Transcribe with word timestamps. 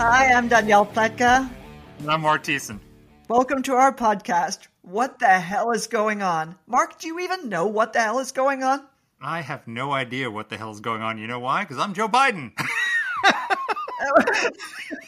Hi, 0.00 0.32
I'm 0.32 0.48
Danielle 0.48 0.86
Pletka. 0.86 1.46
And 1.98 2.10
I'm 2.10 2.22
Mark 2.22 2.44
Thiessen. 2.44 2.80
Welcome 3.28 3.62
to 3.64 3.74
our 3.74 3.94
podcast. 3.94 4.68
What 4.80 5.18
the 5.18 5.26
hell 5.26 5.72
is 5.72 5.88
going 5.88 6.22
on? 6.22 6.56
Mark, 6.66 6.98
do 6.98 7.06
you 7.06 7.20
even 7.20 7.50
know 7.50 7.66
what 7.66 7.92
the 7.92 8.00
hell 8.00 8.18
is 8.18 8.32
going 8.32 8.62
on? 8.62 8.82
I 9.20 9.42
have 9.42 9.68
no 9.68 9.92
idea 9.92 10.30
what 10.30 10.48
the 10.48 10.56
hell 10.56 10.70
is 10.70 10.80
going 10.80 11.02
on. 11.02 11.18
You 11.18 11.26
know 11.26 11.40
why? 11.40 11.64
Because 11.64 11.76
I'm 11.76 11.92
Joe 11.92 12.08
Biden. 12.08 12.52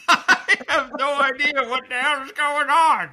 I 0.07 0.57
have 0.69 0.91
no 0.99 1.19
idea 1.19 1.67
what 1.67 1.89
the 1.89 1.95
hell 1.95 2.21
is 2.21 2.31
going 2.33 2.69
on. 2.69 3.09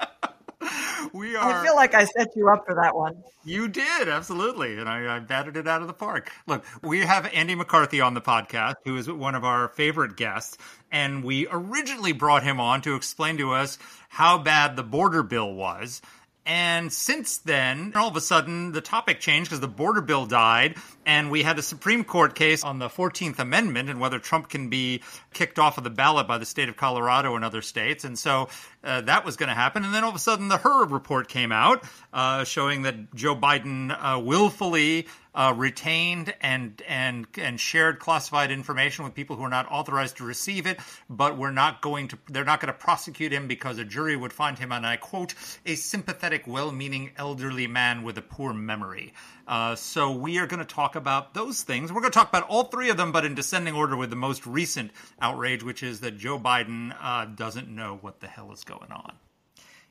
we 1.12 1.36
are. 1.36 1.52
I 1.52 1.64
feel 1.64 1.74
like 1.74 1.94
I 1.94 2.04
set 2.04 2.34
you 2.36 2.48
up 2.48 2.64
for 2.66 2.74
that 2.74 2.94
one. 2.94 3.22
You 3.44 3.68
did, 3.68 4.08
absolutely. 4.08 4.78
And 4.78 4.88
I, 4.88 5.16
I 5.16 5.18
batted 5.18 5.56
it 5.56 5.68
out 5.68 5.82
of 5.82 5.86
the 5.86 5.94
park. 5.94 6.30
Look, 6.46 6.64
we 6.82 7.00
have 7.00 7.26
Andy 7.32 7.54
McCarthy 7.54 8.00
on 8.00 8.14
the 8.14 8.20
podcast, 8.20 8.76
who 8.84 8.96
is 8.96 9.10
one 9.10 9.34
of 9.34 9.44
our 9.44 9.68
favorite 9.68 10.16
guests. 10.16 10.56
And 10.90 11.24
we 11.24 11.46
originally 11.50 12.12
brought 12.12 12.42
him 12.42 12.60
on 12.60 12.82
to 12.82 12.94
explain 12.94 13.38
to 13.38 13.52
us 13.52 13.78
how 14.08 14.38
bad 14.38 14.76
the 14.76 14.82
border 14.82 15.22
bill 15.22 15.54
was. 15.54 16.00
And 16.46 16.92
since 16.92 17.38
then, 17.38 17.92
all 17.96 18.08
of 18.08 18.16
a 18.16 18.20
sudden, 18.20 18.72
the 18.72 18.82
topic 18.82 19.18
changed 19.18 19.48
because 19.48 19.60
the 19.60 19.68
border 19.68 20.02
bill 20.02 20.26
died, 20.26 20.76
and 21.06 21.30
we 21.30 21.42
had 21.42 21.58
a 21.58 21.62
Supreme 21.62 22.04
Court 22.04 22.34
case 22.34 22.62
on 22.62 22.78
the 22.78 22.88
14th 22.88 23.38
Amendment 23.38 23.88
and 23.88 23.98
whether 23.98 24.18
Trump 24.18 24.50
can 24.50 24.68
be 24.68 25.02
kicked 25.32 25.58
off 25.58 25.78
of 25.78 25.84
the 25.84 25.90
ballot 25.90 26.28
by 26.28 26.36
the 26.36 26.44
state 26.44 26.68
of 26.68 26.76
Colorado 26.76 27.34
and 27.34 27.46
other 27.46 27.62
states. 27.62 28.04
And 28.04 28.18
so 28.18 28.50
uh, 28.84 29.00
that 29.02 29.24
was 29.24 29.36
going 29.36 29.48
to 29.48 29.54
happen. 29.54 29.84
And 29.84 29.94
then 29.94 30.04
all 30.04 30.10
of 30.10 30.16
a 30.16 30.20
sudden, 30.20 30.48
the 30.48 30.58
Hur 30.58 30.84
report 30.86 31.28
came 31.28 31.52
out 31.52 31.84
uh, 32.12 32.44
showing 32.44 32.82
that 32.82 33.14
Joe 33.14 33.34
Biden 33.34 33.90
uh, 33.90 34.20
willfully 34.20 35.06
uh, 35.34 35.52
retained 35.56 36.32
and 36.40 36.80
and 36.86 37.26
and 37.38 37.58
shared 37.58 37.98
classified 37.98 38.50
information 38.50 39.04
with 39.04 39.14
people 39.14 39.36
who 39.36 39.42
are 39.42 39.48
not 39.48 39.66
authorized 39.70 40.18
to 40.18 40.24
receive 40.24 40.66
it, 40.66 40.78
but 41.10 41.36
we're 41.36 41.50
not 41.50 41.80
going 41.82 42.08
to. 42.08 42.18
They're 42.28 42.44
not 42.44 42.60
going 42.60 42.72
to 42.72 42.78
prosecute 42.78 43.32
him 43.32 43.48
because 43.48 43.78
a 43.78 43.84
jury 43.84 44.16
would 44.16 44.32
find 44.32 44.58
him, 44.58 44.70
and 44.70 44.86
I 44.86 44.96
quote, 44.96 45.34
a 45.66 45.74
sympathetic, 45.74 46.46
well-meaning 46.46 47.12
elderly 47.16 47.66
man 47.66 48.02
with 48.04 48.16
a 48.18 48.22
poor 48.22 48.52
memory. 48.52 49.12
Uh, 49.46 49.74
so 49.74 50.12
we 50.12 50.38
are 50.38 50.46
going 50.46 50.60
to 50.60 50.74
talk 50.74 50.96
about 50.96 51.34
those 51.34 51.62
things. 51.62 51.92
We're 51.92 52.00
going 52.00 52.12
to 52.12 52.18
talk 52.18 52.30
about 52.30 52.48
all 52.48 52.64
three 52.64 52.90
of 52.90 52.96
them, 52.96 53.12
but 53.12 53.24
in 53.24 53.34
descending 53.34 53.74
order 53.74 53.96
with 53.96 54.10
the 54.10 54.16
most 54.16 54.46
recent 54.46 54.90
outrage, 55.20 55.62
which 55.62 55.82
is 55.82 56.00
that 56.00 56.16
Joe 56.16 56.38
Biden 56.38 56.96
uh, 57.00 57.26
doesn't 57.26 57.68
know 57.68 57.98
what 58.00 58.20
the 58.20 58.26
hell 58.26 58.52
is 58.52 58.64
going 58.64 58.90
on. 58.90 59.12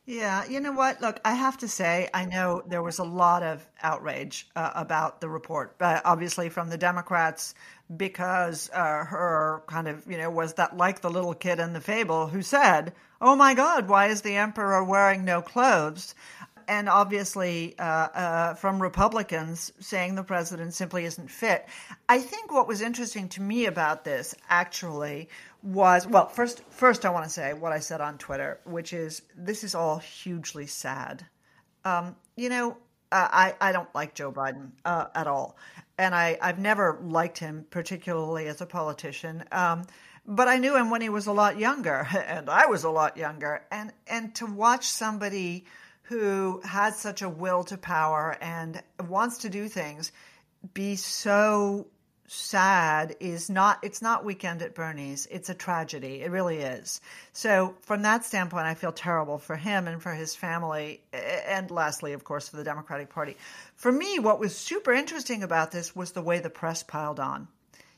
Yeah, 0.05 0.43
you 0.45 0.59
know 0.59 0.73
what? 0.73 0.99
Look, 0.99 1.21
I 1.23 1.33
have 1.33 1.59
to 1.59 1.67
say, 1.69 2.09
I 2.13 2.25
know 2.25 2.61
there 2.67 2.83
was 2.83 2.99
a 2.99 3.05
lot 3.05 3.41
of 3.41 3.65
outrage 3.81 4.49
uh, 4.53 4.71
about 4.75 5.21
the 5.21 5.29
report, 5.29 5.75
uh, 5.79 6.01
obviously 6.03 6.49
from 6.49 6.69
the 6.69 6.77
Democrats, 6.77 7.55
because 7.95 8.69
uh, 8.73 9.05
Hur 9.05 9.63
kind 9.67 9.87
of, 9.87 10.05
you 10.05 10.17
know, 10.17 10.29
was 10.29 10.55
that 10.55 10.75
like 10.75 10.99
the 10.99 11.09
little 11.09 11.33
kid 11.33 11.59
in 11.59 11.71
the 11.71 11.79
fable 11.79 12.27
who 12.27 12.41
said, 12.41 12.93
Oh 13.21 13.37
my 13.37 13.53
God, 13.53 13.87
why 13.87 14.07
is 14.07 14.23
the 14.23 14.35
emperor 14.35 14.83
wearing 14.83 15.23
no 15.23 15.41
clothes? 15.41 16.15
And 16.67 16.89
obviously 16.89 17.77
uh, 17.77 17.83
uh, 17.83 18.53
from 18.55 18.81
Republicans 18.81 19.71
saying 19.79 20.15
the 20.15 20.23
president 20.23 20.73
simply 20.73 21.05
isn't 21.05 21.29
fit. 21.29 21.67
I 22.09 22.19
think 22.19 22.51
what 22.51 22.67
was 22.67 22.81
interesting 22.81 23.29
to 23.29 23.41
me 23.41 23.65
about 23.65 24.03
this 24.03 24.35
actually 24.49 25.29
was 25.63 26.05
well 26.05 26.27
first 26.27 26.61
first 26.69 27.05
i 27.05 27.09
want 27.09 27.23
to 27.23 27.29
say 27.29 27.53
what 27.53 27.71
i 27.71 27.79
said 27.79 28.01
on 28.01 28.17
twitter 28.17 28.59
which 28.65 28.91
is 28.91 29.21
this 29.35 29.63
is 29.63 29.73
all 29.73 29.97
hugely 29.97 30.67
sad. 30.67 31.25
Um, 31.85 32.15
you 32.35 32.49
know 32.49 32.77
I, 33.11 33.53
I 33.61 33.71
don't 33.71 33.93
like 33.95 34.13
joe 34.13 34.31
biden 34.31 34.71
uh, 34.83 35.05
at 35.15 35.27
all. 35.27 35.57
And 35.97 36.13
I, 36.13 36.37
i've 36.41 36.59
never 36.59 36.99
liked 37.01 37.37
him 37.37 37.65
particularly 37.69 38.47
as 38.47 38.59
a 38.59 38.65
politician. 38.65 39.45
Um, 39.51 39.83
but 40.25 40.49
i 40.49 40.57
knew 40.57 40.75
him 40.75 40.89
when 40.89 41.01
he 41.01 41.09
was 41.09 41.27
a 41.27 41.33
lot 41.33 41.57
younger 41.57 42.07
and 42.27 42.49
i 42.49 42.65
was 42.65 42.83
a 42.83 42.89
lot 42.89 43.15
younger. 43.15 43.63
And 43.71 43.93
and 44.05 44.35
to 44.35 44.45
watch 44.45 44.85
somebody 44.87 45.63
who 46.03 46.61
has 46.63 46.99
such 46.99 47.21
a 47.21 47.29
will 47.29 47.63
to 47.63 47.77
power 47.77 48.37
and 48.41 48.81
wants 49.07 49.39
to 49.39 49.49
do 49.49 49.67
things 49.67 50.11
be 50.73 50.95
so 50.95 51.87
sad 52.27 53.15
is 53.19 53.49
not 53.49 53.79
it's 53.83 54.01
not 54.01 54.25
weekend 54.25 54.61
at 54.61 54.73
bernie's. 54.73 55.27
It's 55.29 55.49
a 55.49 55.53
tragedy. 55.53 56.21
It 56.21 56.31
really 56.31 56.57
is. 56.57 57.01
So 57.31 57.75
from 57.81 58.01
that 58.03 58.25
standpoint 58.25 58.65
i 58.65 58.73
feel 58.73 58.91
terrible 58.91 59.37
for 59.37 59.55
him 59.55 59.87
and 59.87 60.01
for 60.01 60.13
his 60.13 60.35
family 60.35 61.01
and 61.13 61.69
lastly 61.69 62.13
of 62.13 62.23
course 62.23 62.49
for 62.49 62.57
the 62.57 62.63
democratic 62.63 63.09
party. 63.09 63.37
For 63.75 63.91
me 63.91 64.19
what 64.19 64.39
was 64.39 64.57
super 64.57 64.93
interesting 64.93 65.43
about 65.43 65.71
this 65.71 65.95
was 65.95 66.11
the 66.11 66.21
way 66.21 66.39
the 66.39 66.49
press 66.49 66.83
piled 66.83 67.19
on. 67.19 67.47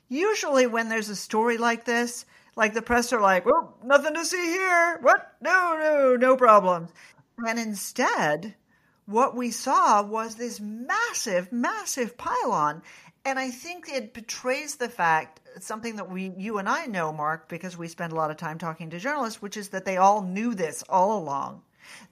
Usually 0.10 0.68
when 0.68 0.90
there's 0.90 1.10
a 1.10 1.16
story 1.16 1.58
like 1.58 1.86
this 1.86 2.26
like 2.56 2.74
the 2.74 2.82
press 2.82 3.14
are 3.14 3.22
like 3.22 3.46
well, 3.46 3.78
nothing 3.84 4.16
to 4.16 4.26
see 4.26 4.46
here. 4.46 4.98
What? 5.02 5.34
No 5.42 5.78
no 5.80 6.16
no 6.16 6.36
problems 6.36 6.92
and 7.38 7.59
instead 7.59 8.56
what 9.06 9.35
we 9.35 9.51
saw 9.51 10.01
was 10.03 10.35
this 10.35 10.59
massive, 10.59 11.51
massive 11.51 12.18
pylon. 12.18 12.81
And 13.23 13.40
I 13.40 13.50
think 13.50 13.90
it 13.90 14.13
betrays 14.13 14.75
the 14.75 14.90
fact, 14.90 15.41
something 15.59 15.95
that 15.95 16.09
we, 16.09 16.31
you 16.38 16.57
and 16.57 16.69
I 16.69 16.85
know, 16.85 17.12
Mark, 17.12 17.50
because 17.50 17.78
we 17.78 17.88
spend 17.88 18.12
a 18.13 18.16
lot 18.16 18.31
of 18.31 18.38
time 18.38 18.57
talking 18.57 18.90
to 18.91 19.00
journalists, 19.00 19.41
which 19.41 19.57
is 19.57 19.69
that 19.69 19.85
they 19.85 19.97
all 19.97 20.22
knew 20.22 20.53
this 20.53 20.84
all 20.90 21.18
along. 21.18 21.62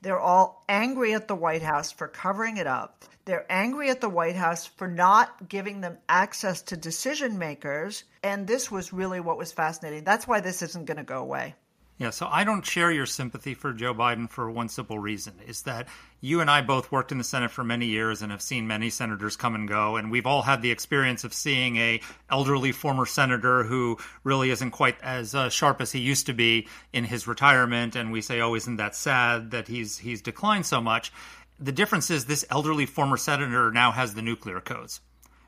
They're 0.01 0.19
all 0.19 0.63
angry 0.69 1.13
at 1.13 1.27
the 1.27 1.35
White 1.35 1.63
House 1.63 1.91
for 1.91 2.07
covering 2.07 2.57
it 2.57 2.67
up. 2.67 3.05
They're 3.25 3.45
angry 3.49 3.89
at 3.89 4.01
the 4.01 4.09
White 4.09 4.35
House 4.35 4.65
for 4.65 4.87
not 4.87 5.49
giving 5.49 5.81
them 5.81 5.97
access 6.09 6.61
to 6.63 6.77
decision 6.77 7.39
makers. 7.39 8.03
And 8.21 8.45
this 8.45 8.69
was 8.69 8.93
really 8.93 9.19
what 9.19 9.37
was 9.37 9.51
fascinating. 9.51 10.03
That's 10.03 10.27
why 10.27 10.41
this 10.41 10.61
isn't 10.61 10.85
going 10.85 10.97
to 10.97 11.03
go 11.03 11.19
away. 11.19 11.55
Yeah, 11.99 12.09
so 12.09 12.27
I 12.29 12.43
don't 12.43 12.65
share 12.65 12.91
your 12.91 13.05
sympathy 13.05 13.53
for 13.53 13.71
Joe 13.71 13.93
Biden 13.93 14.27
for 14.27 14.49
one 14.49 14.67
simple 14.67 14.97
reason 14.97 15.33
is 15.45 15.61
that 15.63 15.87
you 16.21 16.41
and 16.41 16.49
I 16.49 16.61
both 16.61 16.91
worked 16.91 17.11
in 17.11 17.19
the 17.19 17.23
Senate 17.23 17.51
for 17.51 17.63
many 17.63 17.85
years 17.85 18.23
and 18.23 18.31
have 18.31 18.41
seen 18.41 18.65
many 18.65 18.89
senators 18.89 19.35
come 19.35 19.53
and 19.53 19.67
go 19.67 19.95
and 19.95 20.09
we've 20.09 20.25
all 20.25 20.41
had 20.41 20.63
the 20.63 20.71
experience 20.71 21.23
of 21.23 21.35
seeing 21.35 21.77
a 21.77 22.01
elderly 22.31 22.71
former 22.71 23.05
senator 23.05 23.63
who 23.63 23.99
really 24.23 24.49
isn't 24.49 24.71
quite 24.71 24.99
as 25.03 25.35
uh, 25.35 25.49
sharp 25.49 25.81
as 25.81 25.91
he 25.91 25.99
used 25.99 26.25
to 26.25 26.33
be 26.33 26.67
in 26.93 27.03
his 27.03 27.27
retirement 27.27 27.95
and 27.95 28.11
we 28.11 28.21
say 28.21 28.41
oh 28.41 28.55
isn't 28.55 28.77
that 28.77 28.95
sad 28.95 29.51
that 29.51 29.67
he's 29.67 29.99
he's 29.99 30.21
declined 30.21 30.65
so 30.65 30.81
much. 30.81 31.13
The 31.59 31.71
difference 31.71 32.09
is 32.09 32.25
this 32.25 32.43
elderly 32.49 32.87
former 32.87 33.17
senator 33.17 33.71
now 33.71 33.91
has 33.91 34.15
the 34.15 34.23
nuclear 34.23 34.59
codes. 34.59 34.99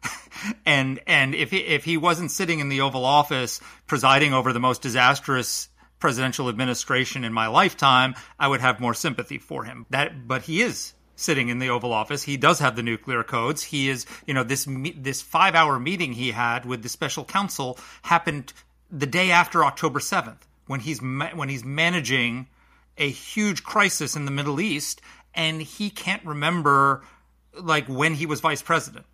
and 0.66 1.00
and 1.08 1.34
if 1.34 1.50
he, 1.50 1.58
if 1.58 1.84
he 1.84 1.98
wasn't 1.98 2.30
sitting 2.30 2.60
in 2.60 2.70
the 2.70 2.82
Oval 2.82 3.04
Office 3.04 3.60
presiding 3.88 4.34
over 4.34 4.54
the 4.54 4.60
most 4.60 4.84
disastrous 4.84 5.70
presidential 6.00 6.50
administration 6.50 7.24
in 7.24 7.34
my 7.34 7.48
lifetime, 7.48 8.16
I 8.40 8.48
would 8.48 8.62
have 8.62 8.80
more 8.80 8.94
sympathy 8.94 9.38
for 9.38 9.64
him. 9.64 9.86
That, 9.90 10.28
but 10.28 10.44
he 10.44 10.62
is 10.62 10.94
sitting 11.16 11.50
in 11.50 11.60
the 11.60 11.70
Oval 11.70 11.94
Office. 11.94 12.24
He 12.24 12.38
does 12.38 12.60
have 12.60 12.76
the 12.76 12.84
nuclear 12.84 13.24
codes. 13.24 13.64
He 13.64 13.90
is, 13.90 14.06
you 14.28 14.34
know, 14.34 14.44
this 14.44 14.68
this 14.98 15.22
five 15.22 15.56
hour 15.56 15.80
meeting 15.80 16.14
he 16.14 16.32
had 16.32 16.66
with 16.66 16.84
the 16.84 16.90
special 16.90 17.24
counsel 17.24 17.80
happened 18.02 18.54
the 18.92 19.06
day 19.06 19.32
after 19.32 19.64
October 19.64 20.00
seventh, 20.00 20.46
when 20.68 20.82
he's 20.82 21.02
ma- 21.02 21.34
when 21.34 21.50
he's 21.50 21.64
managing 21.64 22.48
a 22.98 23.10
huge 23.10 23.64
crisis 23.64 24.16
in 24.16 24.26
the 24.26 24.32
Middle 24.32 24.60
East, 24.60 25.02
and 25.34 25.62
he 25.62 25.90
can't 25.90 26.26
remember 26.26 27.04
like 27.54 27.88
when 27.88 28.14
he 28.14 28.26
was 28.26 28.42
vice 28.42 28.62
president, 28.62 29.06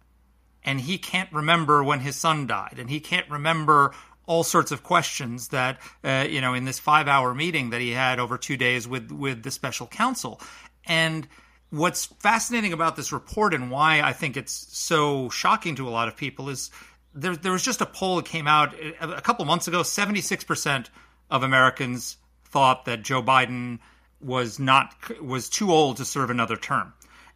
and 0.63 0.81
he 0.81 0.97
can't 0.97 1.31
remember 1.31 1.83
when 1.83 1.99
his 1.99 2.15
son 2.15 2.47
died, 2.47 2.77
and 2.79 2.89
he 2.89 2.99
can't 2.99 3.29
remember 3.29 3.93
all 4.31 4.45
sorts 4.45 4.71
of 4.71 4.81
questions 4.81 5.49
that 5.49 5.77
uh, 6.05 6.25
you 6.29 6.39
know 6.39 6.53
in 6.53 6.63
this 6.63 6.79
five 6.79 7.09
hour 7.09 7.35
meeting 7.35 7.71
that 7.71 7.81
he 7.81 7.91
had 7.91 8.17
over 8.17 8.37
two 8.37 8.55
days 8.55 8.87
with 8.87 9.11
with 9.11 9.43
the 9.43 9.51
special 9.51 9.87
counsel. 9.87 10.39
And 10.85 11.27
what's 11.69 12.05
fascinating 12.05 12.71
about 12.71 12.95
this 12.95 13.11
report 13.11 13.53
and 13.53 13.69
why 13.69 14.01
I 14.01 14.13
think 14.13 14.37
it's 14.37 14.53
so 14.53 15.27
shocking 15.29 15.75
to 15.75 15.87
a 15.87 15.91
lot 15.91 16.07
of 16.07 16.15
people 16.15 16.47
is 16.47 16.71
there, 17.13 17.35
there 17.35 17.51
was 17.51 17.61
just 17.61 17.81
a 17.81 17.85
poll 17.85 18.15
that 18.15 18.25
came 18.25 18.47
out 18.47 18.73
a 19.01 19.21
couple 19.21 19.43
months 19.43 19.67
ago 19.67 19.81
76% 19.81 20.87
of 21.29 21.43
Americans 21.43 22.15
thought 22.45 22.85
that 22.85 23.03
Joe 23.03 23.21
Biden 23.21 23.79
was 24.21 24.59
not 24.59 24.95
was 25.21 25.49
too 25.49 25.73
old 25.73 25.97
to 25.97 26.05
serve 26.05 26.29
another 26.29 26.55
term. 26.55 26.93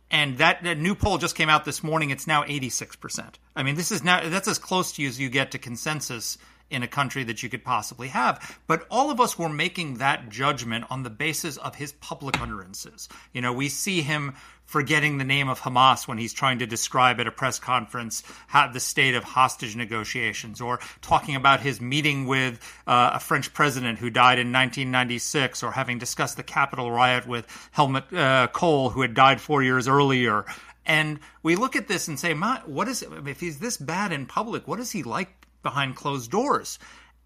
And 0.10 0.38
that, 0.38 0.64
that 0.64 0.78
new 0.78 0.96
poll 0.96 1.18
just 1.18 1.36
came 1.36 1.50
out 1.50 1.66
this 1.66 1.84
morning. 1.84 2.10
It's 2.12 2.26
now 2.26 2.44
86% 2.44 3.34
i 3.58 3.64
mean 3.64 3.76
this 3.76 3.92
is 3.92 4.04
now 4.04 4.30
that's 4.30 4.48
as 4.48 4.60
close 4.60 4.94
to 4.94 5.02
you 5.02 5.08
as 5.08 5.20
you 5.20 5.30
get 5.30 5.52
to 5.52 5.58
consensus 5.58 6.38
in 6.70 6.84
a 6.84 6.88
country 6.88 7.24
that 7.24 7.44
you 7.44 7.50
could 7.50 7.64
possibly 7.64 8.08
have. 8.08 8.60
But 8.68 8.86
all 8.90 9.12
of 9.12 9.22
us 9.22 9.38
were 9.38 9.50
making 9.50 9.96
that 9.96 10.30
judgment 10.30 10.86
on 10.90 11.04
the 11.04 11.10
basis 11.10 11.58
of 11.58 11.76
his 11.76 11.92
public 11.94 12.42
utterances. 12.42 13.08
You 13.34 13.42
know, 13.42 13.54
we 13.54 13.70
see 13.70 14.02
him 14.02 14.34
forgetting 14.66 15.20
the 15.20 15.24
name 15.24 15.48
of 15.48 15.60
Hamas 15.60 16.08
when 16.08 16.18
he's 16.18 16.34
trying 16.34 16.60
to 16.60 16.66
describe 16.66 17.20
at 17.20 17.28
a 17.28 17.32
press 17.32 17.60
conference 17.60 18.24
how 18.48 18.68
the 18.68 18.80
state 18.80 19.14
of 19.14 19.24
hostage 19.24 19.76
negotiations, 19.76 20.60
or 20.60 20.80
talking 21.02 21.36
about 21.36 21.60
his 21.60 21.80
meeting 21.80 22.26
with 22.26 22.60
uh, 22.88 23.12
a 23.14 23.20
French 23.20 23.54
president 23.54 24.00
who 24.00 24.10
died 24.10 24.40
in 24.40 24.52
1996, 24.52 25.62
or 25.62 25.72
having 25.72 26.00
discussed 26.00 26.36
the 26.36 26.44
Capitol 26.44 26.92
riot 26.92 27.28
with 27.28 27.46
Helmut 27.72 28.12
uh, 28.12 28.48
Kohl, 28.48 28.90
who 28.90 29.02
had 29.02 29.14
died 29.14 29.40
four 29.40 29.62
years 29.62 29.88
earlier. 29.88 30.46
And 30.86 31.20
we 31.42 31.56
look 31.56 31.76
at 31.76 31.88
this 31.88 32.08
and 32.08 32.20
say, 32.20 32.34
what 32.34 32.88
is? 32.88 33.04
If 33.04 33.40
he's 33.40 33.60
this 33.60 33.78
bad 33.78 34.12
in 34.12 34.26
public, 34.26 34.68
what 34.68 34.80
is 34.80 34.92
he 34.92 35.04
like 35.04 35.45
behind 35.66 35.98
closed 35.98 36.32
doors? 36.32 36.80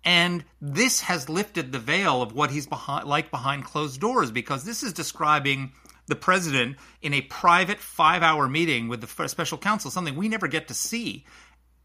And 0.03 0.43
this 0.61 1.01
has 1.01 1.29
lifted 1.29 1.71
the 1.71 1.79
veil 1.79 2.23
of 2.23 2.33
what 2.33 2.49
he's 2.49 2.65
behind, 2.65 3.07
like 3.07 3.29
behind 3.29 3.65
closed 3.65 4.01
doors 4.01 4.31
because 4.31 4.63
this 4.63 4.81
is 4.81 4.93
describing 4.93 5.73
the 6.07 6.15
president 6.15 6.77
in 7.01 7.13
a 7.13 7.21
private 7.21 7.79
five 7.79 8.23
hour 8.23 8.47
meeting 8.47 8.87
with 8.87 9.01
the 9.01 9.27
special 9.27 9.57
counsel, 9.57 9.91
something 9.91 10.15
we 10.15 10.27
never 10.27 10.47
get 10.47 10.67
to 10.69 10.73
see. 10.73 11.25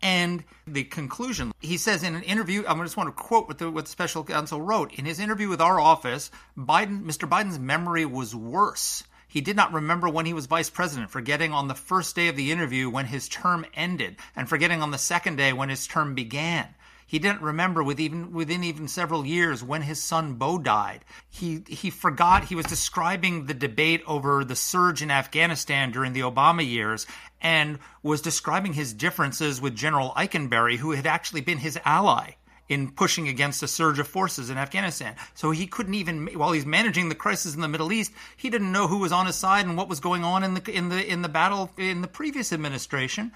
And 0.01 0.45
the 0.67 0.85
conclusion, 0.85 1.53
he 1.61 1.77
says 1.77 2.03
in 2.03 2.15
an 2.15 2.23
interview, 2.23 2.65
I 2.67 2.75
just 2.83 2.97
want 2.97 3.09
to 3.09 3.23
quote 3.23 3.49
what 3.49 3.59
the, 3.59 3.71
what 3.71 3.87
the 3.87 3.91
special 3.91 4.23
counsel 4.25 4.61
wrote. 4.61 4.93
In 4.95 5.05
his 5.05 5.19
interview 5.19 5.49
with 5.49 5.61
our 5.61 5.81
office, 5.81 6.31
Biden, 6.57 7.05
Mr. 7.05 7.29
Biden's 7.29 7.59
memory 7.59 8.05
was 8.05 8.35
worse 8.35 9.05
he 9.35 9.41
did 9.41 9.57
not 9.57 9.73
remember 9.73 10.09
when 10.09 10.27
he 10.27 10.33
was 10.33 10.47
vice 10.47 10.71
president, 10.71 11.11
forgetting 11.11 11.53
on 11.53 11.67
the 11.67 11.75
first 11.75 12.15
day 12.15 12.29
of 12.29 12.37
the 12.37 12.53
interview 12.53 12.89
when 12.89 13.07
his 13.07 13.29
term 13.29 13.67
ended, 13.75 14.15
and 14.37 14.49
forgetting 14.49 14.81
on 14.81 14.93
the 14.93 14.97
second 14.97 15.35
day 15.35 15.53
when 15.53 15.71
his 15.71 15.89
term 15.89 16.15
began. 16.15 16.69
He 17.05 17.19
didn't 17.19 17.43
remember 17.43 17.83
with 17.83 17.99
even, 17.99 18.33
within 18.33 18.63
even 18.63 18.87
several 18.87 19.27
years 19.27 19.61
when 19.61 19.83
his 19.83 20.01
son 20.01 20.35
Bo 20.35 20.59
died. 20.59 21.05
He, 21.29 21.65
he 21.67 21.91
forgot 21.91 22.45
he 22.45 22.55
was 22.55 22.67
describing 22.67 23.47
the 23.47 23.55
debate 23.55 24.05
over 24.07 24.45
the 24.45 24.55
surge 24.55 25.03
in 25.03 25.11
Afghanistan 25.11 25.91
during 25.91 26.13
the 26.13 26.21
Obama 26.21 26.65
years 26.65 27.05
and 27.41 27.81
was 28.05 28.23
describing 28.23 28.75
his 28.75 28.93
differences 28.93 29.61
with 29.61 29.75
General 29.75 30.13
Eikenberry, 30.17 30.77
who 30.77 30.93
had 30.93 31.09
actually 31.09 31.41
been 31.41 31.59
his 31.59 31.77
ally 31.85 32.35
in 32.69 32.91
pushing 32.91 33.29
against 33.29 33.63
a 33.63 33.69
surge 33.69 33.99
of 33.99 34.09
forces 34.09 34.51
in 34.51 34.57
Afghanistan. 34.57 35.15
So 35.35 35.51
he 35.51 35.67
couldn't 35.67 35.95
even, 35.95 36.27
while 36.39 36.53
he's 36.53 36.67
managing 36.67 37.09
the 37.09 37.15
crisis 37.15 37.55
in 37.55 37.61
the 37.61 37.69
Middle 37.69 37.93
East, 37.93 38.13
he 38.37 38.51
didn't 38.51 38.73
know 38.73 38.87
who 38.87 38.99
was 38.99 39.13
on 39.13 39.27
his 39.27 39.37
side 39.37 39.67
and 39.67 39.77
what 39.77 39.89
was 39.89 40.01
going 40.01 40.25
on 40.25 40.43
in 40.45 40.55
the 40.55 40.71
in 40.71 40.89
the 40.89 41.07
in 41.07 41.23
the 41.23 41.29
battle 41.29 41.71
in 41.77 42.01
the 42.01 42.09
previous 42.09 42.53
administration. 42.53 43.33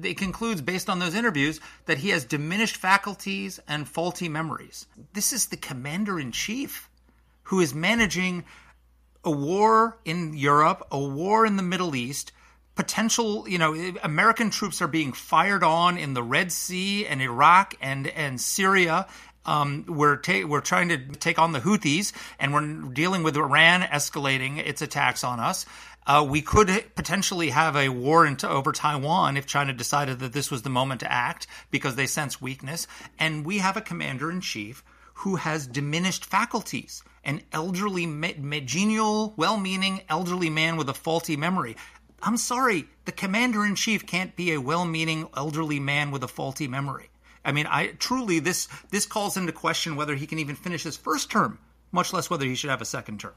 It 0.00 0.16
concludes, 0.16 0.62
based 0.62 0.88
on 0.88 1.00
those 1.00 1.16
interviews, 1.16 1.60
that 1.86 1.98
he 1.98 2.10
has 2.10 2.24
diminished 2.24 2.76
faculties 2.76 3.58
and 3.66 3.88
faulty 3.88 4.28
memories. 4.28 4.86
This 5.12 5.32
is 5.32 5.46
the 5.46 5.56
commander 5.56 6.20
in 6.20 6.30
chief 6.30 6.88
who 7.44 7.60
is 7.60 7.74
managing 7.74 8.44
a 9.24 9.30
war 9.30 9.98
in 10.04 10.34
Europe, 10.34 10.86
a 10.92 10.98
war 10.98 11.44
in 11.44 11.56
the 11.56 11.62
Middle 11.64 11.96
East, 11.96 12.30
potential, 12.78 13.44
you 13.48 13.58
know, 13.58 13.74
American 14.04 14.50
troops 14.50 14.80
are 14.80 14.86
being 14.86 15.12
fired 15.12 15.64
on 15.64 15.98
in 15.98 16.14
the 16.14 16.22
Red 16.22 16.52
Sea 16.52 17.04
and 17.06 17.20
Iraq 17.20 17.74
and 17.80 18.06
and 18.06 18.40
Syria. 18.40 19.08
Um, 19.44 19.84
we're 19.88 20.16
ta- 20.16 20.46
we're 20.46 20.60
trying 20.60 20.90
to 20.90 20.98
take 20.98 21.40
on 21.40 21.50
the 21.50 21.58
Houthis, 21.58 22.12
and 22.38 22.54
we're 22.54 22.92
dealing 22.92 23.24
with 23.24 23.36
Iran 23.36 23.82
escalating 23.82 24.64
its 24.64 24.80
attacks 24.80 25.24
on 25.24 25.40
us. 25.40 25.66
Uh, 26.06 26.24
we 26.26 26.40
could 26.40 26.68
potentially 26.94 27.50
have 27.50 27.74
a 27.74 27.88
war 27.88 28.24
into, 28.24 28.48
over 28.48 28.70
Taiwan 28.70 29.36
if 29.36 29.44
China 29.44 29.72
decided 29.72 30.20
that 30.20 30.32
this 30.32 30.52
was 30.52 30.62
the 30.62 30.70
moment 30.70 31.00
to 31.00 31.12
act 31.12 31.48
because 31.72 31.96
they 31.96 32.06
sense 32.06 32.40
weakness. 32.40 32.86
And 33.18 33.44
we 33.44 33.58
have 33.58 33.76
a 33.76 33.82
commander 33.82 34.30
in 34.30 34.40
chief 34.40 34.84
who 35.18 35.34
has 35.34 35.66
diminished 35.66 36.24
faculties, 36.24 37.02
an 37.24 37.42
elderly, 37.52 38.06
genial, 38.64 39.34
well 39.36 39.56
meaning 39.58 40.00
elderly 40.08 40.48
man 40.48 40.76
with 40.76 40.88
a 40.88 40.94
faulty 40.94 41.36
memory. 41.36 41.76
I'm 42.22 42.36
sorry, 42.36 42.88
the 43.04 43.12
commander 43.12 43.64
in 43.64 43.74
chief 43.74 44.06
can't 44.06 44.34
be 44.34 44.52
a 44.52 44.60
well-meaning 44.60 45.28
elderly 45.36 45.80
man 45.80 46.10
with 46.10 46.24
a 46.24 46.28
faulty 46.28 46.68
memory. 46.68 47.10
I 47.44 47.52
mean, 47.52 47.66
I 47.68 47.88
truly 47.98 48.40
this 48.40 48.68
this 48.90 49.06
calls 49.06 49.36
into 49.36 49.52
question 49.52 49.96
whether 49.96 50.14
he 50.14 50.26
can 50.26 50.38
even 50.38 50.56
finish 50.56 50.82
his 50.82 50.96
first 50.96 51.30
term, 51.30 51.58
much 51.92 52.12
less 52.12 52.28
whether 52.28 52.44
he 52.44 52.54
should 52.54 52.70
have 52.70 52.82
a 52.82 52.86
second 52.86 53.20
term. 53.20 53.34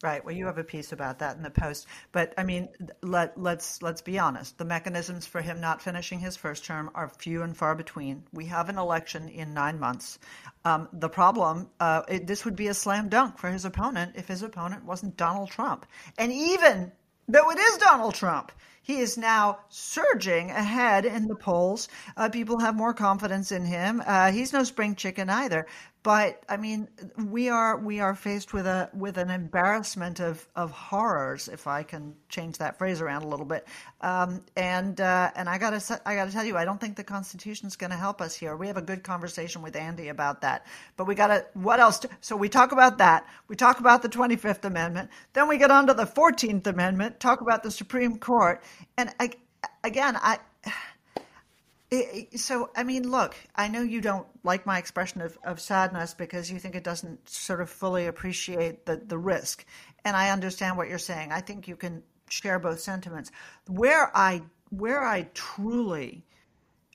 Right. 0.00 0.24
Well, 0.24 0.34
you 0.34 0.46
have 0.46 0.58
a 0.58 0.64
piece 0.64 0.92
about 0.92 1.18
that 1.18 1.36
in 1.36 1.42
the 1.42 1.50
post, 1.50 1.88
but 2.12 2.32
I 2.38 2.44
mean, 2.44 2.68
let 3.02 3.36
let's 3.36 3.82
let's 3.82 4.00
be 4.00 4.16
honest. 4.16 4.56
The 4.56 4.64
mechanisms 4.64 5.26
for 5.26 5.40
him 5.40 5.60
not 5.60 5.82
finishing 5.82 6.20
his 6.20 6.36
first 6.36 6.64
term 6.64 6.90
are 6.94 7.08
few 7.18 7.42
and 7.42 7.56
far 7.56 7.74
between. 7.74 8.22
We 8.32 8.46
have 8.46 8.68
an 8.68 8.78
election 8.78 9.28
in 9.28 9.54
nine 9.54 9.80
months. 9.80 10.20
Um, 10.64 10.88
the 10.92 11.08
problem, 11.08 11.70
uh, 11.80 12.02
it, 12.06 12.28
this 12.28 12.44
would 12.44 12.54
be 12.54 12.68
a 12.68 12.74
slam 12.74 13.08
dunk 13.08 13.38
for 13.38 13.50
his 13.50 13.64
opponent 13.64 14.12
if 14.14 14.28
his 14.28 14.44
opponent 14.44 14.84
wasn't 14.84 15.16
Donald 15.16 15.50
Trump, 15.50 15.84
and 16.16 16.30
even 16.30 16.92
though 17.28 17.50
it 17.50 17.58
is 17.58 17.76
Donald 17.78 18.14
Trump. 18.14 18.50
He 18.82 19.00
is 19.00 19.18
now 19.18 19.58
surging 19.68 20.50
ahead 20.50 21.04
in 21.04 21.26
the 21.26 21.36
polls. 21.36 21.88
Uh, 22.16 22.30
people 22.30 22.58
have 22.60 22.74
more 22.74 22.94
confidence 22.94 23.52
in 23.52 23.66
him. 23.66 24.02
Uh, 24.06 24.32
he's 24.32 24.54
no 24.54 24.64
spring 24.64 24.94
chicken 24.94 25.28
either. 25.28 25.66
But 26.02 26.42
I 26.48 26.56
mean, 26.56 26.88
we 27.26 27.48
are 27.48 27.76
we 27.76 28.00
are 28.00 28.14
faced 28.14 28.52
with 28.52 28.66
a 28.66 28.88
with 28.94 29.18
an 29.18 29.30
embarrassment 29.30 30.20
of 30.20 30.46
of 30.54 30.70
horrors, 30.70 31.48
if 31.48 31.66
I 31.66 31.82
can 31.82 32.14
change 32.28 32.58
that 32.58 32.78
phrase 32.78 33.00
around 33.00 33.24
a 33.24 33.28
little 33.28 33.44
bit. 33.44 33.66
Um, 34.00 34.42
and 34.56 35.00
uh, 35.00 35.30
and 35.34 35.48
I 35.48 35.58
gotta 35.58 36.00
I 36.06 36.14
gotta 36.14 36.30
tell 36.30 36.44
you, 36.44 36.56
I 36.56 36.64
don't 36.64 36.80
think 36.80 36.96
the 36.96 37.04
Constitution 37.04 37.66
is 37.66 37.76
going 37.76 37.90
to 37.90 37.96
help 37.96 38.20
us 38.20 38.34
here. 38.34 38.56
We 38.56 38.68
have 38.68 38.76
a 38.76 38.82
good 38.82 39.02
conversation 39.02 39.60
with 39.60 39.74
Andy 39.74 40.08
about 40.08 40.40
that, 40.42 40.66
but 40.96 41.06
we 41.06 41.16
gotta 41.16 41.46
what 41.54 41.80
else? 41.80 41.98
To, 42.00 42.08
so 42.20 42.36
we 42.36 42.48
talk 42.48 42.70
about 42.70 42.98
that. 42.98 43.26
We 43.48 43.56
talk 43.56 43.80
about 43.80 44.02
the 44.02 44.08
Twenty 44.08 44.36
Fifth 44.36 44.64
Amendment. 44.64 45.10
Then 45.32 45.48
we 45.48 45.58
get 45.58 45.72
on 45.72 45.88
to 45.88 45.94
the 45.94 46.06
Fourteenth 46.06 46.66
Amendment. 46.68 47.18
Talk 47.18 47.40
about 47.40 47.64
the 47.64 47.72
Supreme 47.72 48.18
Court. 48.18 48.62
And 48.96 49.12
I, 49.18 49.30
again, 49.82 50.16
I 50.16 50.38
so, 52.36 52.70
I 52.76 52.84
mean, 52.84 53.10
look, 53.10 53.34
I 53.56 53.68
know 53.68 53.80
you 53.82 54.00
don't 54.00 54.26
like 54.44 54.66
my 54.66 54.78
expression 54.78 55.22
of, 55.22 55.38
of 55.42 55.58
sadness 55.60 56.12
because 56.12 56.50
you 56.50 56.58
think 56.58 56.74
it 56.74 56.84
doesn't 56.84 57.28
sort 57.28 57.60
of 57.60 57.70
fully 57.70 58.06
appreciate 58.06 58.84
the, 58.84 58.96
the 58.96 59.16
risk. 59.16 59.64
And 60.04 60.16
I 60.16 60.30
understand 60.30 60.76
what 60.76 60.88
you're 60.88 60.98
saying. 60.98 61.32
I 61.32 61.40
think 61.40 61.66
you 61.66 61.76
can 61.76 62.02
share 62.28 62.58
both 62.58 62.80
sentiments. 62.80 63.30
Where 63.68 64.14
I, 64.14 64.42
where 64.68 65.02
I 65.02 65.28
truly 65.32 66.26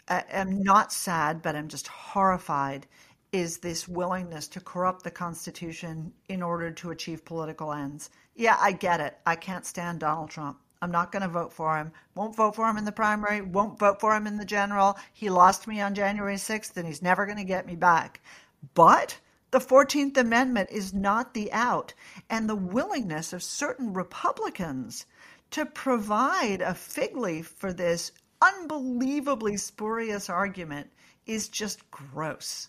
uh, 0.07 0.21
am 0.29 0.61
not 0.61 0.93
sad, 0.93 1.41
but 1.41 1.55
I'm 1.55 1.69
just 1.69 1.87
horrified, 1.87 2.85
is 3.31 3.57
this 3.57 3.87
willingness 3.87 4.47
to 4.49 4.59
corrupt 4.59 5.03
the 5.03 5.11
Constitution 5.11 6.13
in 6.29 6.43
order 6.43 6.69
to 6.69 6.91
achieve 6.91 7.25
political 7.25 7.73
ends. 7.73 8.11
Yeah, 8.35 8.57
I 8.59 8.73
get 8.73 8.99
it. 8.99 9.17
I 9.25 9.35
can't 9.35 9.65
stand 9.65 10.01
Donald 10.01 10.29
Trump. 10.29 10.59
I'm 10.83 10.91
not 10.91 11.13
going 11.13 11.21
to 11.21 11.29
vote 11.29 11.53
for 11.53 11.77
him. 11.77 11.93
Won't 12.13 12.35
vote 12.35 12.57
for 12.57 12.67
him 12.69 12.75
in 12.75 12.83
the 12.83 12.91
primary. 12.91 13.39
Won't 13.39 13.79
vote 13.79 14.01
for 14.01 14.13
him 14.13 14.27
in 14.27 14.35
the 14.35 14.43
general. 14.43 14.97
He 15.13 15.29
lost 15.29 15.65
me 15.65 15.79
on 15.79 15.95
January 15.95 16.35
6th 16.35 16.75
and 16.75 16.85
he's 16.85 17.01
never 17.01 17.25
going 17.25 17.37
to 17.37 17.45
get 17.45 17.65
me 17.65 17.77
back. 17.77 18.19
But 18.73 19.17
the 19.51 19.59
14th 19.59 20.17
Amendment 20.17 20.71
is 20.71 20.93
not 20.93 21.33
the 21.33 21.53
out. 21.53 21.93
And 22.29 22.49
the 22.49 22.55
willingness 22.57 23.31
of 23.31 23.41
certain 23.41 23.93
Republicans 23.93 25.05
to 25.51 25.65
provide 25.65 26.61
a 26.61 26.73
fig 26.73 27.15
leaf 27.15 27.47
for 27.47 27.71
this 27.71 28.11
unbelievably 28.41 29.55
spurious 29.55 30.29
argument 30.29 30.89
is 31.25 31.47
just 31.47 31.89
gross. 31.91 32.67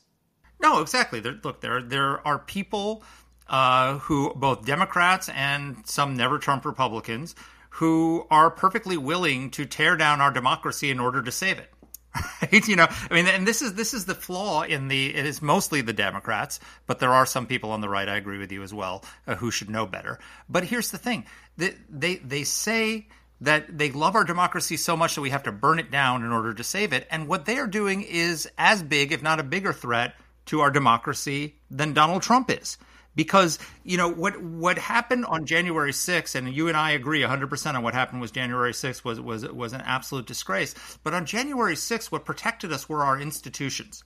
No, 0.62 0.80
exactly. 0.80 1.18
There, 1.18 1.40
look, 1.42 1.60
there 1.60 1.82
there 1.82 2.24
are 2.24 2.38
people 2.38 3.02
uh, 3.48 3.98
who 3.98 4.32
both 4.34 4.64
Democrats 4.64 5.28
and 5.30 5.84
some 5.84 6.16
never 6.16 6.38
Trump 6.38 6.64
Republicans 6.64 7.34
who 7.74 8.24
are 8.30 8.50
perfectly 8.50 8.96
willing 8.96 9.50
to 9.50 9.64
tear 9.64 9.96
down 9.96 10.20
our 10.20 10.30
democracy 10.30 10.90
in 10.90 11.00
order 11.00 11.20
to 11.22 11.32
save 11.32 11.58
it. 11.58 11.70
Right? 12.40 12.68
You 12.68 12.76
know, 12.76 12.86
I 13.10 13.14
mean, 13.14 13.26
and 13.26 13.48
this 13.48 13.60
is 13.62 13.74
this 13.74 13.92
is 13.92 14.04
the 14.04 14.14
flaw 14.14 14.62
in 14.62 14.86
the. 14.86 15.12
It 15.12 15.26
is 15.26 15.42
mostly 15.42 15.80
the 15.80 15.92
Democrats, 15.92 16.60
but 16.86 17.00
there 17.00 17.12
are 17.12 17.26
some 17.26 17.46
people 17.46 17.72
on 17.72 17.80
the 17.80 17.88
right. 17.88 18.08
I 18.08 18.16
agree 18.16 18.38
with 18.38 18.52
you 18.52 18.62
as 18.62 18.72
well, 18.72 19.04
uh, 19.26 19.34
who 19.34 19.50
should 19.50 19.68
know 19.68 19.86
better. 19.86 20.20
But 20.48 20.62
here's 20.62 20.92
the 20.92 20.98
thing: 20.98 21.24
they 21.56 21.74
they, 21.90 22.16
they 22.16 22.44
say 22.44 23.08
that 23.40 23.76
they 23.76 23.90
love 23.90 24.14
our 24.14 24.22
democracy 24.22 24.76
so 24.76 24.96
much 24.96 25.16
that 25.16 25.22
we 25.22 25.30
have 25.30 25.42
to 25.44 25.52
burn 25.52 25.80
it 25.80 25.90
down 25.90 26.22
in 26.22 26.30
order 26.30 26.54
to 26.54 26.62
save 26.62 26.92
it. 26.92 27.08
And 27.10 27.26
what 27.26 27.46
they 27.46 27.58
are 27.58 27.66
doing 27.66 28.02
is 28.02 28.48
as 28.56 28.82
big, 28.84 29.10
if 29.10 29.22
not 29.22 29.40
a 29.40 29.44
bigger 29.44 29.72
threat 29.72 30.14
to 30.46 30.60
our 30.60 30.70
democracy 30.70 31.56
than 31.70 31.94
Donald 31.94 32.22
Trump 32.22 32.48
is 32.50 32.78
because 33.14 33.58
you 33.84 33.96
know 33.96 34.08
what 34.08 34.40
what 34.40 34.78
happened 34.78 35.24
on 35.26 35.46
January 35.46 35.92
6th 35.92 36.34
and 36.34 36.52
you 36.52 36.68
and 36.68 36.76
I 36.76 36.92
agree 36.92 37.22
100% 37.22 37.74
on 37.74 37.82
what 37.82 37.94
happened 37.94 38.20
was 38.20 38.30
January 38.30 38.72
6th 38.72 39.04
was 39.04 39.20
was 39.20 39.46
was 39.48 39.72
an 39.72 39.82
absolute 39.82 40.26
disgrace 40.26 40.74
but 41.02 41.14
on 41.14 41.26
January 41.26 41.74
6th 41.74 42.10
what 42.10 42.24
protected 42.24 42.72
us 42.72 42.88
were 42.88 43.04
our 43.04 43.18
institutions 43.18 44.04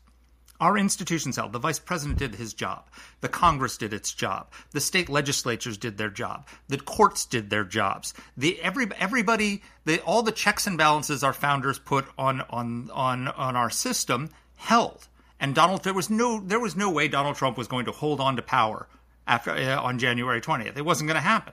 our 0.60 0.76
institutions 0.76 1.36
held. 1.36 1.52
The 1.52 1.60
vice 1.60 1.78
president 1.78 2.18
did 2.18 2.34
his 2.34 2.52
job. 2.52 2.88
The 3.20 3.28
Congress 3.28 3.76
did 3.76 3.92
its 3.92 4.12
job. 4.12 4.50
The 4.72 4.80
state 4.80 5.08
legislatures 5.08 5.78
did 5.78 5.96
their 5.98 6.10
job. 6.10 6.48
The 6.66 6.78
courts 6.78 7.26
did 7.26 7.48
their 7.48 7.62
jobs. 7.62 8.12
The 8.36 8.60
every 8.60 8.88
everybody, 8.98 9.62
the, 9.84 10.00
all 10.00 10.22
the 10.22 10.32
checks 10.32 10.66
and 10.66 10.76
balances 10.76 11.22
our 11.22 11.32
founders 11.32 11.78
put 11.78 12.06
on 12.18 12.40
on 12.50 12.90
on 12.92 13.28
on 13.28 13.54
our 13.54 13.70
system 13.70 14.30
held. 14.56 15.06
And 15.40 15.54
Donald, 15.54 15.84
there 15.84 15.94
was 15.94 16.10
no, 16.10 16.40
there 16.40 16.58
was 16.58 16.74
no 16.74 16.90
way 16.90 17.06
Donald 17.06 17.36
Trump 17.36 17.56
was 17.56 17.68
going 17.68 17.84
to 17.84 17.92
hold 17.92 18.20
on 18.20 18.34
to 18.36 18.42
power 18.42 18.88
after 19.28 19.52
uh, 19.52 19.80
on 19.80 19.98
January 19.98 20.40
20th. 20.40 20.76
It 20.76 20.84
wasn't 20.84 21.08
going 21.08 21.16
to 21.16 21.20
happen 21.20 21.52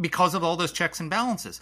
because 0.00 0.34
of 0.34 0.44
all 0.44 0.56
those 0.56 0.72
checks 0.72 1.00
and 1.00 1.08
balances. 1.08 1.60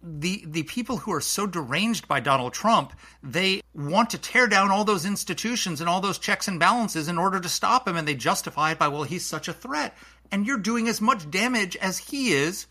The 0.00 0.44
the 0.46 0.62
people 0.62 0.98
who 0.98 1.12
are 1.12 1.20
so 1.20 1.46
deranged 1.46 2.06
by 2.06 2.20
Donald 2.20 2.52
Trump, 2.52 2.92
they 3.20 3.62
want 3.74 4.10
to 4.10 4.18
tear 4.18 4.46
down 4.46 4.70
all 4.70 4.84
those 4.84 5.04
institutions 5.04 5.80
and 5.80 5.90
all 5.90 6.00
those 6.00 6.18
checks 6.18 6.46
and 6.46 6.60
balances 6.60 7.08
in 7.08 7.18
order 7.18 7.40
to 7.40 7.48
stop 7.48 7.88
him, 7.88 7.96
and 7.96 8.06
they 8.06 8.14
justify 8.14 8.70
it 8.70 8.78
by, 8.78 8.86
well, 8.86 9.02
he's 9.02 9.26
such 9.26 9.48
a 9.48 9.52
threat. 9.52 9.96
And 10.30 10.46
you're 10.46 10.58
doing 10.58 10.86
as 10.86 11.00
much 11.00 11.28
damage 11.30 11.74
as 11.76 11.98
he 11.98 12.32
is 12.32 12.66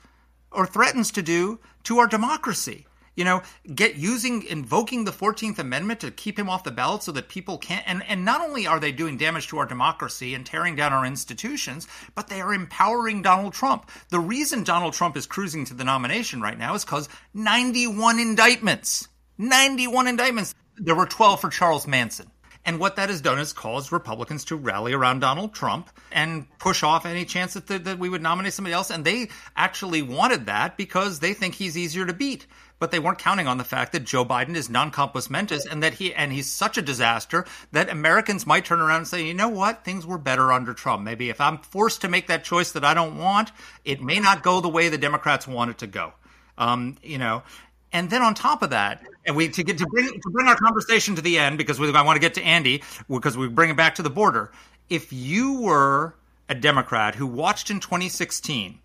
or 0.52 0.66
threatens 0.66 1.12
to 1.12 1.22
do 1.22 1.60
to 1.84 2.00
our 2.00 2.08
democracy 2.08 2.86
you 3.17 3.25
know, 3.25 3.41
get 3.74 3.95
using 3.95 4.43
invoking 4.43 5.03
the 5.03 5.12
14th 5.12 5.57
Amendment 5.59 6.00
to 6.01 6.12
keep 6.12 6.38
him 6.38 6.50
off 6.50 6.63
the 6.63 6.71
ballot 6.71 7.03
so 7.03 7.12
that 7.12 7.27
people 7.27 7.57
can't 7.57 7.83
and, 7.88 8.03
and 8.07 8.24
not 8.24 8.41
only 8.41 8.67
are 8.67 8.79
they 8.79 8.91
doing 8.91 9.17
damage 9.17 9.47
to 9.47 9.57
our 9.57 9.65
democracy 9.65 10.36
and 10.36 10.45
tearing 10.45 10.75
down 10.75 10.93
our 10.93 11.05
institutions, 11.05 11.88
but 12.13 12.27
they 12.27 12.39
are 12.39 12.53
empowering 12.53 13.24
Donald 13.24 13.53
Trump. 13.53 13.89
The 14.09 14.19
reason 14.19 14.63
Donald 14.63 14.93
Trump 14.93 15.17
is 15.17 15.25
cruising 15.25 15.65
to 15.65 15.74
the 15.74 15.83
nomination 15.83 16.41
right 16.41 16.57
now 16.57 16.75
is 16.75 16.86
because 16.86 17.09
91 17.33 18.19
indictments. 18.19 19.07
91 19.39 20.07
indictments. 20.07 20.53
There 20.77 20.95
were 20.95 21.07
12 21.07 21.41
for 21.41 21.50
Charles 21.50 21.88
Manson. 21.88 22.27
And 22.67 22.79
what 22.79 22.97
that 22.97 23.07
has 23.07 23.21
done 23.21 23.39
is 23.39 23.53
caused 23.53 23.93
Republicans 23.93 24.43
to 24.45 24.57
rally 24.57 24.91
around 24.91 25.21
Donald 25.21 25.53
Trump 25.53 25.89
and 26.12 26.45
push 26.59 26.83
off 26.83 27.05
any 27.05 27.24
chance 27.24 27.53
that, 27.53 27.67
that 27.67 27.97
we 27.97 28.09
would 28.09 28.21
nominate 28.21 28.51
somebody 28.51 28.74
else. 28.74 28.91
And 28.91 29.05
they 29.05 29.29
actually 29.55 30.01
wanted 30.01 30.47
that 30.47 30.75
because 30.75 31.21
they 31.21 31.33
think 31.33 31.55
he's 31.55 31.77
easier 31.77 32.05
to 32.05 32.12
beat. 32.12 32.45
But 32.79 32.91
they 32.91 33.00
weren't 33.00 33.17
counting 33.17 33.48
on 33.48 33.57
the 33.57 33.63
fact 33.63 33.91
that 33.93 34.03
Joe 34.03 34.24
Biden 34.24 34.55
is 34.55 34.69
non 34.69 34.91
compos 34.91 35.29
mentis 35.29 35.65
and 35.65 35.81
that 35.81 35.96
he 35.96 36.13
and 36.13 36.31
he's 36.31 36.51
such 36.51 36.77
a 36.77 36.81
disaster 36.81 37.46
that 37.72 37.89
Americans 37.89 38.46
might 38.46 38.65
turn 38.65 38.79
around 38.79 38.98
and 38.98 39.07
say, 39.07 39.25
you 39.25 39.34
know 39.34 39.50
what, 39.50 39.84
things 39.84 40.05
were 40.05 40.17
better 40.17 40.51
under 40.51 40.74
Trump. 40.74 41.03
Maybe 41.03 41.29
if 41.29 41.41
I'm 41.41 41.57
forced 41.57 42.01
to 42.01 42.07
make 42.07 42.27
that 42.27 42.43
choice 42.43 42.72
that 42.74 42.86
I 42.86 42.93
don't 42.93 43.17
want, 43.17 43.51
it 43.84 44.01
may 44.01 44.19
not 44.19 44.43
go 44.43 44.62
the 44.62 44.69
way 44.69 44.89
the 44.89 44.98
Democrats 44.98 45.48
want 45.48 45.72
it 45.72 45.77
to 45.79 45.88
go. 45.88 46.13
Um, 46.60 46.98
you 47.01 47.17
know, 47.17 47.43
and 47.91 48.10
then 48.10 48.22
on 48.22 48.34
top 48.36 48.62
of 48.62 48.72
that, 48.72 49.03
and 49.25 49.36
we 49.36 49.50
to 49.50 49.63
get 49.63 49.77
to 49.79 49.88
bring 49.88 50.07
to 50.07 50.29
bring 50.29 50.48
our 50.48 50.55
conversation 50.55 51.15
to 51.15 51.22
the 51.22 51.38
end 51.38 51.57
because 51.57 51.79
we, 51.79 51.91
I 51.93 52.01
want 52.01 52.17
to 52.17 52.22
get 52.22 52.36
to 52.36 52.43
Andy 52.43 52.84
because 53.10 53.38
we 53.38 53.48
bring 53.48 53.69
it 53.69 53.77
back 53.77 53.96
to 53.96 54.03
the 54.03 54.10
border. 54.10 54.51
If 54.89 55.12
you 55.12 55.62
were 55.62 56.15
a 56.50 56.55
Democrat 56.55 57.15
who 57.15 57.27
watched 57.27 57.69
in 57.69 57.79
2016 57.79 58.79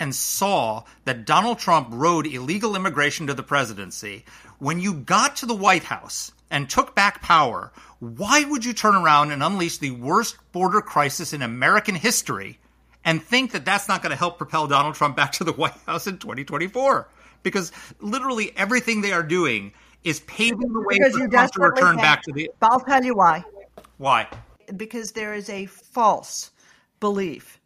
and 0.00 0.14
saw 0.14 0.82
that 1.04 1.24
Donald 1.24 1.58
Trump 1.58 1.88
rode 1.92 2.26
illegal 2.26 2.74
immigration 2.74 3.28
to 3.28 3.34
the 3.34 3.42
presidency, 3.42 4.24
when 4.58 4.80
you 4.80 4.94
got 4.94 5.36
to 5.36 5.46
the 5.46 5.54
White 5.54 5.84
House 5.84 6.32
and 6.50 6.68
took 6.68 6.96
back 6.96 7.22
power, 7.22 7.70
why 8.00 8.44
would 8.44 8.64
you 8.64 8.72
turn 8.72 8.96
around 8.96 9.30
and 9.30 9.42
unleash 9.42 9.78
the 9.78 9.92
worst 9.92 10.36
border 10.50 10.80
crisis 10.80 11.32
in 11.32 11.42
American 11.42 11.94
history 11.94 12.58
and 13.04 13.22
think 13.22 13.52
that 13.52 13.64
that's 13.64 13.88
not 13.88 14.02
going 14.02 14.10
to 14.10 14.16
help 14.16 14.38
propel 14.38 14.66
Donald 14.66 14.96
Trump 14.96 15.14
back 15.14 15.32
to 15.32 15.44
the 15.44 15.52
White 15.52 15.78
House 15.86 16.08
in 16.08 16.18
2024? 16.18 17.08
because 17.42 17.72
literally 18.00 18.52
everything 18.56 19.00
they 19.00 19.12
are 19.12 19.22
doing 19.22 19.72
is 20.04 20.20
paving 20.20 20.72
the 20.72 20.80
way 20.80 20.98
because 20.98 21.12
for 21.12 21.28
Trump 21.28 21.52
to 21.52 21.60
return 21.60 21.96
can. 21.96 22.02
back 22.02 22.22
to 22.22 22.32
the. 22.32 22.50
I'll 22.62 22.80
tell 22.80 23.04
you 23.04 23.14
why. 23.14 23.44
Why? 23.98 24.28
Because 24.76 25.12
there 25.12 25.34
is 25.34 25.48
a 25.50 25.66
false 25.66 26.50
belief 27.00 27.60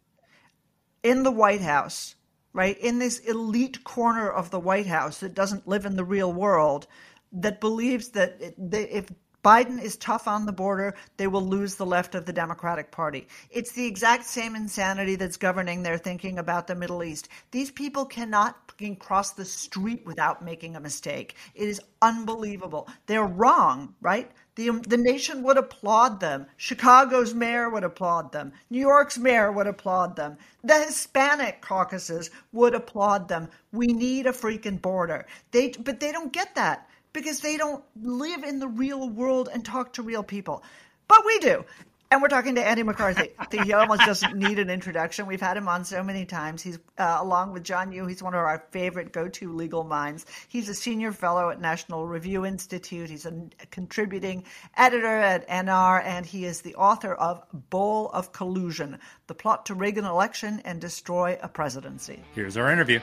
in 1.03 1.23
the 1.23 1.31
White 1.31 1.61
House, 1.61 2.15
right? 2.55 2.77
In 2.79 2.99
this 2.99 3.19
elite 3.19 3.83
corner 3.83 4.29
of 4.31 4.49
the 4.49 4.59
White 4.59 4.87
House 4.87 5.19
that 5.19 5.35
doesn't 5.35 5.67
live 5.67 5.85
in 5.85 5.97
the 5.97 6.05
real 6.05 6.31
world, 6.31 6.87
that 7.33 7.59
believes 7.59 8.09
that 8.11 8.37
if 8.39 9.09
Biden 9.43 9.79
is 9.79 9.97
tough 9.97 10.25
on 10.27 10.45
the 10.45 10.53
border, 10.53 10.95
they 11.17 11.27
will 11.27 11.45
lose 11.45 11.75
the 11.75 11.85
left 11.85 12.15
of 12.15 12.25
the 12.25 12.33
Democratic 12.33 12.91
Party. 12.91 13.27
It's 13.51 13.73
the 13.73 13.85
exact 13.85 14.25
same 14.25 14.55
insanity 14.55 15.17
that's 15.17 15.37
governing 15.37 15.83
their 15.83 15.97
thinking 15.97 16.39
about 16.39 16.65
the 16.65 16.75
Middle 16.75 17.03
East. 17.03 17.27
These 17.51 17.71
people 17.71 18.05
cannot 18.05 18.55
cross 18.99 19.31
the 19.31 19.45
street 19.45 20.05
without 20.05 20.43
making 20.43 20.75
a 20.75 20.79
mistake. 20.79 21.35
It 21.53 21.67
is 21.69 21.81
unbelievable. 22.01 22.89
They're 23.05 23.27
wrong, 23.27 23.95
right? 24.01 24.31
The, 24.55 24.69
um, 24.69 24.81
the 24.81 24.97
nation 24.97 25.43
would 25.43 25.57
applaud 25.57 26.19
them. 26.19 26.47
Chicago's 26.57 27.33
mayor 27.33 27.69
would 27.69 27.83
applaud 27.83 28.31
them. 28.31 28.53
New 28.69 28.79
York's 28.79 29.17
mayor 29.17 29.51
would 29.51 29.67
applaud 29.67 30.15
them. 30.15 30.37
The 30.63 30.83
Hispanic 30.83 31.61
caucuses 31.61 32.29
would 32.51 32.73
applaud 32.73 33.27
them. 33.27 33.49
We 33.71 33.87
need 33.87 34.25
a 34.27 34.31
freaking 34.31 34.81
border. 34.81 35.25
They, 35.51 35.69
but 35.69 35.99
they 35.99 36.11
don't 36.11 36.33
get 36.33 36.55
that 36.55 36.87
because 37.13 37.39
they 37.39 37.55
don't 37.57 37.83
live 38.01 38.43
in 38.43 38.59
the 38.59 38.67
real 38.67 39.09
world 39.09 39.49
and 39.53 39.63
talk 39.63 39.93
to 39.93 40.01
real 40.03 40.23
people. 40.23 40.63
But 41.07 41.25
we 41.25 41.39
do. 41.39 41.63
And 42.11 42.21
we're 42.21 42.27
talking 42.27 42.55
to 42.55 42.65
Andy 42.65 42.83
McCarthy. 42.83 43.31
he 43.51 43.73
almost 43.73 44.01
doesn't 44.01 44.37
need 44.37 44.59
an 44.59 44.69
introduction. 44.69 45.25
We've 45.25 45.41
had 45.41 45.57
him 45.57 45.67
on 45.67 45.83
so 45.85 46.03
many 46.03 46.25
times. 46.25 46.61
He's 46.61 46.77
uh, 46.99 47.17
along 47.19 47.51
with 47.51 47.63
John 47.63 47.91
Yoo. 47.91 48.05
He's 48.05 48.21
one 48.21 48.35
of 48.35 48.39
our 48.39 48.63
favorite 48.69 49.11
go-to 49.11 49.51
legal 49.51 49.83
minds. 49.83 50.25
He's 50.47 50.69
a 50.69 50.75
senior 50.75 51.11
fellow 51.11 51.49
at 51.49 51.59
National 51.59 52.05
Review 52.05 52.45
Institute. 52.45 53.09
He's 53.09 53.25
a 53.25 53.33
contributing 53.71 54.43
editor 54.77 55.07
at 55.07 55.49
NR, 55.49 56.03
and 56.03 56.25
he 56.25 56.45
is 56.45 56.61
the 56.61 56.75
author 56.75 57.13
of 57.15 57.43
Ball 57.71 58.09
of 58.09 58.31
Collusion: 58.31 58.99
The 59.25 59.33
Plot 59.33 59.65
to 59.65 59.73
Rig 59.73 59.97
an 59.97 60.05
Election 60.05 60.61
and 60.63 60.79
Destroy 60.79 61.39
a 61.41 61.47
Presidency. 61.47 62.21
Here's 62.35 62.55
our 62.55 62.71
interview. 62.71 62.99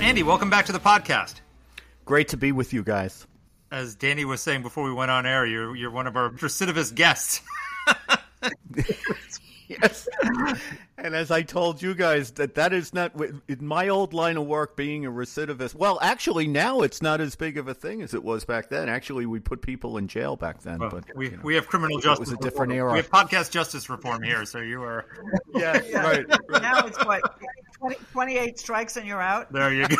Andy, 0.00 0.22
welcome 0.22 0.48
back 0.48 0.66
to 0.66 0.72
the 0.72 0.80
podcast. 0.80 1.40
Great 2.06 2.28
to 2.28 2.36
be 2.36 2.50
with 2.50 2.72
you 2.72 2.82
guys. 2.82 3.26
As 3.74 3.96
Danny 3.96 4.24
was 4.24 4.40
saying 4.40 4.62
before 4.62 4.84
we 4.84 4.92
went 4.92 5.10
on 5.10 5.26
air, 5.26 5.44
you're 5.44 5.74
you're 5.74 5.90
one 5.90 6.06
of 6.06 6.16
our 6.16 6.30
recidivist 6.30 6.94
guests. 6.94 7.40
yes. 9.68 10.08
And 10.96 11.14
as 11.14 11.30
I 11.32 11.42
told 11.42 11.82
you 11.82 11.94
guys, 11.94 12.30
that 12.32 12.54
that 12.54 12.72
is 12.72 12.94
not 12.94 13.12
in 13.48 13.66
my 13.66 13.88
old 13.88 14.14
line 14.14 14.36
of 14.36 14.46
work 14.46 14.76
being 14.76 15.04
a 15.04 15.10
recidivist. 15.10 15.74
Well, 15.74 15.98
actually, 16.00 16.46
now 16.46 16.82
it's 16.82 17.02
not 17.02 17.20
as 17.20 17.34
big 17.34 17.58
of 17.58 17.66
a 17.66 17.74
thing 17.74 18.00
as 18.00 18.14
it 18.14 18.22
was 18.22 18.44
back 18.44 18.68
then. 18.68 18.88
Actually, 18.88 19.26
we 19.26 19.40
put 19.40 19.60
people 19.60 19.98
in 19.98 20.06
jail 20.06 20.36
back 20.36 20.62
then. 20.62 20.78
Well, 20.78 20.90
but 20.90 21.16
we 21.16 21.30
you 21.30 21.36
know, 21.36 21.42
we 21.42 21.54
have 21.56 21.66
criminal 21.66 21.98
justice. 21.98 22.28
It 22.28 22.38
was 22.38 22.40
a 22.40 22.48
different 22.48 22.70
reform. 22.70 22.88
era. 22.88 22.92
We 22.92 22.98
have 22.98 23.10
podcast 23.10 23.50
justice 23.50 23.90
reform 23.90 24.22
here, 24.22 24.44
so 24.44 24.58
you 24.58 24.82
are. 24.82 25.06
yeah, 25.54 25.80
right. 25.94 26.26
Now 26.62 26.86
it's 26.86 27.04
what 27.04 27.40
20, 27.78 27.96
28 28.12 28.58
strikes 28.58 28.96
and 28.96 29.06
you're 29.06 29.22
out. 29.22 29.52
There 29.52 29.72
you 29.72 29.88
go. 29.88 29.96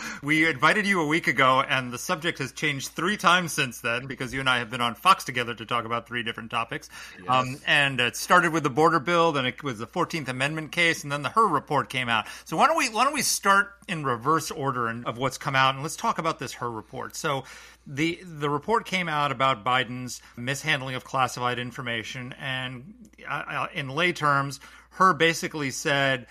we 0.22 0.48
invited 0.48 0.86
you 0.86 1.00
a 1.00 1.06
week 1.06 1.26
ago, 1.26 1.60
and 1.60 1.92
the 1.92 1.98
subject 1.98 2.38
has 2.38 2.52
changed 2.52 2.88
three 2.88 3.16
times 3.16 3.52
since 3.52 3.80
then 3.80 4.06
because 4.06 4.32
you 4.32 4.40
and 4.40 4.48
I 4.48 4.58
have 4.58 4.70
been 4.70 4.80
on 4.80 4.94
Fox 4.94 5.24
together 5.24 5.54
to 5.54 5.66
talk 5.66 5.84
about 5.84 6.06
three 6.06 6.22
different 6.22 6.50
topics. 6.50 6.88
Yes. 7.18 7.26
Um, 7.28 7.56
and 7.66 8.00
it 8.00 8.16
started 8.16 8.52
with 8.52 8.62
the 8.62 8.70
border 8.70 8.89
bill, 8.98 9.32
then 9.32 9.46
it 9.46 9.62
was 9.62 9.78
the 9.78 9.86
Fourteenth 9.86 10.28
Amendment 10.28 10.72
case, 10.72 11.02
and 11.02 11.12
then 11.12 11.22
the 11.22 11.28
Hur 11.28 11.46
report 11.46 11.88
came 11.88 12.08
out. 12.08 12.26
So 12.44 12.56
why 12.56 12.66
don't 12.66 12.76
we 12.76 12.88
why 12.88 13.04
don't 13.04 13.14
we 13.14 13.22
start 13.22 13.74
in 13.86 14.04
reverse 14.04 14.50
order 14.50 14.88
of 15.04 15.18
what's 15.18 15.38
come 15.38 15.54
out, 15.54 15.74
and 15.74 15.82
let's 15.82 15.96
talk 15.96 16.18
about 16.18 16.38
this 16.38 16.54
Hur 16.54 16.70
report. 16.70 17.14
So 17.14 17.44
the 17.86 18.18
the 18.22 18.50
report 18.50 18.86
came 18.86 19.08
out 19.08 19.30
about 19.30 19.64
Biden's 19.64 20.20
mishandling 20.36 20.94
of 20.94 21.04
classified 21.04 21.58
information, 21.58 22.34
and 22.40 22.94
uh, 23.28 23.66
in 23.74 23.90
lay 23.90 24.12
terms, 24.12 24.58
Hur 24.90 25.12
basically 25.14 25.70
said 25.70 26.26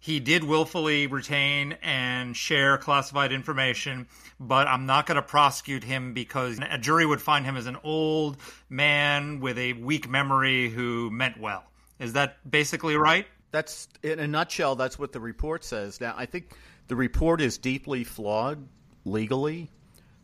he 0.00 0.20
did 0.20 0.44
willfully 0.44 1.06
retain 1.06 1.76
and 1.82 2.36
share 2.36 2.78
classified 2.78 3.32
information, 3.32 4.06
but 4.38 4.68
I'm 4.68 4.86
not 4.86 5.06
going 5.06 5.16
to 5.16 5.22
prosecute 5.22 5.82
him 5.82 6.14
because 6.14 6.60
a 6.70 6.78
jury 6.78 7.04
would 7.04 7.20
find 7.20 7.44
him 7.44 7.56
as 7.56 7.66
an 7.66 7.76
old 7.82 8.36
man 8.68 9.40
with 9.40 9.58
a 9.58 9.72
weak 9.72 10.08
memory 10.08 10.70
who 10.70 11.10
meant 11.10 11.40
well. 11.40 11.64
Is 11.98 12.12
that 12.14 12.50
basically 12.50 12.96
right? 12.96 13.26
That's 13.50 13.88
in 14.02 14.18
a 14.18 14.26
nutshell. 14.26 14.76
That's 14.76 14.98
what 14.98 15.12
the 15.12 15.20
report 15.20 15.64
says. 15.64 16.00
Now, 16.00 16.14
I 16.16 16.26
think 16.26 16.54
the 16.88 16.96
report 16.96 17.40
is 17.40 17.58
deeply 17.58 18.04
flawed 18.04 18.66
legally. 19.04 19.70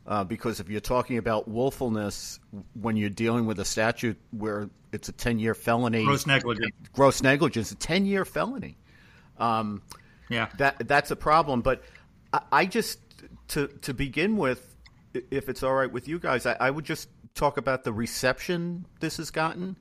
Uh, 0.07 0.23
because 0.23 0.61
if 0.61 0.69
you're 0.69 0.81
talking 0.83 1.17
about 1.17 1.49
willfulness 1.49 2.39
when 2.75 2.95
you're 2.95 3.09
dealing 3.09 3.47
with 3.47 3.59
a 3.59 3.65
statute 3.65 4.19
where 4.33 4.69
it's 4.93 5.09
a 5.09 5.13
10 5.13 5.39
year 5.39 5.55
felony, 5.55 6.05
gross 6.05 6.27
negligence, 6.27 6.75
gross 6.93 7.23
negligence, 7.23 7.73
a 7.73 7.75
10 7.75 8.05
year 8.05 8.27
felony. 8.27 8.77
Um, 9.39 9.81
yeah, 10.29 10.49
that 10.59 10.87
that's 10.87 11.11
a 11.11 11.17
problem. 11.17 11.63
But 11.63 11.83
I, 12.35 12.41
I, 12.53 12.67
just 12.67 12.99
to 13.49 13.69
to 13.69 13.95
begin 13.95 14.37
with, 14.37 14.77
if 15.31 15.49
it's 15.49 15.63
all 15.63 15.75
right 15.75 15.91
with 15.91 16.07
you 16.07 16.19
guys, 16.19 16.45
I, 16.45 16.57
I, 16.61 16.71
would 16.71 16.85
just 16.85 17.09
talk 17.35 17.57
about 17.57 17.85
the 17.85 17.93
reception 17.93 18.85
this 19.01 19.17
has 19.17 19.31
gotten 19.31 19.77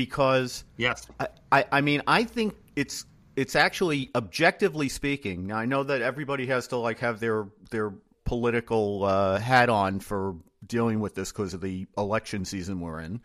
because 0.00 0.64
yes, 0.78 1.06
I, 1.20 1.28
I, 1.52 1.64
I 1.72 1.80
mean 1.82 2.00
I 2.06 2.24
think 2.24 2.56
it's 2.74 3.04
it's 3.36 3.54
actually 3.54 4.10
objectively 4.14 4.88
speaking. 4.88 5.46
Now 5.48 5.58
I 5.58 5.66
know 5.66 5.82
that 5.82 6.00
everybody 6.00 6.46
has 6.46 6.68
to 6.68 6.78
like 6.78 7.00
have 7.00 7.20
their 7.20 7.48
their 7.70 7.92
political 8.24 9.04
uh, 9.04 9.38
hat 9.38 9.68
on 9.68 10.00
for 10.00 10.36
dealing 10.66 11.00
with 11.00 11.14
this 11.14 11.32
because 11.32 11.52
of 11.52 11.60
the 11.60 11.86
election 11.98 12.46
season 12.46 12.80
we're 12.80 13.00
in, 13.00 13.20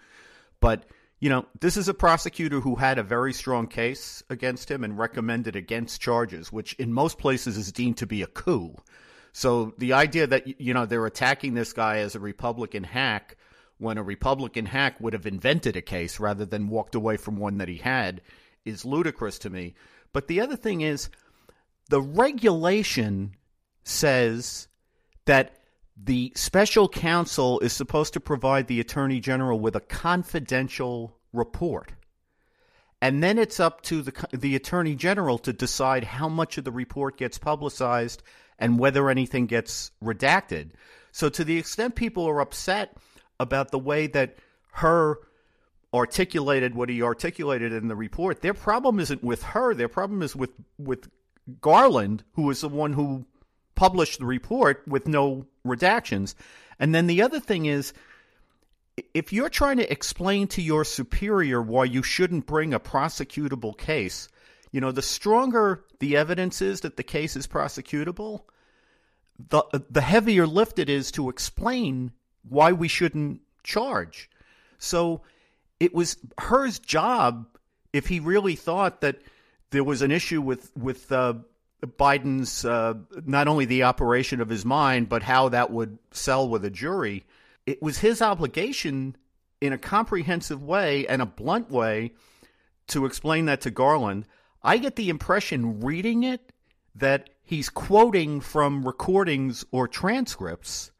but 0.59 0.83
you 1.21 1.29
know, 1.29 1.45
this 1.61 1.77
is 1.77 1.87
a 1.87 1.93
prosecutor 1.93 2.59
who 2.59 2.75
had 2.75 2.99
a 2.99 3.03
very 3.03 3.31
strong 3.31 3.67
case 3.67 4.21
against 4.29 4.69
him 4.69 4.83
and 4.83 4.97
recommended 4.97 5.55
against 5.55 6.01
charges, 6.01 6.51
which 6.51 6.73
in 6.73 6.91
most 6.91 7.17
places 7.17 7.55
is 7.55 7.71
deemed 7.71 7.95
to 7.97 8.05
be 8.05 8.21
a 8.21 8.27
coup. 8.27 8.75
So 9.31 9.73
the 9.77 9.93
idea 9.93 10.27
that 10.27 10.59
you 10.59 10.73
know 10.73 10.85
they're 10.85 11.05
attacking 11.05 11.53
this 11.53 11.71
guy 11.71 11.99
as 11.99 12.15
a 12.15 12.19
Republican 12.19 12.83
hack 12.83 13.37
when 13.77 13.97
a 13.97 14.03
Republican 14.03 14.65
hack 14.65 14.99
would 14.99 15.13
have 15.13 15.25
invented 15.25 15.75
a 15.75 15.81
case 15.81 16.19
rather 16.19 16.45
than 16.45 16.69
walked 16.69 16.95
away 16.95 17.17
from 17.17 17.37
one 17.37 17.57
that 17.57 17.67
he 17.67 17.77
had 17.77 18.21
is 18.63 18.85
ludicrous 18.85 19.37
to 19.39 19.49
me. 19.49 19.73
But 20.13 20.27
the 20.27 20.39
other 20.39 20.55
thing 20.55 20.81
is 20.81 21.09
the 21.89 22.01
regulation 22.01 23.35
says 23.83 24.67
that 25.25 25.59
the 26.01 26.31
special 26.35 26.89
counsel 26.89 27.59
is 27.59 27.73
supposed 27.73 28.13
to 28.13 28.19
provide 28.19 28.67
the 28.67 28.79
attorney 28.79 29.19
general 29.19 29.59
with 29.59 29.75
a 29.75 29.81
confidential 29.81 31.17
report. 31.31 31.93
And 33.01 33.21
then 33.21 33.37
it's 33.37 33.59
up 33.59 33.81
to 33.83 34.01
the 34.01 34.27
the 34.31 34.55
attorney 34.55 34.95
general 34.95 35.37
to 35.39 35.53
decide 35.53 36.03
how 36.03 36.27
much 36.27 36.57
of 36.57 36.63
the 36.63 36.71
report 36.71 37.17
gets 37.17 37.37
publicized 37.37 38.23
and 38.57 38.79
whether 38.79 39.09
anything 39.09 39.45
gets 39.45 39.91
redacted. 40.03 40.71
So 41.11 41.29
to 41.29 41.43
the 41.43 41.57
extent 41.57 41.95
people 41.95 42.27
are 42.27 42.41
upset 42.41 42.97
about 43.39 43.71
the 43.71 43.79
way 43.79 44.07
that 44.07 44.37
Hur 44.71 45.17
articulated 45.93 46.75
what 46.75 46.89
he 46.89 47.01
articulated 47.01 47.71
in 47.71 47.87
the 47.87 47.95
report, 47.95 48.41
their 48.41 48.53
problem 48.53 48.99
isn't 48.99 49.23
with 49.23 49.43
Hur. 49.43 49.73
Their 49.73 49.87
problem 49.87 50.21
is 50.21 50.35
with 50.35 50.51
with 50.77 51.09
Garland, 51.61 52.23
who 52.33 52.49
is 52.49 52.61
the 52.61 52.69
one 52.69 52.93
who 52.93 53.25
published 53.75 54.19
the 54.19 54.25
report 54.25 54.83
with 54.87 55.07
no 55.07 55.45
redactions. 55.65 56.35
And 56.79 56.93
then 56.93 57.07
the 57.07 57.21
other 57.21 57.39
thing 57.39 57.65
is 57.65 57.93
if 59.13 59.33
you're 59.33 59.49
trying 59.49 59.77
to 59.77 59.91
explain 59.91 60.47
to 60.47 60.61
your 60.61 60.85
superior 60.85 61.61
why 61.61 61.83
you 61.85 62.01
shouldn't 62.01 62.45
bring 62.45 62.73
a 62.73 62.79
prosecutable 62.79 63.77
case, 63.77 64.29
you 64.71 64.81
know, 64.81 64.91
the 64.91 65.01
stronger 65.01 65.83
the 65.99 66.17
evidence 66.17 66.61
is 66.61 66.81
that 66.81 66.97
the 66.97 67.03
case 67.03 67.35
is 67.35 67.47
prosecutable, 67.47 68.43
the 69.37 69.63
the 69.89 70.01
heavier 70.01 70.47
lift 70.47 70.79
it 70.79 70.89
is 70.89 71.11
to 71.11 71.29
explain 71.29 72.11
why 72.49 72.71
we 72.71 72.87
shouldn't 72.87 73.41
charge. 73.63 74.29
So 74.77 75.21
it 75.79 75.93
was 75.93 76.17
Hur's 76.39 76.79
job 76.79 77.47
if 77.93 78.07
he 78.07 78.19
really 78.19 78.55
thought 78.55 79.01
that 79.01 79.21
there 79.71 79.83
was 79.83 80.01
an 80.01 80.11
issue 80.11 80.41
with 80.41 80.75
with 80.75 81.11
uh, 81.11 81.35
Biden's 81.81 82.65
uh, 82.65 82.95
not 83.25 83.47
only 83.47 83.65
the 83.65 83.83
operation 83.83 84.41
of 84.41 84.49
his 84.49 84.65
mind 84.65 85.09
but 85.09 85.23
how 85.23 85.49
that 85.49 85.71
would 85.71 85.97
sell 86.11 86.47
with 86.47 86.63
a 86.65 86.69
jury 86.69 87.25
it 87.65 87.81
was 87.81 87.99
his 87.99 88.21
obligation 88.21 89.15
in 89.59 89.73
a 89.73 89.77
comprehensive 89.77 90.63
way 90.63 91.07
and 91.07 91.21
a 91.21 91.25
blunt 91.25 91.71
way 91.71 92.13
to 92.87 93.05
explain 93.05 93.45
that 93.45 93.61
to 93.61 93.71
Garland. 93.71 94.25
I 94.61 94.77
get 94.77 94.95
the 94.95 95.09
impression 95.09 95.79
reading 95.79 96.23
it 96.23 96.51
that 96.95 97.29
he's 97.43 97.69
quoting 97.69 98.41
from 98.41 98.85
recordings 98.85 99.65
or 99.71 99.87
transcripts 99.87 100.91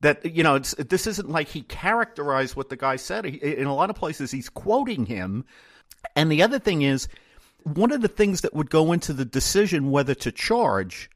that 0.00 0.24
you 0.24 0.42
know 0.42 0.58
this 0.58 1.06
isn't 1.06 1.30
like 1.30 1.48
he 1.48 1.62
characterized 1.62 2.56
what 2.56 2.68
the 2.68 2.76
guy 2.76 2.96
said. 2.96 3.26
In 3.26 3.66
a 3.66 3.74
lot 3.74 3.90
of 3.90 3.96
places 3.96 4.30
he's 4.30 4.48
quoting 4.48 5.06
him. 5.06 5.44
And 6.16 6.32
the 6.32 6.42
other 6.42 6.58
thing 6.58 6.82
is 6.82 7.08
one 7.64 7.92
of 7.92 8.00
the 8.00 8.08
things 8.08 8.40
that 8.40 8.54
would 8.54 8.70
go 8.70 8.92
into 8.92 9.12
the 9.12 9.24
decision 9.24 9.90
whether 9.90 10.14
to 10.14 10.32
charge 10.32 11.10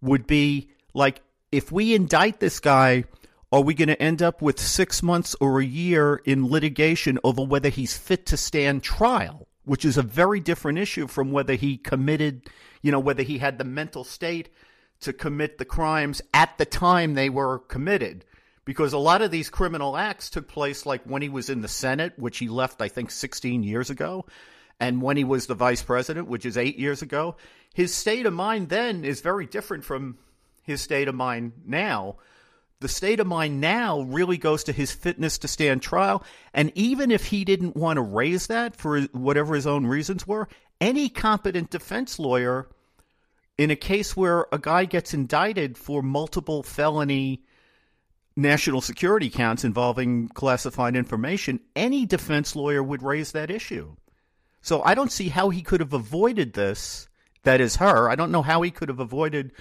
would 0.00 0.26
be 0.26 0.70
like 0.94 1.20
if 1.50 1.70
we 1.70 1.94
indict 1.94 2.40
this 2.40 2.60
guy 2.60 3.04
are 3.52 3.60
we 3.60 3.74
going 3.74 3.88
to 3.88 4.02
end 4.02 4.22
up 4.22 4.40
with 4.40 4.58
six 4.58 5.02
months 5.02 5.36
or 5.38 5.60
a 5.60 5.64
year 5.64 6.22
in 6.24 6.48
litigation 6.48 7.18
over 7.22 7.42
whether 7.42 7.68
he's 7.68 7.96
fit 7.96 8.24
to 8.24 8.36
stand 8.38 8.82
trial, 8.82 9.46
which 9.66 9.84
is 9.84 9.98
a 9.98 10.02
very 10.02 10.40
different 10.40 10.78
issue 10.78 11.06
from 11.06 11.32
whether 11.32 11.54
he 11.54 11.76
committed, 11.76 12.48
you 12.80 12.90
know, 12.90 12.98
whether 12.98 13.22
he 13.22 13.36
had 13.36 13.58
the 13.58 13.64
mental 13.64 14.04
state 14.04 14.48
to 15.02 15.12
commit 15.12 15.58
the 15.58 15.64
crimes 15.64 16.22
at 16.34 16.56
the 16.58 16.64
time 16.64 17.14
they 17.14 17.30
were 17.30 17.60
committed? 17.60 18.24
Because 18.64 18.92
a 18.92 18.98
lot 18.98 19.22
of 19.22 19.30
these 19.30 19.50
criminal 19.50 19.96
acts 19.96 20.30
took 20.30 20.48
place 20.48 20.86
like 20.86 21.02
when 21.04 21.22
he 21.22 21.28
was 21.28 21.50
in 21.50 21.62
the 21.62 21.68
Senate, 21.68 22.12
which 22.16 22.38
he 22.38 22.48
left, 22.48 22.80
I 22.80 22.88
think, 22.88 23.10
16 23.10 23.62
years 23.62 23.90
ago, 23.90 24.26
and 24.78 25.02
when 25.02 25.16
he 25.16 25.24
was 25.24 25.46
the 25.46 25.54
vice 25.54 25.82
president, 25.82 26.28
which 26.28 26.46
is 26.46 26.56
eight 26.56 26.78
years 26.78 27.02
ago. 27.02 27.36
His 27.74 27.94
state 27.94 28.26
of 28.26 28.32
mind 28.32 28.68
then 28.68 29.04
is 29.04 29.20
very 29.20 29.46
different 29.46 29.84
from 29.84 30.18
his 30.62 30.80
state 30.80 31.08
of 31.08 31.14
mind 31.14 31.52
now 31.64 32.16
the 32.82 32.88
state 32.88 33.20
of 33.20 33.26
mind 33.26 33.60
now 33.60 34.02
really 34.02 34.36
goes 34.36 34.64
to 34.64 34.72
his 34.72 34.92
fitness 34.92 35.38
to 35.38 35.48
stand 35.48 35.80
trial. 35.80 36.22
And 36.52 36.70
even 36.74 37.10
if 37.10 37.26
he 37.26 37.44
didn't 37.44 37.76
want 37.76 37.96
to 37.96 38.02
raise 38.02 38.48
that 38.48 38.76
for 38.76 39.02
whatever 39.12 39.54
his 39.54 39.66
own 39.66 39.86
reasons 39.86 40.26
were, 40.26 40.48
any 40.80 41.08
competent 41.08 41.70
defense 41.70 42.18
lawyer 42.18 42.68
in 43.62 43.70
a 43.70 43.76
case 43.76 44.16
where 44.16 44.46
a 44.50 44.58
guy 44.58 44.84
gets 44.84 45.14
indicted 45.14 45.78
for 45.78 46.02
multiple 46.02 46.64
felony 46.64 47.44
national 48.34 48.80
security 48.80 49.30
counts 49.30 49.62
involving 49.62 50.26
classified 50.30 50.96
information, 50.96 51.60
any 51.76 52.04
defense 52.04 52.56
lawyer 52.56 52.82
would 52.82 53.04
raise 53.04 53.30
that 53.30 53.52
issue. 53.52 53.94
So 54.62 54.82
I 54.82 54.96
don't 54.96 55.12
see 55.12 55.28
how 55.28 55.50
he 55.50 55.62
could 55.62 55.78
have 55.78 55.92
avoided 55.92 56.54
this. 56.54 57.08
That 57.44 57.60
is 57.60 57.76
Hur. 57.76 58.10
I 58.10 58.16
don't 58.16 58.32
know 58.32 58.42
how 58.42 58.62
he 58.62 58.72
could 58.72 58.88
have 58.88 58.98
avoided 58.98 59.52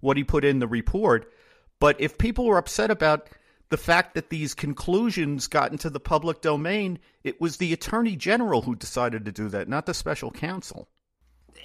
what 0.00 0.16
he 0.16 0.24
put 0.24 0.42
in 0.42 0.58
the 0.58 0.66
report. 0.66 1.30
But 1.80 2.00
if 2.00 2.16
people 2.16 2.46
were 2.46 2.56
upset 2.56 2.90
about 2.90 3.28
the 3.68 3.76
fact 3.76 4.14
that 4.14 4.30
these 4.30 4.54
conclusions 4.54 5.48
got 5.48 5.70
into 5.70 5.90
the 5.90 6.00
public 6.00 6.40
domain, 6.40 6.98
it 7.24 7.42
was 7.42 7.58
the 7.58 7.74
attorney 7.74 8.16
general 8.16 8.62
who 8.62 8.74
decided 8.74 9.26
to 9.26 9.32
do 9.32 9.50
that, 9.50 9.68
not 9.68 9.84
the 9.84 9.92
special 9.92 10.30
counsel. 10.30 10.88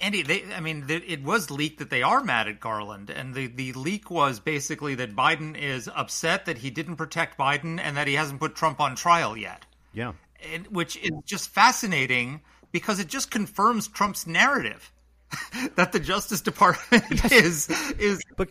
Andy, 0.00 0.22
they, 0.22 0.44
I 0.54 0.60
mean, 0.60 0.84
it 0.88 1.22
was 1.22 1.50
leaked 1.50 1.78
that 1.78 1.90
they 1.90 2.02
are 2.02 2.22
mad 2.22 2.48
at 2.48 2.60
Garland, 2.60 3.10
and 3.10 3.34
the, 3.34 3.46
the 3.46 3.72
leak 3.72 4.10
was 4.10 4.40
basically 4.40 4.94
that 4.96 5.14
Biden 5.14 5.56
is 5.56 5.88
upset 5.94 6.46
that 6.46 6.58
he 6.58 6.70
didn't 6.70 6.96
protect 6.96 7.38
Biden 7.38 7.80
and 7.80 7.96
that 7.96 8.06
he 8.06 8.14
hasn't 8.14 8.40
put 8.40 8.54
Trump 8.54 8.80
on 8.80 8.94
trial 8.96 9.36
yet. 9.36 9.64
Yeah, 9.92 10.12
and, 10.52 10.66
which 10.68 10.96
is 10.96 11.12
just 11.24 11.50
fascinating 11.50 12.40
because 12.72 13.00
it 13.00 13.08
just 13.08 13.30
confirms 13.30 13.88
Trump's 13.88 14.26
narrative. 14.26 14.92
that 15.74 15.90
the 15.90 15.98
Justice 15.98 16.40
Department 16.40 17.04
yes. 17.10 17.32
is 17.32 17.70
is 17.98 18.22
but, 18.36 18.48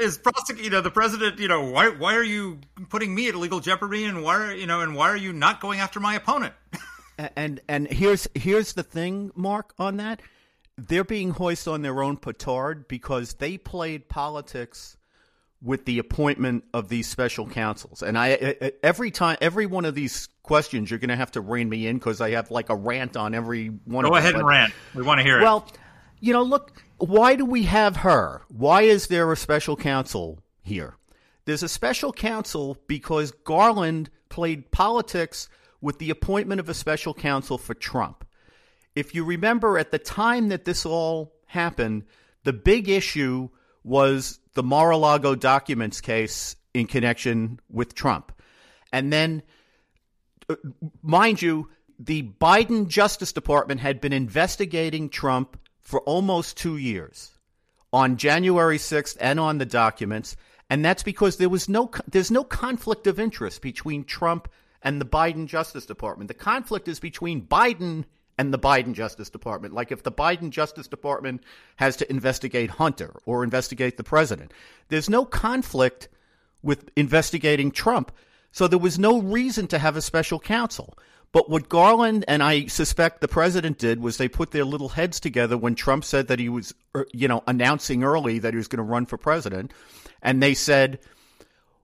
is 0.00 0.16
prosecuting. 0.16 0.64
You 0.64 0.70
know, 0.70 0.80
the 0.80 0.90
president. 0.90 1.38
You 1.38 1.48
know, 1.48 1.70
why 1.70 1.90
why 1.90 2.14
are 2.14 2.24
you 2.24 2.60
putting 2.88 3.14
me 3.14 3.28
at 3.28 3.34
legal 3.34 3.60
jeopardy, 3.60 4.04
and 4.04 4.22
why 4.22 4.36
are 4.36 4.54
you 4.54 4.66
know, 4.66 4.80
and 4.80 4.94
why 4.94 5.10
are 5.10 5.16
you 5.16 5.34
not 5.34 5.60
going 5.60 5.80
after 5.80 6.00
my 6.00 6.14
opponent? 6.14 6.54
and 7.36 7.60
and 7.68 7.88
here's 7.88 8.26
here's 8.34 8.72
the 8.72 8.82
thing, 8.82 9.32
Mark, 9.34 9.74
on 9.78 9.98
that. 9.98 10.20
They're 10.78 11.04
being 11.04 11.30
hoisted 11.30 11.72
on 11.72 11.82
their 11.82 12.02
own 12.02 12.16
petard 12.16 12.86
because 12.86 13.34
they 13.34 13.58
played 13.58 14.08
politics 14.08 14.96
with 15.60 15.84
the 15.86 15.98
appointment 15.98 16.64
of 16.72 16.88
these 16.88 17.08
special 17.08 17.46
counsels. 17.46 18.02
And 18.02 18.16
I 18.16 18.72
every 18.82 19.10
time 19.10 19.36
every 19.40 19.66
one 19.66 19.84
of 19.84 19.94
these 19.96 20.28
questions 20.44 20.88
you're 20.88 21.00
going 21.00 21.08
to 21.08 21.16
have 21.16 21.32
to 21.32 21.40
rein 21.40 21.68
me 21.68 21.88
in 21.88 21.98
because 21.98 22.20
I 22.20 22.30
have 22.30 22.50
like 22.50 22.70
a 22.70 22.76
rant 22.76 23.16
on 23.16 23.34
every 23.34 23.66
one 23.66 24.04
Go 24.04 24.14
of 24.14 24.22
them. 24.22 24.22
Go 24.22 24.28
ahead 24.28 24.34
and 24.36 24.46
rant. 24.46 24.72
We 24.94 25.02
want 25.02 25.18
to 25.18 25.24
hear 25.24 25.40
well, 25.40 25.58
it. 25.58 25.64
Well, 25.64 25.72
you 26.20 26.32
know, 26.32 26.42
look, 26.42 26.82
why 26.98 27.34
do 27.34 27.44
we 27.44 27.64
have 27.64 27.96
Hur? 27.96 28.42
Why 28.48 28.82
is 28.82 29.08
there 29.08 29.30
a 29.32 29.36
special 29.36 29.76
counsel 29.76 30.38
here? 30.62 30.96
There's 31.44 31.62
a 31.62 31.68
special 31.68 32.12
counsel 32.12 32.76
because 32.86 33.32
Garland 33.32 34.10
played 34.28 34.70
politics 34.70 35.48
with 35.80 35.98
the 35.98 36.10
appointment 36.10 36.60
of 36.60 36.68
a 36.68 36.74
special 36.74 37.14
counsel 37.14 37.56
for 37.56 37.74
Trump. 37.74 38.24
If 38.98 39.14
you 39.14 39.24
remember, 39.24 39.78
at 39.78 39.92
the 39.92 39.98
time 40.00 40.48
that 40.48 40.64
this 40.64 40.84
all 40.84 41.32
happened, 41.46 42.02
the 42.42 42.52
big 42.52 42.88
issue 42.88 43.48
was 43.84 44.40
the 44.54 44.62
Mar 44.64 44.90
a 44.90 44.96
Lago 44.96 45.36
documents 45.36 46.00
case 46.00 46.56
in 46.74 46.88
connection 46.88 47.60
with 47.70 47.94
Trump. 47.94 48.32
And 48.92 49.12
then, 49.12 49.44
uh, 50.50 50.56
mind 51.00 51.40
you, 51.40 51.68
the 51.96 52.24
Biden 52.40 52.88
Justice 52.88 53.32
Department 53.32 53.80
had 53.80 54.00
been 54.00 54.12
investigating 54.12 55.08
Trump 55.08 55.60
for 55.80 56.00
almost 56.00 56.56
two 56.56 56.76
years 56.76 57.30
on 57.92 58.16
January 58.16 58.78
6th 58.78 59.16
and 59.20 59.38
on 59.38 59.58
the 59.58 59.66
documents. 59.66 60.36
And 60.70 60.84
that's 60.84 61.04
because 61.04 61.36
there 61.36 61.48
was 61.48 61.68
no, 61.68 61.92
there's 62.08 62.32
no 62.32 62.42
conflict 62.42 63.06
of 63.06 63.20
interest 63.20 63.62
between 63.62 64.02
Trump 64.02 64.48
and 64.82 65.00
the 65.00 65.06
Biden 65.06 65.46
Justice 65.46 65.86
Department. 65.86 66.26
The 66.26 66.34
conflict 66.34 66.88
is 66.88 66.98
between 66.98 67.46
Biden 67.46 68.04
and 68.38 68.54
the 68.54 68.58
Biden 68.58 68.94
Justice 68.94 69.28
Department. 69.28 69.74
Like 69.74 69.92
if 69.92 70.04
the 70.04 70.12
Biden 70.12 70.50
Justice 70.50 70.86
Department 70.86 71.42
has 71.76 71.96
to 71.96 72.10
investigate 72.10 72.70
Hunter 72.70 73.20
or 73.26 73.44
investigate 73.44 73.96
the 73.96 74.04
president, 74.04 74.52
there's 74.88 75.10
no 75.10 75.24
conflict 75.24 76.08
with 76.62 76.90
investigating 76.96 77.70
Trump. 77.70 78.12
So 78.52 78.68
there 78.68 78.78
was 78.78 78.98
no 78.98 79.20
reason 79.20 79.66
to 79.68 79.78
have 79.78 79.96
a 79.96 80.02
special 80.02 80.38
counsel. 80.38 80.96
But 81.30 81.50
what 81.50 81.68
Garland 81.68 82.24
and 82.26 82.42
I 82.42 82.66
suspect 82.66 83.20
the 83.20 83.28
president 83.28 83.78
did 83.78 84.00
was 84.00 84.16
they 84.16 84.28
put 84.28 84.52
their 84.52 84.64
little 84.64 84.88
heads 84.88 85.20
together 85.20 85.58
when 85.58 85.74
Trump 85.74 86.04
said 86.04 86.28
that 86.28 86.38
he 86.38 86.48
was, 86.48 86.74
er, 86.96 87.06
you 87.12 87.28
know, 87.28 87.42
announcing 87.46 88.02
early 88.02 88.38
that 88.38 88.54
he 88.54 88.56
was 88.56 88.68
going 88.68 88.78
to 88.78 88.82
run 88.82 89.04
for 89.04 89.18
president. 89.18 89.72
And 90.22 90.42
they 90.42 90.54
said, 90.54 91.00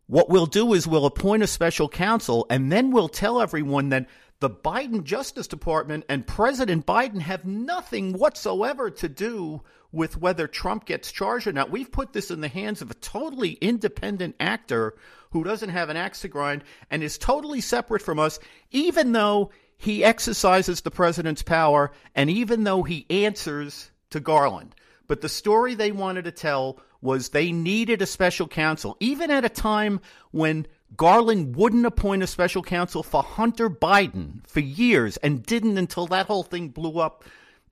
what 0.06 0.30
we'll 0.30 0.46
do 0.46 0.72
is 0.72 0.86
we'll 0.86 1.06
appoint 1.06 1.42
a 1.42 1.46
special 1.46 1.88
counsel 1.88 2.46
and 2.48 2.72
then 2.72 2.90
we'll 2.90 3.08
tell 3.08 3.40
everyone 3.40 3.90
that 3.90 4.06
the 4.40 4.50
Biden 4.50 5.04
Justice 5.04 5.46
Department 5.46 6.04
and 6.08 6.26
President 6.26 6.86
Biden 6.86 7.20
have 7.20 7.44
nothing 7.44 8.12
whatsoever 8.12 8.90
to 8.90 9.08
do 9.08 9.62
with 9.92 10.20
whether 10.20 10.48
Trump 10.48 10.84
gets 10.86 11.12
charged 11.12 11.46
or 11.46 11.52
not. 11.52 11.70
We've 11.70 11.90
put 11.90 12.12
this 12.12 12.30
in 12.30 12.40
the 12.40 12.48
hands 12.48 12.82
of 12.82 12.90
a 12.90 12.94
totally 12.94 13.52
independent 13.52 14.34
actor 14.40 14.94
who 15.30 15.44
doesn't 15.44 15.70
have 15.70 15.88
an 15.88 15.96
axe 15.96 16.22
to 16.22 16.28
grind 16.28 16.64
and 16.90 17.02
is 17.02 17.16
totally 17.16 17.60
separate 17.60 18.02
from 18.02 18.18
us, 18.18 18.38
even 18.70 19.12
though 19.12 19.50
he 19.76 20.04
exercises 20.04 20.80
the 20.80 20.90
president's 20.90 21.42
power 21.42 21.92
and 22.14 22.28
even 22.28 22.64
though 22.64 22.82
he 22.82 23.06
answers 23.10 23.90
to 24.10 24.20
Garland. 24.20 24.74
But 25.06 25.20
the 25.20 25.28
story 25.28 25.74
they 25.74 25.92
wanted 25.92 26.24
to 26.24 26.32
tell 26.32 26.80
was 27.00 27.28
they 27.28 27.52
needed 27.52 28.00
a 28.00 28.06
special 28.06 28.48
counsel, 28.48 28.96
even 28.98 29.30
at 29.30 29.44
a 29.44 29.50
time 29.50 30.00
when 30.30 30.66
Garland 30.96 31.56
wouldn't 31.56 31.86
appoint 31.86 32.22
a 32.22 32.26
special 32.26 32.62
counsel 32.62 33.02
for 33.02 33.22
Hunter 33.22 33.70
Biden 33.70 34.46
for 34.46 34.60
years 34.60 35.16
and 35.18 35.44
didn't 35.44 35.78
until 35.78 36.06
that 36.08 36.26
whole 36.26 36.42
thing 36.42 36.68
blew 36.68 36.98
up 36.98 37.24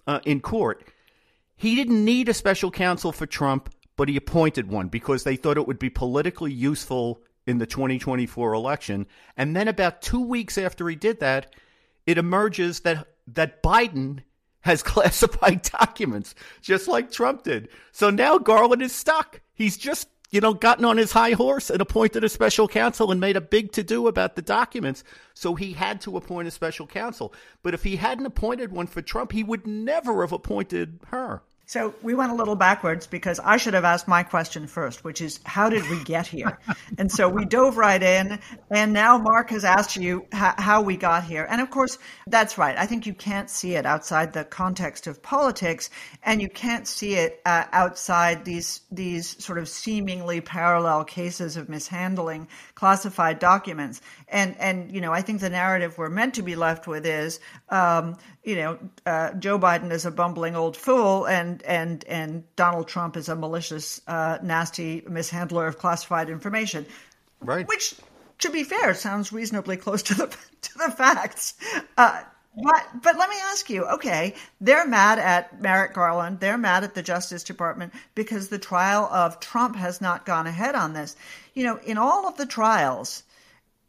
uh, 0.07 0.21
in 0.25 0.41
court. 0.41 0.85
He 1.57 1.77
didn't 1.77 2.05
need 2.05 2.29
a 2.29 2.35
special 2.35 2.71
counsel 2.71 3.13
for 3.13 3.27
Trump, 3.27 3.73
but 3.97 4.09
he 4.09 4.17
appointed 4.17 4.69
one 4.69 4.89
because 4.89 5.25
they 5.25 5.37
thought 5.37 5.59
it 5.59 5.67
would 5.67 5.79
be 5.79 5.91
politically 5.91 6.53
useful 6.53 7.21
in 7.47 7.59
the 7.59 7.67
2024 7.67 8.53
election. 8.53 9.07
And 9.37 9.55
then 9.55 9.69
about 9.69 10.03
two 10.03 10.21
weeks 10.21 10.59
after 10.59 10.89
he 10.89 10.97
did 10.97 11.21
that, 11.21 11.55
it 12.07 12.19
emerges 12.19 12.81
that 12.81 13.07
that 13.29 13.63
Biden 13.63 14.21
has 14.63 14.83
classified 14.83 15.63
documents, 15.63 16.35
just 16.61 16.89
like 16.89 17.11
Trump 17.11 17.45
did. 17.45 17.69
So 17.93 18.11
now 18.11 18.39
Garland 18.39 18.83
is 18.83 18.93
stuck. 18.93 19.41
He's 19.55 19.77
just, 19.77 20.09
you 20.33 20.40
know, 20.40 20.55
gotten 20.55 20.85
on 20.87 20.97
his 20.97 21.12
high 21.12 21.33
horse 21.33 21.68
and 21.71 21.81
appointed 21.81 22.25
a 22.25 22.29
special 22.29 22.66
counsel 22.66 23.12
and 23.12 23.21
made 23.21 23.37
a 23.37 23.40
big 23.40 23.71
to 23.73 23.85
do 23.85 24.09
about 24.09 24.35
the 24.35 24.42
documents. 24.42 25.05
So 25.35 25.55
he 25.55 25.75
had 25.75 26.01
to 26.01 26.16
appoint 26.16 26.49
a 26.49 26.51
special 26.51 26.87
counsel. 26.87 27.35
But 27.62 27.75
if 27.75 27.85
he 27.85 27.97
hadn't 27.97 28.27
appointed 28.27 28.73
one 28.73 28.87
for 28.87 29.03
Trump, 29.03 29.33
he 29.33 29.45
would 29.45 29.66
never 29.66 30.23
have 30.23 30.33
appointed 30.33 31.01
Hur. 31.09 31.42
So 31.73 31.95
we 32.03 32.13
went 32.13 32.31
a 32.31 32.35
little 32.35 32.55
backwards 32.55 33.07
because 33.07 33.41
I 33.41 33.57
should 33.57 33.73
have 33.73 33.87
asked 33.87 34.07
my 34.07 34.23
question 34.25 34.67
first, 34.67 35.05
which 35.05 35.23
is 35.23 35.41
how 35.47 35.71
did 35.71 35.89
we 35.89 36.05
get 36.05 36.27
here? 36.27 36.59
and 36.99 37.11
so 37.11 37.31
we 37.31 37.47
dove 37.47 37.79
right 37.79 38.03
in, 38.03 38.41
and 38.71 38.93
now 38.93 39.17
Mark 39.17 39.49
has 39.49 39.65
asked 39.65 39.97
you 39.97 40.27
how, 40.33 40.55
how 40.59 40.83
we 40.83 40.99
got 40.99 41.25
here. 41.25 41.47
And 41.49 41.63
of 41.63 41.71
course, 41.71 41.97
that's 42.27 42.59
right. 42.59 42.77
I 42.77 42.85
think 42.85 43.07
you 43.07 43.15
can't 43.15 43.49
see 43.49 43.75
it 43.75 43.87
outside 43.87 44.35
the 44.35 44.45
context 44.45 45.07
of 45.07 45.23
politics, 45.23 45.89
and 46.23 46.43
you 46.43 46.51
can't 46.51 46.87
see 46.87 47.15
it 47.15 47.41
uh, 47.47 47.65
outside 47.73 48.45
these 48.45 48.83
these 48.91 49.43
sort 49.43 49.57
of 49.57 49.67
seemingly 49.67 50.43
parallel 50.43 51.05
cases 51.05 51.57
of 51.57 51.71
mishandling 51.71 52.49
classified 52.75 53.39
documents. 53.39 54.03
And 54.29 54.61
and 54.61 54.93
you 54.93 55.01
know, 55.01 55.15
I 55.15 55.23
think 55.23 55.41
the 55.41 55.49
narrative 55.49 55.97
we're 55.97 56.11
meant 56.11 56.35
to 56.35 56.43
be 56.43 56.55
left 56.55 56.87
with 56.87 57.07
is. 57.07 57.41
Um, 57.71 58.19
you 58.45 58.57
know, 58.57 58.79
uh, 59.07 59.33
Joe 59.35 59.59
Biden 59.59 59.93
is 59.93 60.05
a 60.05 60.11
bumbling 60.11 60.57
old 60.57 60.77
fool, 60.77 61.27
and 61.27 61.63
and 61.63 62.05
and 62.05 62.45
Donald 62.57 62.89
Trump 62.89 63.17
is 63.17 63.29
a 63.29 63.37
malicious, 63.37 64.01
uh, 64.09 64.39
nasty 64.43 65.03
mishandler 65.09 65.67
of 65.67 65.79
classified 65.79 66.29
information. 66.29 66.87
Right. 67.41 67.67
Which, 67.67 67.95
to 68.41 68.51
be 68.51 68.65
fair, 68.65 68.95
sounds 68.95 69.33
reasonably 69.33 69.77
close 69.77 70.03
to 70.05 70.15
the 70.15 70.27
to 70.63 70.79
the 70.79 70.91
facts. 70.91 71.55
Uh, 71.97 72.23
but 72.55 72.87
but 73.01 73.17
let 73.17 73.31
me 73.31 73.37
ask 73.45 73.71
you, 73.71 73.85
okay, 73.85 74.35
they're 74.61 74.87
mad 74.87 75.21
at 75.21 75.61
Merrick 75.61 75.95
Garland, 75.95 76.41
they're 76.41 76.59
mad 76.59 76.83
at 76.83 76.95
the 76.95 77.03
Justice 77.03 77.45
Department 77.45 77.95
because 78.17 78.49
the 78.49 78.59
trial 78.59 79.05
of 79.05 79.39
Trump 79.39 79.77
has 79.77 80.01
not 80.01 80.27
gone 80.27 80.49
ahead 80.49 80.75
on 80.75 80.93
this. 80.95 81.17
You 81.55 81.65
know, 81.65 81.77
in 81.77 81.97
all 81.97 82.27
of 82.27 82.37
the 82.37 82.47
trials 82.47 83.23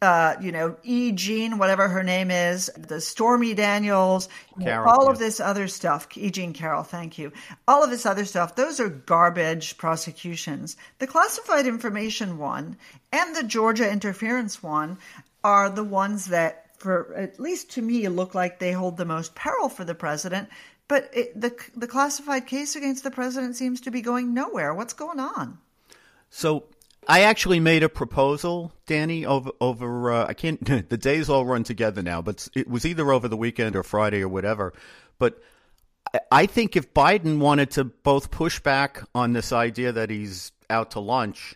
uh, 0.04 0.36
you 0.42 0.52
know, 0.52 0.76
E. 0.84 1.14
Jean, 1.14 1.58
whatever 1.58 1.88
her 1.88 2.04
name 2.04 2.30
is, 2.30 2.70
the 2.78 3.00
Stormy 3.00 3.54
Daniels, 3.54 4.28
Carroll, 4.62 4.92
all 4.92 5.06
yeah. 5.06 5.12
of 5.12 5.18
this 5.18 5.40
other 5.40 5.70
stuff. 5.70 6.08
E. 6.18 6.30
Jean 6.30 6.52
Carroll, 6.52 6.84
thank 6.84 7.18
you. 7.18 7.32
All 7.68 7.84
of 7.84 7.90
this 7.90 8.06
other 8.06 8.26
stuff, 8.26 8.56
those 8.56 8.82
are 8.82 8.90
garbage 8.90 9.78
prosecutions. 9.78 10.76
The 11.00 11.08
classified 11.08 11.66
information 11.66 12.38
one 12.38 12.78
and 13.14 13.36
the 13.36 13.44
Georgia 13.44 13.90
interference 13.90 14.62
one 14.62 14.98
are 15.44 15.70
the 15.70 15.84
ones 15.86 16.26
that, 16.28 16.78
for 16.78 17.14
at 17.16 17.40
least 17.40 17.72
to 17.72 17.82
me, 17.82 18.08
look 18.10 18.36
like 18.36 18.60
they 18.60 18.74
hold 18.74 18.98
the 18.98 19.06
most 19.06 19.36
peril 19.36 19.70
for 19.70 19.86
the 19.86 19.96
president. 19.96 20.50
But 20.90 21.10
it, 21.14 21.40
the 21.40 21.56
the 21.78 21.88
classified 21.88 22.46
case 22.46 22.76
against 22.76 23.06
the 23.06 23.12
president 23.12 23.56
seems 23.56 23.80
to 23.82 23.92
be 23.92 24.02
going 24.02 24.34
nowhere. 24.34 24.74
What's 24.74 24.94
going 24.94 25.20
on? 25.20 25.60
So 26.30 26.66
I 27.08 27.22
actually 27.22 27.60
made 27.60 27.84
a 27.84 27.90
proposal, 27.90 28.74
Danny, 28.86 29.26
over 29.26 29.52
over. 29.60 30.12
Uh, 30.12 30.28
I 30.28 30.34
can't. 30.34 30.64
the 30.90 30.98
days 30.98 31.30
all 31.30 31.46
run 31.46 31.64
together 31.64 32.02
now, 32.02 32.22
but 32.22 32.48
it 32.56 32.70
was 32.70 32.86
either 32.86 33.12
over 33.12 33.28
the 33.28 33.38
weekend 33.38 33.76
or 33.76 33.84
Friday 33.84 34.22
or 34.22 34.30
whatever. 34.30 34.74
But 35.20 35.42
I- 36.32 36.46
think 36.46 36.76
if 36.76 36.94
Biden 36.94 37.40
wanted 37.40 37.72
to 37.72 37.86
both 37.86 38.32
push 38.32 38.60
back 38.60 39.02
on 39.16 39.34
this 39.34 39.52
idea 39.52 39.92
that 39.94 40.10
he's 40.10 40.52
out 40.70 40.92
to 40.92 41.00
lunch 41.00 41.56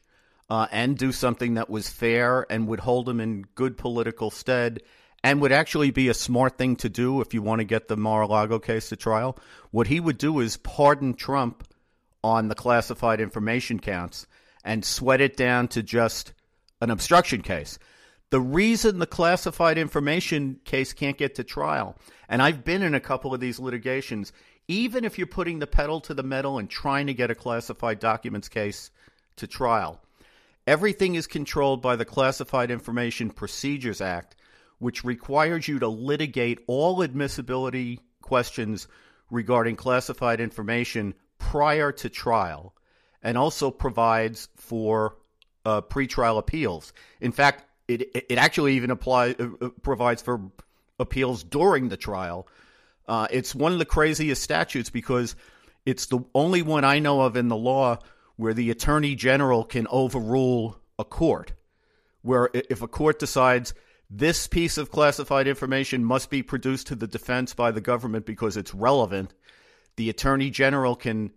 uh, 0.50 0.68
and 0.72 0.98
do 0.98 1.12
something 1.12 1.56
that 1.56 1.70
was 1.70 1.90
fair 1.90 2.46
and 2.50 2.68
would 2.68 2.80
hold 2.80 3.08
him 3.08 3.20
in 3.20 3.44
good 3.56 3.78
political 3.78 4.32
stead 4.32 4.82
and 5.24 5.42
would 5.42 5.52
actually 5.52 5.92
be 5.92 6.10
a 6.10 6.14
smart 6.14 6.58
thing 6.58 6.76
to 6.78 6.90
do 6.90 7.22
if 7.22 7.34
you 7.34 7.42
want 7.42 7.60
to 7.60 7.66
get 7.66 7.88
the 7.88 7.98
Mar-a-Lago 7.98 8.60
case 8.60 8.90
to 8.90 8.96
trial, 8.96 9.38
what 9.72 9.88
he 9.88 10.00
would 10.00 10.18
do 10.18 10.40
is 10.40 10.58
pardon 10.58 11.14
Trump 11.14 11.68
on 12.24 12.48
the 12.48 12.56
classified 12.56 13.20
information 13.20 13.80
counts 13.80 14.28
and 14.68 14.84
sweat 14.84 15.22
it 15.22 15.38
down 15.38 15.70
to 15.70 15.82
just 15.82 16.34
an 16.82 16.92
obstruction 16.92 17.42
case. 17.42 17.80
The 18.32 18.42
reason 18.42 19.00
the 19.00 19.08
classified 19.08 19.78
information 19.78 20.60
case 20.66 20.92
can't 20.92 21.18
get 21.18 21.36
to 21.36 21.46
trial, 21.46 21.98
and 22.28 22.42
I've 22.42 22.66
been 22.66 22.82
in 22.82 22.94
a 22.94 23.00
couple 23.00 23.34
of 23.34 23.40
these 23.40 23.60
litigations, 23.60 24.34
even 24.68 25.06
if 25.06 25.18
you're 25.18 25.26
putting 25.26 25.60
the 25.60 25.68
pedal 25.68 26.02
to 26.02 26.14
the 26.14 26.22
metal 26.22 26.60
and 26.60 26.70
trying 26.70 27.08
to 27.08 27.14
get 27.14 27.32
a 27.32 27.36
classified 27.36 28.00
documents 28.00 28.50
case 28.50 28.92
to 29.38 29.48
trial, 29.48 30.02
everything 30.68 31.16
is 31.16 31.28
controlled 31.28 31.82
by 31.82 31.96
the 31.96 32.04
Classified 32.04 32.70
Information 32.70 33.30
Procedures 33.30 34.02
Act, 34.02 34.36
which 34.80 35.06
requires 35.06 35.70
you 35.70 35.80
to 35.80 35.88
litigate 35.88 36.60
all 36.68 37.02
admissibility 37.02 38.02
questions 38.22 38.90
regarding 39.32 39.78
classified 39.78 40.42
information 40.42 41.14
prior 41.40 41.94
to 41.94 42.10
trial 42.10 42.74
and 43.28 43.38
also 43.38 43.70
provides 43.70 44.48
for 44.56 45.18
uh, 45.66 45.82
pretrial 45.82 46.38
appeals. 46.38 46.94
In 47.20 47.34
fact, 47.34 47.66
it 47.90 48.10
it 48.30 48.38
actually 48.38 48.76
even 48.76 48.90
apply 48.90 49.36
uh, 49.38 49.48
uh, 49.62 49.70
provides 49.82 50.22
for 50.22 50.50
appeals 50.98 51.44
during 51.44 51.90
the 51.90 51.98
trial. 51.98 52.48
Uh, 53.06 53.28
it's 53.30 53.54
one 53.54 53.74
of 53.74 53.80
the 53.80 53.86
craziest 53.86 54.42
statutes 54.42 54.90
because 54.90 55.36
it's 55.86 56.06
the 56.06 56.20
only 56.34 56.62
one 56.62 56.86
I 56.86 57.00
know 57.00 57.20
of 57.20 57.36
in 57.36 57.50
the 57.50 57.58
law 57.58 58.00
where 58.38 58.54
the 58.54 58.72
attorney 58.72 59.14
general 59.14 59.66
can 59.66 59.88
overrule 59.90 60.80
a 60.98 61.04
court. 61.04 61.52
Where 62.22 62.50
if 62.54 62.82
a 62.82 62.88
court 62.88 63.20
decides 63.20 63.74
this 64.10 64.48
piece 64.48 64.78
of 64.78 64.90
classified 64.90 65.50
information 65.50 66.06
must 66.06 66.30
be 66.30 66.44
produced 66.44 66.88
to 66.88 66.96
the 66.96 67.08
defense 67.08 67.54
by 67.54 67.72
the 67.72 67.82
government 67.82 68.26
because 68.26 68.56
it's 68.56 68.74
relevant, 68.74 69.34
the 69.98 70.10
attorney 70.10 70.50
general 70.50 70.96
can 70.96 71.32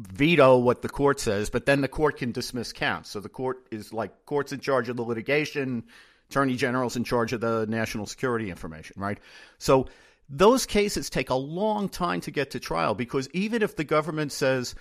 veto 0.00 0.56
what 0.58 0.82
the 0.82 0.88
court 0.88 1.20
says, 1.20 1.50
but 1.50 1.66
then 1.66 1.80
the 1.80 1.88
court 1.88 2.16
can 2.16 2.32
dismiss 2.32 2.72
counts. 2.72 3.10
So 3.10 3.20
the 3.20 3.28
court 3.28 3.66
is 3.70 3.92
like 3.92 4.24
court's 4.26 4.52
in 4.52 4.60
charge 4.60 4.88
of 4.88 4.96
the 4.96 5.02
litigation, 5.02 5.84
attorney 6.30 6.56
general's 6.56 6.96
in 6.96 7.04
charge 7.04 7.32
of 7.32 7.40
the 7.40 7.66
national 7.68 8.06
security 8.06 8.50
information, 8.50 8.96
right? 8.98 9.18
So 9.58 9.88
those 10.28 10.64
cases 10.64 11.10
take 11.10 11.30
a 11.30 11.34
long 11.34 11.88
time 11.88 12.20
to 12.22 12.30
get 12.30 12.52
to 12.52 12.60
trial 12.60 12.94
because 12.94 13.28
even 13.32 13.62
if 13.62 13.76
the 13.76 13.84
government 13.84 14.32
says 14.32 14.74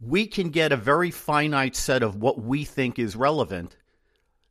we 0.00 0.26
can 0.26 0.50
get 0.50 0.72
a 0.72 0.76
very 0.76 1.10
finite 1.10 1.76
set 1.76 2.02
of 2.02 2.16
what 2.16 2.40
we 2.40 2.64
think 2.64 2.98
is 2.98 3.16
relevant, 3.16 3.76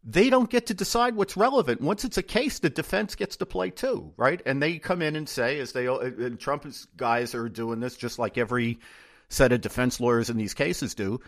they 0.03 0.29
don't 0.29 0.49
get 0.49 0.67
to 0.67 0.73
decide 0.73 1.15
what's 1.15 1.35
relevant. 1.35 1.81
Once 1.81 2.05
it's 2.05 2.17
a 2.17 2.23
case, 2.23 2.59
the 2.59 2.69
defense 2.69 3.15
gets 3.15 3.37
to 3.37 3.45
play 3.45 3.71
too, 3.71 4.13
right? 4.17 4.41
And 4.45 4.61
they 4.61 4.77
come 4.77 5.01
in 5.01 5.15
and 5.15 5.27
say, 5.27 5.59
as 5.59 5.71
they 5.71 5.87
and 5.87 6.39
Trump's 6.39 6.85
guys 6.97 7.33
are 7.33 7.49
doing 7.49 7.79
this, 7.79 7.95
just 7.95 8.19
like 8.19 8.37
every 8.37 8.79
set 9.29 9.51
of 9.51 9.61
defense 9.61 9.99
lawyers 9.99 10.29
in 10.29 10.37
these 10.37 10.53
cases 10.53 10.95
do. 10.95 11.19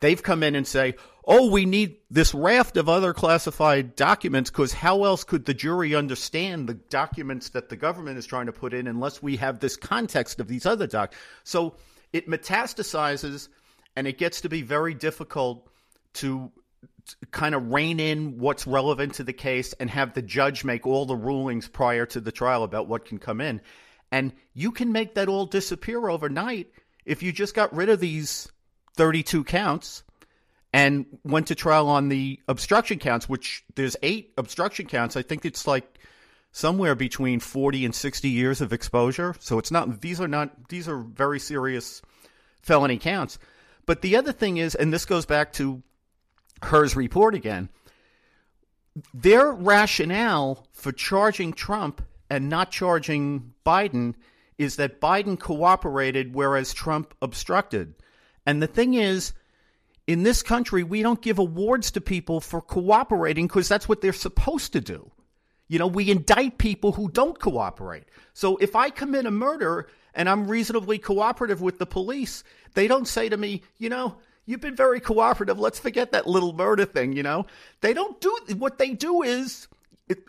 They've 0.00 0.22
come 0.22 0.42
in 0.42 0.54
and 0.54 0.66
say, 0.66 0.96
"Oh, 1.24 1.50
we 1.50 1.64
need 1.64 1.96
this 2.10 2.34
raft 2.34 2.76
of 2.76 2.88
other 2.88 3.14
classified 3.14 3.96
documents 3.96 4.50
because 4.50 4.72
how 4.72 5.04
else 5.04 5.24
could 5.24 5.46
the 5.46 5.54
jury 5.54 5.94
understand 5.94 6.68
the 6.68 6.74
documents 6.74 7.50
that 7.50 7.68
the 7.68 7.76
government 7.76 8.18
is 8.18 8.26
trying 8.26 8.46
to 8.46 8.52
put 8.52 8.74
in 8.74 8.86
unless 8.86 9.22
we 9.22 9.36
have 9.36 9.60
this 9.60 9.76
context 9.76 10.40
of 10.40 10.48
these 10.48 10.66
other 10.66 10.86
doc?" 10.86 11.14
So 11.44 11.76
it 12.12 12.28
metastasizes, 12.28 13.48
and 13.96 14.06
it 14.06 14.18
gets 14.18 14.40
to 14.42 14.48
be 14.48 14.62
very 14.62 14.94
difficult 14.94 15.68
to 16.14 16.52
kind 17.30 17.54
of 17.54 17.70
rein 17.70 18.00
in 18.00 18.38
what's 18.38 18.66
relevant 18.66 19.14
to 19.14 19.24
the 19.24 19.32
case 19.32 19.74
and 19.74 19.90
have 19.90 20.14
the 20.14 20.22
judge 20.22 20.64
make 20.64 20.86
all 20.86 21.06
the 21.06 21.16
rulings 21.16 21.68
prior 21.68 22.06
to 22.06 22.20
the 22.20 22.32
trial 22.32 22.62
about 22.62 22.88
what 22.88 23.04
can 23.04 23.18
come 23.18 23.40
in. 23.40 23.60
And 24.10 24.32
you 24.52 24.70
can 24.70 24.92
make 24.92 25.14
that 25.14 25.28
all 25.28 25.46
disappear 25.46 26.08
overnight 26.08 26.72
if 27.04 27.22
you 27.22 27.32
just 27.32 27.54
got 27.54 27.74
rid 27.74 27.88
of 27.88 28.00
these 28.00 28.50
32 28.96 29.44
counts 29.44 30.02
and 30.72 31.06
went 31.24 31.46
to 31.48 31.54
trial 31.54 31.88
on 31.88 32.08
the 32.08 32.40
obstruction 32.48 32.98
counts, 32.98 33.28
which 33.28 33.64
there's 33.76 33.96
eight 34.02 34.32
obstruction 34.36 34.86
counts. 34.86 35.16
I 35.16 35.22
think 35.22 35.44
it's 35.44 35.66
like 35.66 35.98
somewhere 36.50 36.94
between 36.94 37.40
40 37.40 37.84
and 37.84 37.94
60 37.94 38.28
years 38.28 38.60
of 38.60 38.72
exposure. 38.72 39.34
So 39.38 39.58
it's 39.58 39.70
not, 39.70 40.00
these 40.00 40.20
are 40.20 40.28
not, 40.28 40.68
these 40.68 40.88
are 40.88 40.98
very 40.98 41.38
serious 41.38 42.02
felony 42.62 42.98
counts. 42.98 43.38
But 43.86 44.02
the 44.02 44.16
other 44.16 44.32
thing 44.32 44.56
is, 44.56 44.74
and 44.74 44.92
this 44.92 45.04
goes 45.04 45.26
back 45.26 45.52
to 45.54 45.82
Hur's 46.62 46.96
report 46.96 47.34
again, 47.34 47.68
their 49.12 49.52
rationale 49.52 50.66
for 50.72 50.92
charging 50.92 51.52
Trump 51.52 52.02
and 52.30 52.48
not 52.48 52.70
charging 52.70 53.52
Biden 53.66 54.14
is 54.58 54.76
that 54.76 55.00
Biden 55.00 55.38
cooperated 55.38 56.34
whereas 56.34 56.72
Trump 56.72 57.14
obstructed. 57.20 57.94
And 58.46 58.62
the 58.62 58.66
thing 58.66 58.94
is, 58.94 59.32
in 60.06 60.22
this 60.22 60.42
country, 60.42 60.82
we 60.82 61.02
don't 61.02 61.22
give 61.22 61.38
awards 61.38 61.90
to 61.92 62.00
people 62.00 62.40
for 62.40 62.60
cooperating 62.60 63.46
because 63.46 63.68
that's 63.68 63.88
what 63.88 64.00
they're 64.00 64.12
supposed 64.12 64.72
to 64.74 64.80
do. 64.80 65.10
You 65.68 65.78
know, 65.78 65.86
we 65.86 66.10
indict 66.10 66.58
people 66.58 66.92
who 66.92 67.08
don't 67.08 67.38
cooperate. 67.38 68.04
So 68.34 68.56
if 68.58 68.76
I 68.76 68.90
commit 68.90 69.24
a 69.24 69.30
murder 69.30 69.88
and 70.14 70.28
I'm 70.28 70.46
reasonably 70.46 70.98
cooperative 70.98 71.62
with 71.62 71.78
the 71.78 71.86
police, 71.86 72.44
they 72.74 72.86
don't 72.86 73.08
say 73.08 73.30
to 73.30 73.36
me, 73.36 73.62
you 73.78 73.88
know, 73.88 74.16
you've 74.44 74.60
been 74.60 74.76
very 74.76 75.00
cooperative. 75.00 75.58
Let's 75.58 75.78
forget 75.78 76.12
that 76.12 76.26
little 76.26 76.52
murder 76.52 76.84
thing, 76.84 77.14
you 77.14 77.22
know? 77.22 77.46
They 77.80 77.94
don't 77.94 78.20
do 78.20 78.36
what 78.56 78.76
they 78.76 78.90
do 78.90 79.22
is 79.22 79.68
it, 80.06 80.22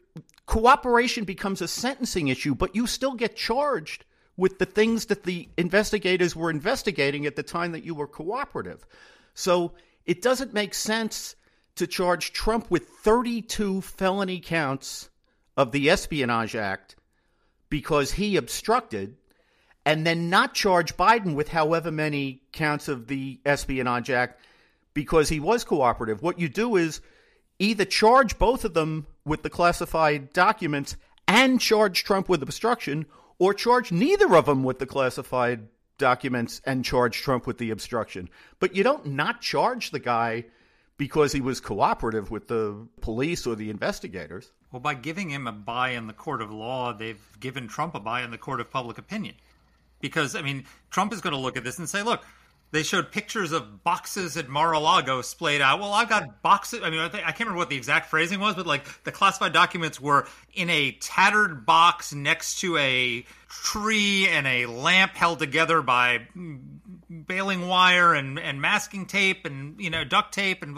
cooperation 0.46 1.26
becomes 1.26 1.62
a 1.62 1.68
sentencing 1.68 2.30
issue, 2.30 2.56
but 2.56 2.76
you 2.76 2.88
still 2.88 3.14
get 3.14 3.36
charged 3.36 4.06
with 4.38 4.60
the 4.60 4.66
things 4.66 5.06
that 5.06 5.24
the 5.24 5.48
investigators 5.58 6.36
were 6.36 6.50
investigating 6.50 7.26
at 7.26 7.36
the 7.36 7.44
time 7.44 7.72
that 7.72 7.86
you 7.86 7.96
were 7.96 8.08
cooperative. 8.08 8.86
So 9.34 9.74
it 10.06 10.22
doesn't 10.22 10.54
make 10.54 10.74
sense 10.74 11.36
to 11.76 11.88
charge 11.88 12.34
Trump 12.34 12.70
with 12.70 12.88
32 12.88 13.82
felony 13.82 14.40
counts 14.40 15.10
of 15.58 15.72
the 15.72 15.90
Espionage 15.90 16.56
Act 16.56 16.96
because 17.70 18.12
he 18.14 18.38
obstructed, 18.38 19.18
and 19.86 20.06
then 20.06 20.30
not 20.30 20.54
charge 20.54 20.96
Biden 20.98 21.36
with 21.36 21.50
however 21.50 21.92
many 21.92 22.42
counts 22.52 22.88
of 22.88 23.08
the 23.08 23.40
Espionage 23.46 24.10
Act 24.10 24.40
because 24.94 25.30
he 25.30 25.40
was 25.40 25.64
cooperative. 25.64 26.22
What 26.22 26.40
you 26.40 26.50
do 26.50 26.76
is 26.76 27.02
either 27.60 27.86
charge 27.86 28.38
both 28.38 28.66
of 28.66 28.74
them 28.74 29.08
with 29.26 29.44
the 29.44 29.50
classified 29.50 30.32
documents 30.34 30.96
and 31.28 31.60
charge 31.60 32.04
Trump 32.04 32.30
with 32.30 32.44
obstruction, 32.44 33.06
or 33.40 33.54
charge 33.54 33.92
neither 33.92 34.36
of 34.36 34.46
them 34.46 34.64
with 34.64 34.80
the 34.80 34.86
classified 34.86 35.68
documents 35.98 36.62
and 36.66 36.84
charge 36.84 37.22
Trump 37.22 37.48
with 37.48 37.58
the 37.58 37.72
obstruction. 37.72 38.30
But 38.60 38.76
you 38.76 38.84
don't 38.84 39.06
not 39.08 39.42
charge 39.42 39.92
the 39.92 40.00
guy 40.00 40.46
because 40.98 41.32
he 41.32 41.42
was 41.42 41.60
cooperative 41.60 42.32
with 42.32 42.48
the 42.48 42.88
police 43.02 43.46
or 43.46 43.56
the 43.56 43.70
investigators. 43.70 44.52
Well, 44.72 44.80
by 44.80 44.94
giving 44.94 45.30
him 45.30 45.48
a 45.48 45.52
bye 45.52 45.92
in 45.92 46.08
the 46.08 46.14
court 46.14 46.42
of 46.42 46.52
law, 46.52 46.94
they've 46.94 47.22
given 47.40 47.68
Trump 47.68 47.96
a 47.96 48.00
bye 48.00 48.24
in 48.24 48.32
the 48.32 48.38
court 48.38 48.60
of 48.60 48.72
public 48.72 48.98
opinion. 48.98 49.36
Because, 50.02 50.36
I 50.36 50.42
mean, 50.42 50.66
Trump 50.90 51.14
is 51.14 51.22
going 51.22 51.34
to 51.34 51.40
look 51.40 51.58
at 51.58 51.64
this 51.64 51.80
and 51.80 51.88
say, 51.88 52.04
look, 52.04 52.24
they 52.72 52.84
showed 52.84 53.12
pictures 53.12 53.52
of 53.52 53.84
boxes 53.84 54.36
at 54.36 54.50
Mar-a-Lago 54.50 55.22
splayed 55.22 55.62
out. 55.62 55.80
Well, 55.80 55.94
I've 55.94 56.10
got 56.10 56.42
boxes. 56.42 56.82
I 56.84 56.90
mean, 56.90 57.00
I, 57.00 57.08
think, 57.08 57.24
I, 57.24 57.28
can't 57.28 57.42
remember 57.42 57.60
what 57.60 57.70
the 57.70 57.78
exact 57.78 58.10
phrasing 58.10 58.40
was, 58.40 58.56
but 58.56 58.68
like 58.68 59.04
the 59.04 59.12
classified 59.12 59.54
documents 59.54 60.02
were 60.02 60.28
in 60.54 60.70
a 60.70 60.92
tattered 60.94 61.66
box 61.66 62.14
next 62.14 62.60
to 62.60 62.78
a 62.78 63.26
tree 63.48 64.28
and 64.28 64.46
a 64.46 64.66
lamp 64.66 65.14
held 65.14 65.40
together 65.40 65.82
by 65.82 66.28
baling 67.28 67.68
wire 67.68 68.14
and, 68.14 68.38
and 68.40 68.60
masking 68.60 69.06
tape 69.06 69.46
and 69.46 69.80
you 69.80 69.90
know 69.90 70.04
duct 70.04 70.34
tape 70.34 70.62
and 70.62 70.78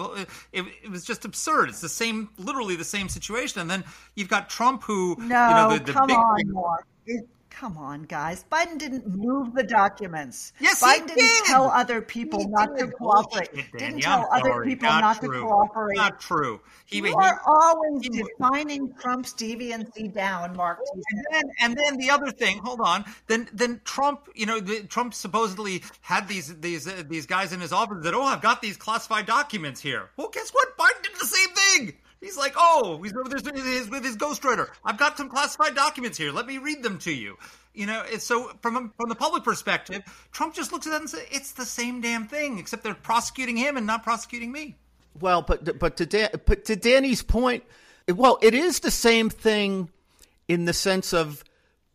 it, 0.52 0.66
it 0.84 0.92
was 0.92 1.04
just 1.04 1.26
absurd. 1.26 1.70
It's 1.70 1.82
the 1.82 1.90
same, 1.90 2.30
literally 2.38 2.76
the 2.76 2.84
same 2.84 3.10
situation. 3.10 3.62
And 3.62 3.70
then 3.70 3.84
you've 4.16 4.30
got 4.30 4.50
Trump 4.50 4.84
who 4.84 5.16
no, 5.18 5.24
you 5.24 5.30
know, 5.30 5.78
the, 5.78 5.84
the 5.86 5.94
come 5.94 6.08
big, 6.08 6.18
on, 6.18 6.52
Mark. 6.52 6.86
It, 7.08 7.28
come 7.60 7.78
on, 7.78 8.04
guys. 8.04 8.46
Biden 8.52 8.78
didn't 8.78 9.08
move 9.08 9.54
the 9.56 9.64
documents. 9.64 10.54
Yes, 10.60 10.84
Biden 10.84 11.08
didn't 11.08 11.18
did. 11.18 11.46
tell 11.46 11.70
other 11.72 12.02
people 12.02 12.40
He 12.40 12.46
not 12.48 12.78
to 12.78 12.88
cooperate. 12.88 13.52
Bullshit, 13.54 13.72
Didn't 13.78 14.02
tell 14.02 14.28
I'm 14.32 14.40
other 14.42 14.50
sorry. 14.52 14.68
people 14.68 14.90
not, 14.90 15.02
not 15.02 15.22
to 15.22 15.28
cooperate. 15.28 15.96
Not 15.96 16.20
true. 16.20 16.62
He, 16.86 16.98
you 16.98 17.06
he- 17.06 17.14
are 17.14 17.42
always 17.48 18.04
he- 18.04 18.24
defining 18.24 18.94
Trump's 19.00 19.34
deviancy 19.34 20.14
down, 20.14 20.56
Mark. 20.56 20.80
and 20.94 21.26
then, 21.32 21.44
and 21.62 21.78
then 21.78 21.98
the 21.98 22.10
other 22.12 22.32
thing, 22.32 22.60
hold 22.60 22.80
on. 22.82 23.04
Then, 23.28 23.50
then 23.54 23.82
Trump, 23.86 24.30
you 24.36 24.46
know, 24.46 24.60
the, 24.60 24.84
Trump 24.84 25.14
supposedly 25.14 25.84
had 26.02 26.28
these 26.28 26.56
these 26.60 26.88
uh, 26.88 27.04
these 27.08 27.26
guys 27.26 27.54
in 27.54 27.60
his 27.60 27.74
office 27.74 28.04
that, 28.04 28.14
oh, 28.14 28.22
I've 28.22 28.42
got 28.42 28.62
these 28.62 28.78
classified 28.78 29.26
documents 29.26 29.82
here. 29.82 30.10
Well, 30.16 30.30
guess 30.30 30.52
what? 30.52 30.78
Biden 30.78 31.02
did 31.04 31.14
the 31.20 31.26
same 31.26 31.50
thing. 31.56 31.94
He's 32.20 32.38
like, 32.38 32.54
oh, 32.58 33.00
he's 33.04 33.14
with 33.14 33.32
his, 33.32 33.90
with 33.90 34.04
his 34.04 34.18
ghostwriter. 34.18 34.70
I've 34.84 34.98
got 34.98 35.18
some 35.18 35.30
classified 35.30 35.76
documents 35.76 36.18
here. 36.18 36.32
Let 36.32 36.48
me 36.48 36.58
read 36.58 36.82
them 36.82 36.98
to 37.00 37.12
you. 37.12 37.38
You 37.74 37.86
know, 37.86 38.04
it's 38.08 38.26
so 38.26 38.52
from 38.62 38.92
from 38.98 39.08
the 39.08 39.16
public 39.16 39.44
perspective, 39.44 40.02
Trump 40.32 40.56
just 40.56 40.72
looks 40.72 40.88
at 40.88 40.92
that 40.92 41.02
and 41.02 41.10
says, 41.10 41.24
it's 41.32 41.52
the 41.52 41.66
same 41.66 42.02
damn 42.02 42.28
thing, 42.28 42.58
except 42.58 42.84
they're 42.84 42.96
prosecuting 42.96 43.56
him 43.56 43.78
and 43.78 43.86
not 43.86 44.02
prosecuting 44.02 44.52
me. 44.52 44.76
Well, 45.20 45.44
but 45.44 45.78
but 45.78 45.98
to 45.98 46.08
Dan, 46.08 46.30
but 46.46 46.66
to 46.66 46.76
Danny's 46.76 47.22
point, 47.22 47.64
well, 48.08 48.40
it 48.42 48.56
is 48.56 48.80
the 48.80 48.90
same 48.90 49.30
thing 49.30 49.90
in 50.48 50.66
the 50.66 50.74
sense 50.74 51.14
of 51.14 51.44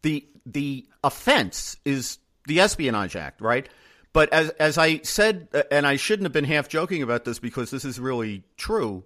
the 0.03 0.25
the 0.47 0.87
offense 1.03 1.77
is 1.85 2.19
the 2.47 2.61
Espionage 2.61 3.17
Act, 3.17 3.41
right? 3.41 3.69
But 4.13 4.33
as 4.33 4.51
as 4.51 4.79
I 4.79 4.99
said, 4.99 5.49
and 5.73 5.85
I 5.85 5.97
shouldn't 5.97 6.27
have 6.27 6.33
been 6.33 6.45
half 6.45 6.69
joking 6.69 7.03
about 7.03 7.25
this 7.25 7.41
because 7.41 7.73
this 7.73 7.85
is 7.85 7.99
really 7.99 8.45
true. 8.57 9.03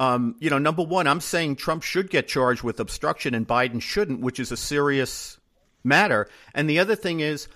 Um, 0.00 0.36
you 0.38 0.48
know, 0.50 0.58
number 0.58 0.82
one, 0.82 1.06
I'm 1.06 1.20
saying 1.20 1.56
Trump 1.56 1.82
should 1.82 2.10
get 2.10 2.28
charged 2.28 2.62
with 2.62 2.78
obstruction 2.78 3.34
and 3.34 3.46
Biden 3.46 3.82
shouldn't, 3.82 4.20
which 4.20 4.38
is 4.38 4.52
a 4.52 4.56
serious 4.56 5.38
matter. 5.82 6.28
And 6.54 6.70
the 6.70 6.78
other 6.78 6.94
thing 6.94 7.20
is, 7.20 7.48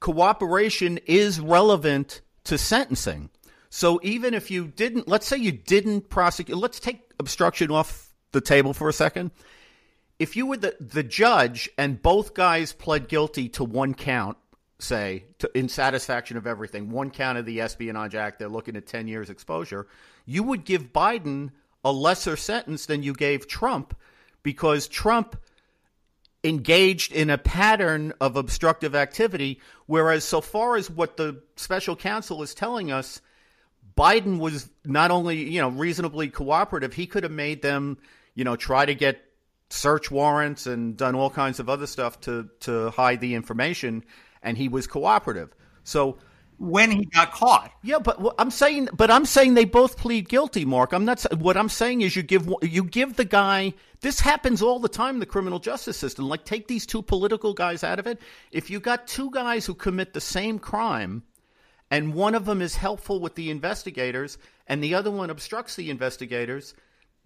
cooperation 0.00 0.98
is 1.06 1.40
relevant 1.40 2.22
to 2.44 2.58
sentencing. 2.58 3.30
So 3.70 4.00
even 4.02 4.34
if 4.34 4.50
you 4.50 4.66
didn't, 4.66 5.08
let's 5.08 5.26
say 5.26 5.36
you 5.36 5.52
didn't 5.52 6.08
prosecute, 6.08 6.58
let's 6.58 6.80
take 6.80 7.10
obstruction 7.18 7.70
off 7.70 8.12
the 8.32 8.40
table 8.40 8.72
for 8.72 8.88
a 8.88 8.92
second. 8.92 9.30
If 10.18 10.36
you 10.36 10.46
were 10.46 10.56
the, 10.56 10.76
the 10.80 11.02
judge 11.02 11.68
and 11.76 12.00
both 12.00 12.34
guys 12.34 12.72
pled 12.72 13.08
guilty 13.08 13.48
to 13.50 13.64
one 13.64 13.94
count, 13.94 14.38
say, 14.78 15.24
to, 15.38 15.50
in 15.56 15.68
satisfaction 15.68 16.36
of 16.36 16.46
everything, 16.46 16.90
one 16.90 17.10
count 17.10 17.38
of 17.38 17.44
the 17.44 17.60
Espionage 17.60 18.14
Act, 18.14 18.38
they're 18.38 18.48
looking 18.48 18.76
at 18.76 18.86
10 18.86 19.08
years 19.08 19.30
exposure, 19.30 19.86
you 20.24 20.42
would 20.42 20.64
give 20.64 20.92
Biden 20.92 21.50
a 21.86 21.92
lesser 21.92 22.36
sentence 22.36 22.86
than 22.86 23.04
you 23.04 23.12
gave 23.12 23.46
Trump 23.46 23.96
because 24.42 24.88
Trump 24.88 25.36
engaged 26.42 27.12
in 27.12 27.30
a 27.30 27.38
pattern 27.38 28.12
of 28.20 28.34
obstructive 28.36 28.96
activity. 28.96 29.60
Whereas, 29.86 30.24
so 30.24 30.40
far 30.40 30.74
as 30.74 30.90
what 30.90 31.16
the 31.16 31.40
special 31.54 31.94
counsel 31.94 32.42
is 32.42 32.54
telling 32.54 32.90
us, 32.90 33.20
Biden 33.96 34.40
was 34.40 34.68
not 34.84 35.12
only, 35.12 35.48
you 35.48 35.60
know, 35.60 35.68
reasonably 35.68 36.28
cooperative, 36.28 36.92
he 36.92 37.06
could 37.06 37.22
have 37.22 37.30
made 37.30 37.62
them, 37.62 37.98
you 38.34 38.42
know, 38.42 38.56
try 38.56 38.84
to 38.84 38.94
get 38.96 39.22
search 39.70 40.10
warrants 40.10 40.66
and 40.66 40.96
done 40.96 41.14
all 41.14 41.30
kinds 41.30 41.60
of 41.60 41.68
other 41.68 41.86
stuff 41.86 42.20
to, 42.22 42.50
to 42.60 42.90
hide 42.90 43.20
the 43.20 43.36
information, 43.36 44.04
and 44.42 44.58
he 44.58 44.68
was 44.68 44.88
cooperative. 44.88 45.54
So, 45.84 46.18
When 46.58 46.90
he 46.90 47.04
got 47.04 47.32
caught, 47.32 47.70
yeah, 47.82 47.98
but 47.98 48.34
I'm 48.38 48.50
saying, 48.50 48.88
but 48.94 49.10
I'm 49.10 49.26
saying 49.26 49.52
they 49.52 49.66
both 49.66 49.98
plead 49.98 50.26
guilty, 50.26 50.64
Mark. 50.64 50.94
I'm 50.94 51.04
not. 51.04 51.22
What 51.38 51.54
I'm 51.54 51.68
saying 51.68 52.00
is 52.00 52.16
you 52.16 52.22
give 52.22 52.50
you 52.62 52.82
give 52.82 53.16
the 53.16 53.26
guy. 53.26 53.74
This 54.00 54.20
happens 54.20 54.62
all 54.62 54.78
the 54.78 54.88
time 54.88 55.16
in 55.16 55.20
the 55.20 55.26
criminal 55.26 55.58
justice 55.58 55.98
system. 55.98 56.28
Like 56.30 56.46
take 56.46 56.66
these 56.66 56.86
two 56.86 57.02
political 57.02 57.52
guys 57.52 57.84
out 57.84 57.98
of 57.98 58.06
it. 58.06 58.20
If 58.52 58.70
you 58.70 58.80
got 58.80 59.06
two 59.06 59.30
guys 59.30 59.66
who 59.66 59.74
commit 59.74 60.14
the 60.14 60.20
same 60.20 60.58
crime, 60.58 61.24
and 61.90 62.14
one 62.14 62.34
of 62.34 62.46
them 62.46 62.62
is 62.62 62.76
helpful 62.76 63.20
with 63.20 63.34
the 63.34 63.50
investigators, 63.50 64.38
and 64.66 64.82
the 64.82 64.94
other 64.94 65.10
one 65.10 65.28
obstructs 65.28 65.76
the 65.76 65.90
investigators, 65.90 66.72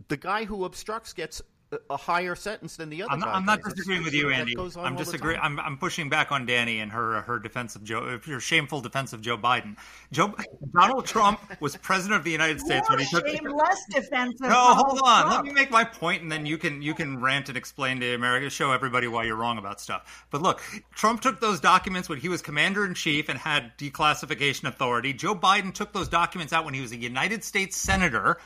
the 0.09 0.17
guy 0.17 0.45
who 0.45 0.65
obstructs 0.65 1.13
gets 1.13 1.41
a- 1.73 1.79
a 1.91 1.97
higher 1.97 2.35
sentence 2.35 2.77
than 2.77 2.91
the 2.91 3.03
other 3.03 3.13
I'm 3.13 3.21
not, 3.21 3.27
guy. 3.27 3.33
I'm 3.33 3.45
not 3.45 3.63
disagreeing 3.63 4.03
with 4.03 4.15
you, 4.15 4.31
Andy. 4.31 4.57
I'm 4.77 4.97
disagreeing. 4.97 5.41
I'm, 5.43 5.59
I'm 5.61 5.79
pushing 5.79 6.09
back 6.09 6.33
on 6.33 6.47
Danny 6.47 6.81
and 6.81 6.91
her 6.93 7.23
her 7.23 7.39
defense 7.39 7.77
of 7.77 7.85
Joe, 7.85 8.19
her 8.25 8.41
shameful 8.41 8.81
defense 8.81 9.13
of 9.13 9.21
Joe 9.21 9.37
Biden. 9.39 9.77
Joe 10.13 10.35
Donald 10.75 11.07
Trump 11.07 11.41
was 11.61 11.77
president 11.77 12.19
of 12.19 12.25
the 12.25 12.31
United 12.31 12.61
States 12.61 12.89
when 12.91 12.99
he 12.99 13.07
took. 13.07 13.27
shameless 13.27 13.85
defense 13.91 14.41
of 14.41 14.49
No, 14.49 14.75
hold 14.75 14.99
Donald 14.99 15.03
on. 15.03 15.31
Let 15.31 15.45
me 15.45 15.53
make 15.53 15.71
my 15.71 15.85
point, 15.85 16.23
and 16.23 16.31
then 16.31 16.47
you 16.47 16.59
can 16.59 16.83
you 16.83 16.95
can 16.95 17.21
rant 17.21 17.49
and 17.49 17.57
explain 17.57 18.01
to 18.01 18.15
America, 18.15 18.51
show 18.51 18.73
everybody 18.73 19.07
why 19.07 19.25
you're 19.25 19.37
wrong 19.37 19.59
about 19.59 19.81
stuff. 19.81 20.27
But 20.31 20.43
look, 20.43 20.61
Trump 20.95 21.21
took 21.21 21.41
those 21.41 21.61
documents 21.61 22.09
when 22.09 22.19
he 22.19 22.29
was 22.29 22.43
commander 22.43 22.85
in 22.85 22.95
chief 22.95 23.29
and 23.29 23.39
had 23.39 23.77
declassification 23.79 24.65
authority. 24.65 25.13
Joe 25.13 25.35
Biden 25.35 25.73
took 25.73 25.93
those 25.93 26.09
documents 26.09 26.53
out 26.53 26.65
when 26.65 26.75
he 26.75 26.81
was 26.81 26.93
a 26.93 26.97
United 26.97 27.45
States 27.45 27.77
senator. 27.77 28.39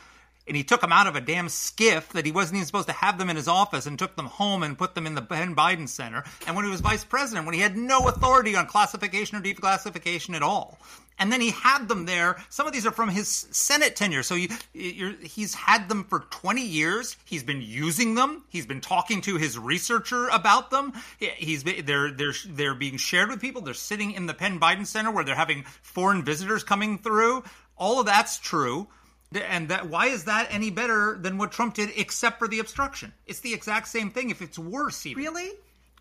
And 0.46 0.56
he 0.56 0.62
took 0.64 0.82
them 0.82 0.92
out 0.92 1.06
of 1.06 1.16
a 1.16 1.20
damn 1.22 1.48
skiff 1.48 2.10
that 2.10 2.26
he 2.26 2.32
wasn't 2.32 2.56
even 2.56 2.66
supposed 2.66 2.88
to 2.88 2.92
have 2.94 3.16
them 3.18 3.30
in 3.30 3.36
his 3.36 3.48
office 3.48 3.86
and 3.86 3.98
took 3.98 4.14
them 4.16 4.26
home 4.26 4.62
and 4.62 4.76
put 4.76 4.94
them 4.94 5.06
in 5.06 5.14
the 5.14 5.22
Penn 5.22 5.56
Biden 5.56 5.88
Center. 5.88 6.22
And 6.46 6.54
when 6.54 6.66
he 6.66 6.70
was 6.70 6.82
vice 6.82 7.02
president, 7.04 7.46
when 7.46 7.54
he 7.54 7.60
had 7.60 7.76
no 7.78 8.08
authority 8.08 8.54
on 8.54 8.66
classification 8.66 9.38
or 9.38 9.40
declassification 9.40 10.34
at 10.36 10.42
all. 10.42 10.78
and 11.18 11.30
then 11.32 11.40
he 11.40 11.50
had 11.50 11.88
them 11.88 12.06
there. 12.06 12.36
Some 12.48 12.66
of 12.66 12.72
these 12.72 12.86
are 12.86 12.90
from 12.90 13.08
his 13.08 13.28
Senate 13.28 13.94
tenure, 13.96 14.22
so 14.22 14.34
you, 14.34 14.48
he's 14.72 15.54
had 15.54 15.88
them 15.88 16.04
for 16.04 16.20
20 16.30 16.60
years. 16.60 17.16
He's 17.24 17.42
been 17.44 17.62
using 17.62 18.14
them. 18.16 18.42
He's 18.48 18.66
been 18.66 18.80
talking 18.80 19.20
to 19.22 19.36
his 19.36 19.56
researcher 19.58 20.28
about 20.28 20.70
them. 20.70 20.92
He's 21.18 21.62
they're 21.62 22.10
they're 22.10 22.34
they're 22.48 22.74
being 22.74 22.96
shared 22.96 23.30
with 23.30 23.40
people. 23.40 23.62
They're 23.62 23.74
sitting 23.74 24.10
in 24.12 24.26
the 24.26 24.34
Penn 24.34 24.58
Biden 24.58 24.86
Center 24.86 25.10
where 25.12 25.24
they're 25.24 25.34
having 25.36 25.64
foreign 25.82 26.24
visitors 26.24 26.64
coming 26.64 26.98
through. 26.98 27.44
All 27.76 28.00
of 28.00 28.06
that's 28.06 28.38
true. 28.38 28.88
And 29.36 29.68
that 29.68 29.88
why 29.88 30.06
is 30.06 30.24
that 30.24 30.48
any 30.50 30.70
better 30.70 31.18
than 31.20 31.38
what 31.38 31.52
Trump 31.52 31.74
did, 31.74 31.90
except 31.96 32.38
for 32.38 32.48
the 32.48 32.60
obstruction? 32.60 33.12
It's 33.26 33.40
the 33.40 33.52
exact 33.52 33.88
same 33.88 34.10
thing. 34.10 34.30
If 34.30 34.42
it's 34.42 34.58
worse, 34.58 35.04
even. 35.06 35.22
Really? 35.22 35.50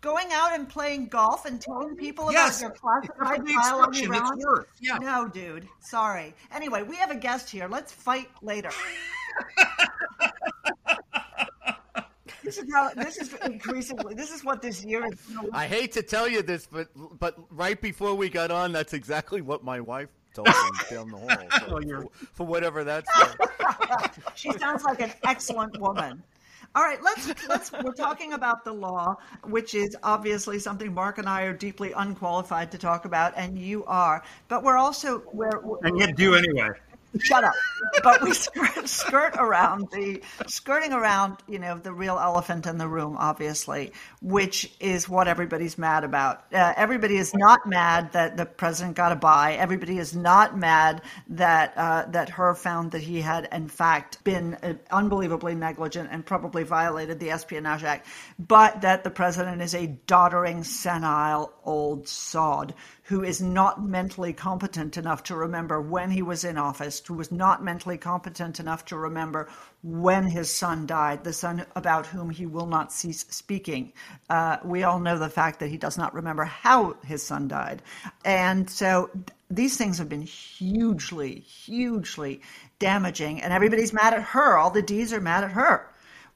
Going 0.00 0.28
out 0.32 0.52
and 0.54 0.68
playing 0.68 1.06
golf 1.06 1.46
and 1.46 1.60
telling 1.60 1.96
people 1.96 2.30
yes. 2.30 2.60
about 2.60 2.68
your 2.68 2.76
classified 2.78 3.48
file 3.48 3.80
on 3.80 3.96
Iran? 3.96 4.34
It's 4.36 4.44
worse. 4.44 4.66
Yeah. 4.80 4.98
No, 4.98 5.28
dude. 5.28 5.66
Sorry. 5.80 6.34
Anyway, 6.52 6.82
we 6.82 6.96
have 6.96 7.10
a 7.10 7.16
guest 7.16 7.48
here. 7.48 7.68
Let's 7.68 7.90
fight 7.90 8.28
later. 8.42 8.70
this 12.44 12.58
is 12.58 12.72
how 12.72 12.90
this 12.94 13.16
is 13.16 13.34
increasingly 13.44 14.14
this 14.14 14.30
is 14.30 14.44
what 14.44 14.60
this 14.62 14.84
year 14.84 15.06
is. 15.06 15.18
I 15.52 15.66
hate 15.66 15.92
to 15.92 16.02
tell 16.02 16.28
you 16.28 16.42
this, 16.42 16.66
but 16.66 16.88
but 17.18 17.36
right 17.50 17.80
before 17.80 18.14
we 18.14 18.28
got 18.28 18.50
on, 18.50 18.72
that's 18.72 18.92
exactly 18.92 19.40
what 19.40 19.64
my 19.64 19.80
wife 19.80 20.10
told 20.34 20.48
me 20.48 20.54
down 20.90 21.10
the 21.10 21.16
hall. 21.16 21.28
So 21.60 21.78
oh, 21.78 22.02
for, 22.02 22.26
for 22.34 22.46
whatever 22.46 22.84
that's. 22.84 23.10
she 24.34 24.52
sounds 24.52 24.84
like 24.84 25.00
an 25.00 25.12
excellent 25.24 25.78
woman. 25.80 26.22
All 26.76 26.82
right, 26.82 27.00
let's 27.02 27.32
let's 27.48 27.70
we're 27.72 27.92
talking 27.92 28.32
about 28.32 28.64
the 28.64 28.72
law, 28.72 29.16
which 29.44 29.74
is 29.74 29.96
obviously 30.02 30.58
something 30.58 30.92
Mark 30.92 31.18
and 31.18 31.28
I 31.28 31.42
are 31.42 31.52
deeply 31.52 31.92
unqualified 31.92 32.72
to 32.72 32.78
talk 32.78 33.04
about, 33.04 33.32
and 33.36 33.56
you 33.56 33.84
are. 33.84 34.24
But 34.48 34.64
we're 34.64 34.76
also 34.76 35.22
we're, 35.32 35.60
we're 35.62 35.78
and 35.82 35.98
yet 35.98 36.16
do 36.16 36.34
anyway 36.34 36.70
shut 37.20 37.44
up. 37.44 37.54
But 38.02 38.22
we 38.22 38.32
skirt, 38.34 38.88
skirt 38.88 39.34
around 39.36 39.88
the 39.92 40.22
skirting 40.46 40.92
around, 40.92 41.38
you 41.48 41.58
know, 41.58 41.78
the 41.78 41.92
real 41.92 42.18
elephant 42.18 42.66
in 42.66 42.78
the 42.78 42.88
room, 42.88 43.16
obviously, 43.18 43.92
which 44.20 44.72
is 44.80 45.08
what 45.08 45.28
everybody's 45.28 45.78
mad 45.78 46.04
about. 46.04 46.44
Uh, 46.52 46.72
everybody 46.76 47.16
is 47.16 47.34
not 47.34 47.66
mad 47.66 48.12
that 48.12 48.36
the 48.36 48.46
president 48.46 48.96
got 48.96 49.12
a 49.12 49.16
bye. 49.16 49.54
Everybody 49.54 49.98
is 49.98 50.14
not 50.14 50.56
mad 50.56 51.02
that 51.28 51.74
uh, 51.76 52.06
that 52.10 52.30
Hur 52.30 52.54
found 52.54 52.92
that 52.92 53.02
he 53.02 53.20
had 53.20 53.48
in 53.52 53.68
fact 53.68 54.22
been 54.24 54.54
uh, 54.62 54.74
unbelievably 54.90 55.54
negligent 55.54 56.08
and 56.10 56.24
probably 56.24 56.62
violated 56.62 57.20
the 57.20 57.30
Espionage 57.30 57.84
Act, 57.84 58.06
but 58.38 58.82
that 58.82 59.04
the 59.04 59.10
president 59.10 59.62
is 59.62 59.74
a 59.74 59.86
doddering, 59.86 60.64
senile 60.64 61.52
old 61.64 62.08
sod 62.08 62.74
who 63.04 63.22
is 63.22 63.40
not 63.40 63.84
mentally 63.84 64.32
competent 64.32 64.96
enough 64.96 65.22
to 65.22 65.36
remember 65.36 65.80
when 65.80 66.10
he 66.10 66.22
was 66.22 66.42
in 66.42 66.56
office, 66.56 67.02
who 67.06 67.14
was 67.14 67.30
not 67.30 67.62
mentally 67.62 67.98
competent 67.98 68.58
enough 68.58 68.84
to 68.86 68.96
remember 68.96 69.48
when 69.82 70.24
his 70.24 70.50
son 70.50 70.86
died, 70.86 71.22
the 71.22 71.32
son 71.32 71.66
about 71.76 72.06
whom 72.06 72.30
he 72.30 72.46
will 72.46 72.66
not 72.66 72.90
cease 72.90 73.26
speaking. 73.28 73.92
Uh, 74.30 74.56
we 74.64 74.84
all 74.84 74.98
know 74.98 75.18
the 75.18 75.28
fact 75.28 75.60
that 75.60 75.68
he 75.68 75.76
does 75.76 75.98
not 75.98 76.14
remember 76.14 76.44
how 76.44 76.96
his 77.04 77.22
son 77.22 77.46
died. 77.46 77.82
And 78.24 78.70
so 78.70 79.10
these 79.50 79.76
things 79.76 79.98
have 79.98 80.08
been 80.08 80.22
hugely, 80.22 81.40
hugely 81.40 82.40
damaging, 82.78 83.42
and 83.42 83.52
everybody's 83.52 83.92
mad 83.92 84.14
at 84.14 84.22
Hur. 84.22 84.56
All 84.56 84.70
the 84.70 84.80
D's 84.80 85.12
are 85.12 85.20
mad 85.20 85.44
at 85.44 85.52
Hur. 85.52 85.86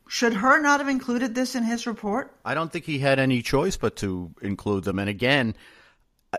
Should 0.06 0.34
Hur 0.34 0.60
not 0.60 0.80
have 0.80 0.88
included 0.88 1.34
this 1.34 1.54
in 1.54 1.64
his 1.64 1.86
report? 1.86 2.34
I 2.44 2.52
don't 2.52 2.70
think 2.70 2.84
he 2.84 2.98
had 2.98 3.18
any 3.18 3.40
choice 3.40 3.78
but 3.78 3.96
to 3.96 4.30
include 4.42 4.84
them. 4.84 4.98
And 4.98 5.08
again, 5.08 5.54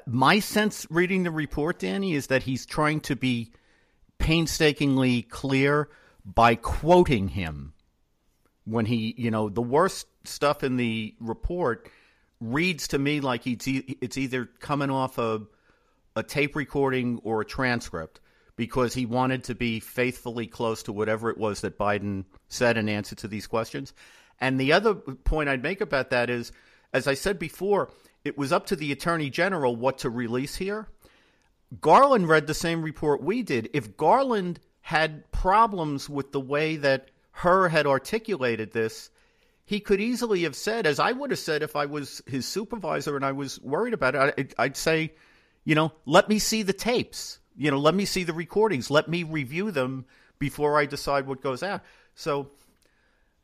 my 0.06 0.40
sense 0.40 0.86
reading 0.90 1.24
the 1.24 1.32
report, 1.32 1.80
Danny, 1.80 2.14
is 2.14 2.28
that 2.28 2.44
he's 2.44 2.66
trying 2.66 3.02
to 3.02 3.16
be 3.16 3.52
painstakingly 4.18 5.24
clear 5.24 5.90
by 6.26 6.56
quoting 6.56 7.30
him 7.30 7.74
when 8.66 8.86
he, 8.86 9.16
you 9.18 9.32
know, 9.32 9.50
the 9.50 9.62
worst 9.62 10.08
stuff 10.26 10.64
in 10.64 10.78
the 10.78 11.16
report 11.20 11.90
reads 12.40 12.90
to 12.90 13.00
me 13.00 13.20
like 13.20 13.48
it's, 13.48 13.68
it's 13.68 14.18
either 14.18 14.46
coming 14.46 14.92
off 14.92 15.18
a, 15.18 15.42
a 16.16 16.24
tape 16.24 16.56
recording 16.56 17.20
or 17.24 17.42
a 17.42 17.46
transcript 17.46 18.20
because 18.56 18.94
he 18.94 19.06
wanted 19.06 19.46
to 19.46 19.56
be 19.56 19.80
faithfully 19.80 20.46
close 20.46 20.84
to 20.84 20.94
whatever 20.94 21.30
it 21.30 21.38
was 21.38 21.62
that 21.62 21.78
Biden 21.78 22.26
said 22.50 22.78
in 22.78 22.90
answer 22.90 23.16
to 23.16 23.28
these 23.28 23.48
questions. 23.48 23.94
And 24.40 24.60
the 24.60 24.74
other 24.74 24.94
point 24.94 25.50
I'd 25.50 25.64
make 25.64 25.82
about 25.82 26.10
that 26.12 26.30
is, 26.30 26.52
as 26.94 27.08
I 27.08 27.14
said 27.14 27.40
before, 27.40 27.92
it 28.24 28.38
was 28.38 28.52
up 28.52 28.66
to 28.68 28.76
the 28.76 28.92
attorney 28.92 29.30
general 29.30 29.76
what 29.76 30.00
to 30.00 30.10
release 30.10 30.56
here. 30.56 30.88
Garland 31.82 32.28
read 32.28 32.48
the 32.48 32.54
same 32.54 32.82
report 32.82 33.22
we 33.24 33.44
did. 33.44 33.70
If 33.74 33.96
Garland 33.96 34.60
had 34.82 35.32
problems 35.32 36.10
with 36.10 36.32
the 36.32 36.40
way 36.40 36.78
that 36.78 37.12
Hur 37.32 37.70
had 37.70 37.86
articulated 37.86 38.72
this, 38.72 39.10
he 39.66 39.80
could 39.80 40.02
easily 40.02 40.44
have 40.44 40.56
said, 40.56 40.88
as 40.88 41.00
I 41.00 41.12
would 41.12 41.30
have 41.30 41.40
said 41.40 41.62
if 41.62 41.76
I 41.76 41.86
was 41.86 42.24
his 42.26 42.48
supervisor 42.48 43.16
and 43.16 43.24
I 43.24 43.34
was 43.34 43.62
worried 43.62 43.94
about 43.94 44.16
it, 44.16 44.54
I'd 44.58 44.76
say, 44.76 45.14
you 45.64 45.76
know, 45.76 45.92
let 46.06 46.28
me 46.28 46.40
see 46.40 46.64
the 46.64 46.74
tapes. 46.74 47.40
You 47.56 47.70
know, 47.70 47.78
let 47.78 47.94
me 47.94 48.06
see 48.06 48.24
the 48.24 48.34
recordings. 48.34 48.90
Let 48.90 49.08
me 49.08 49.24
review 49.24 49.70
them 49.70 50.06
before 50.40 50.80
I 50.80 50.86
decide 50.88 51.28
what 51.28 51.42
goes 51.42 51.62
out. 51.62 51.82
So, 52.16 52.50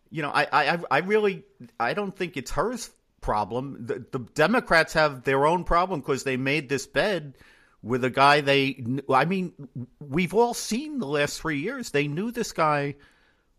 you 0.10 0.24
know, 0.24 0.32
I, 0.32 0.48
I, 0.52 0.80
I 0.90 0.98
really, 1.00 1.44
I 1.80 1.94
don't 1.94 2.16
think 2.16 2.38
it's 2.38 2.52
Hur's 2.52 2.90
problem. 3.26 3.88
The, 3.88 4.06
the 4.12 4.20
Democrats 4.36 4.94
have 4.94 5.24
their 5.24 5.48
own 5.48 5.64
problem 5.64 6.00
because 6.00 6.24
they 6.24 6.38
made 6.38 6.70
this 6.70 6.86
bed 6.86 7.34
with 7.82 8.04
a 8.04 8.12
guy 8.12 8.42
they. 8.42 8.86
I 9.10 9.26
mean, 9.26 9.52
we've 10.00 10.34
all 10.36 10.54
seen 10.54 11.00
the 11.00 11.08
last 11.08 11.42
three 11.42 11.60
years. 11.60 11.90
They 11.90 12.08
knew 12.08 12.30
this 12.30 12.52
guy 12.52 12.96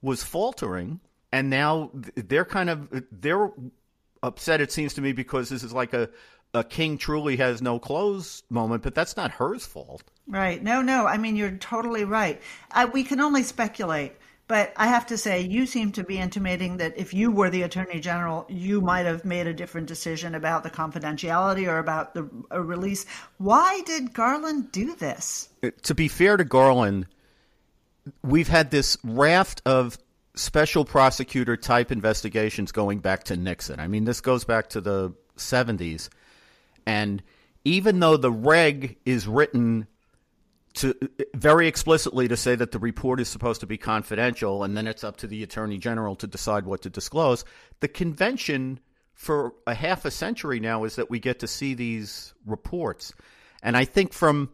was 0.01 0.23
faltering, 0.23 1.01
and 1.33 1.51
now 1.51 1.91
they're 2.15 2.45
kind 2.45 2.71
of 2.71 3.05
they're 3.11 3.51
upset. 4.23 4.61
It 4.61 4.71
seems 4.71 4.95
to 4.95 5.01
me 5.01 5.13
because 5.13 5.49
this 5.49 5.65
is 5.65 5.73
like 5.73 5.93
a 5.93 6.11
a 6.55 6.63
king 6.63 6.97
truly 6.97 7.37
has 7.37 7.61
no 7.61 7.81
clothes 7.81 8.45
moment, 8.49 8.85
but 8.85 8.95
that's 8.95 9.17
not 9.17 9.33
Hur's 9.33 9.67
fault. 9.67 10.05
Right. 10.29 10.63
No, 10.63 10.81
no. 10.81 11.07
I 11.07 11.19
mean, 11.19 11.37
you're 11.37 11.57
totally 11.59 12.05
right. 12.05 12.41
I, 12.71 12.85
we 12.85 13.03
can 13.03 13.21
only 13.21 13.43
speculate. 13.43 14.17
But 14.49 14.73
I 14.77 14.87
have 14.87 15.07
to 15.07 15.19
say, 15.19 15.41
you 15.41 15.67
seem 15.67 15.91
to 15.93 16.05
be 16.05 16.19
intimating 16.19 16.77
that 16.77 16.97
if 16.97 17.13
you 17.13 17.33
were 17.33 17.51
the 17.51 17.63
attorney 17.63 17.99
general, 17.99 18.47
you 18.49 18.81
might 18.81 19.05
have 19.05 19.25
made 19.25 19.49
a 19.49 19.55
different 19.55 19.89
decision 19.89 20.37
about 20.37 20.63
the 20.63 20.71
confidentiality 20.71 21.67
or 21.67 21.79
about 21.79 22.15
the 22.15 22.31
uh, 22.53 22.61
release. 22.61 23.07
Why 23.39 23.81
did 23.87 24.15
Garland 24.15 24.71
do 24.71 24.95
this? 24.95 25.49
Uh, 25.65 25.71
to 25.83 25.95
be 25.97 26.07
fair 26.07 26.37
to 26.37 26.45
Garland, 26.45 27.07
we've 28.23 28.47
had 28.47 28.71
this 28.71 28.97
raft 29.03 29.63
of 29.67 29.99
special 30.37 30.85
prosecutor 30.85 31.57
type 31.57 31.91
investigations 31.91 32.71
going 32.71 33.01
back 33.01 33.25
to 33.25 33.37
Nixon. 33.37 33.81
I 33.81 33.89
mean, 33.89 34.05
this 34.05 34.21
goes 34.21 34.45
back 34.45 34.69
to 34.71 34.81
the 34.81 35.13
70s. 35.37 36.09
And 36.87 37.21
even 37.65 37.99
though 37.99 38.17
the 38.17 38.31
reg 38.31 38.97
is 39.05 39.27
written 39.27 39.89
to 40.77 40.95
very 41.35 41.69
explicitly 41.69 42.29
to 42.29 42.37
say 42.37 42.55
that 42.55 42.71
the 42.71 42.79
report 42.79 43.19
is 43.19 43.29
supposed 43.29 43.61
to 43.61 43.67
be 43.67 43.79
confidential 43.79 44.63
and 44.63 44.77
then 44.77 44.87
it's 44.87 45.05
up 45.05 45.17
to 45.19 45.27
the 45.27 45.43
attorney 45.43 45.79
general 45.79 46.15
to 46.17 46.27
decide 46.27 46.67
what 46.67 46.83
to 46.83 46.91
disclose. 46.91 47.45
The 47.81 47.89
convention 47.89 48.81
for 49.15 49.55
a 49.67 49.75
half 49.75 50.05
a 50.05 50.11
century 50.11 50.61
now 50.61 50.85
is 50.85 50.97
that 50.97 51.09
we 51.09 51.19
get 51.19 51.39
to 51.39 51.49
see 51.49 51.73
these 51.73 52.35
reports. 52.45 53.15
And 53.63 53.75
I 53.75 53.87
think 53.87 54.13
from, 54.13 54.51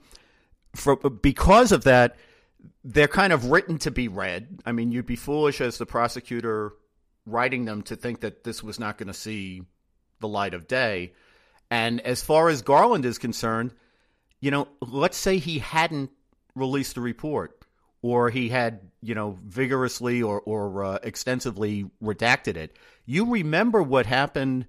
from 0.76 1.18
because 1.20 1.72
of 1.72 1.84
that, 1.84 2.16
they're 2.84 3.08
kind 3.08 3.32
of 3.32 3.46
written 3.46 3.78
to 3.78 3.90
be 3.90 4.06
read. 4.06 4.60
I 4.64 4.70
mean, 4.70 4.92
you'd 4.92 5.06
be 5.06 5.16
foolish 5.16 5.60
as 5.60 5.78
the 5.78 5.86
prosecutor 5.86 6.72
writing 7.26 7.64
them 7.64 7.82
to 7.82 7.96
think 7.96 8.20
that 8.20 8.44
this 8.44 8.62
was 8.62 8.78
not 8.78 8.96
going 8.96 9.08
to 9.08 9.14
see 9.14 9.62
the 10.20 10.28
light 10.28 10.54
of 10.54 10.68
day. 10.68 11.14
And 11.68 12.00
as 12.00 12.22
far 12.22 12.48
as 12.48 12.62
Garland 12.62 13.04
is 13.04 13.18
concerned, 13.18 13.72
you 14.42 14.50
know, 14.50 14.68
let's 14.80 15.16
say 15.16 15.38
he 15.38 15.60
hadn't 15.60 16.10
released 16.54 16.96
the 16.96 17.00
report 17.00 17.64
or 18.02 18.28
he 18.28 18.48
had, 18.50 18.80
you 19.00 19.14
know, 19.14 19.38
vigorously 19.46 20.20
or, 20.20 20.40
or 20.40 20.84
uh, 20.84 20.98
extensively 21.04 21.88
redacted 22.02 22.56
it. 22.56 22.76
You 23.06 23.30
remember 23.30 23.82
what 23.82 24.04
happened 24.04 24.66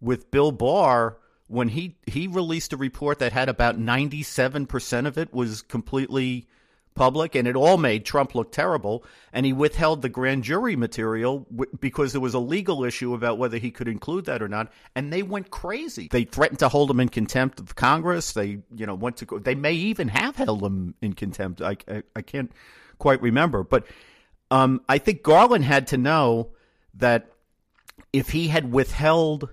with 0.00 0.32
Bill 0.32 0.50
Barr 0.50 1.18
when 1.46 1.68
he, 1.68 1.96
he 2.06 2.26
released 2.26 2.72
a 2.72 2.76
report 2.76 3.20
that 3.20 3.32
had 3.32 3.48
about 3.48 3.78
97% 3.78 5.06
of 5.06 5.16
it 5.16 5.32
was 5.32 5.62
completely– 5.62 6.46
public, 6.94 7.34
and 7.34 7.48
it 7.48 7.56
all 7.56 7.76
made 7.76 8.04
Trump 8.04 8.34
look 8.34 8.52
terrible. 8.52 9.04
And 9.32 9.46
he 9.46 9.52
withheld 9.52 10.02
the 10.02 10.08
grand 10.08 10.44
jury 10.44 10.76
material 10.76 11.46
w- 11.50 11.70
because 11.80 12.12
there 12.12 12.20
was 12.20 12.34
a 12.34 12.38
legal 12.38 12.84
issue 12.84 13.14
about 13.14 13.38
whether 13.38 13.58
he 13.58 13.70
could 13.70 13.88
include 13.88 14.26
that 14.26 14.42
or 14.42 14.48
not. 14.48 14.72
And 14.94 15.12
they 15.12 15.22
went 15.22 15.50
crazy. 15.50 16.08
They 16.10 16.24
threatened 16.24 16.58
to 16.60 16.68
hold 16.68 16.90
him 16.90 17.00
in 17.00 17.08
contempt 17.08 17.60
of 17.60 17.74
Congress. 17.74 18.32
They, 18.32 18.58
you 18.74 18.86
know, 18.86 18.94
went 18.94 19.16
to. 19.18 19.24
Go- 19.24 19.38
they 19.38 19.54
may 19.54 19.72
even 19.72 20.08
have 20.08 20.36
held 20.36 20.62
him 20.62 20.94
in 21.00 21.12
contempt. 21.14 21.62
I, 21.62 21.76
I, 21.88 22.02
I 22.16 22.22
can't 22.22 22.52
quite 22.98 23.22
remember, 23.22 23.64
but 23.64 23.86
um, 24.50 24.82
I 24.88 24.98
think 24.98 25.22
Garland 25.22 25.64
had 25.64 25.88
to 25.88 25.96
know 25.96 26.50
that 26.94 27.30
if 28.12 28.30
he 28.30 28.48
had 28.48 28.70
withheld 28.70 29.48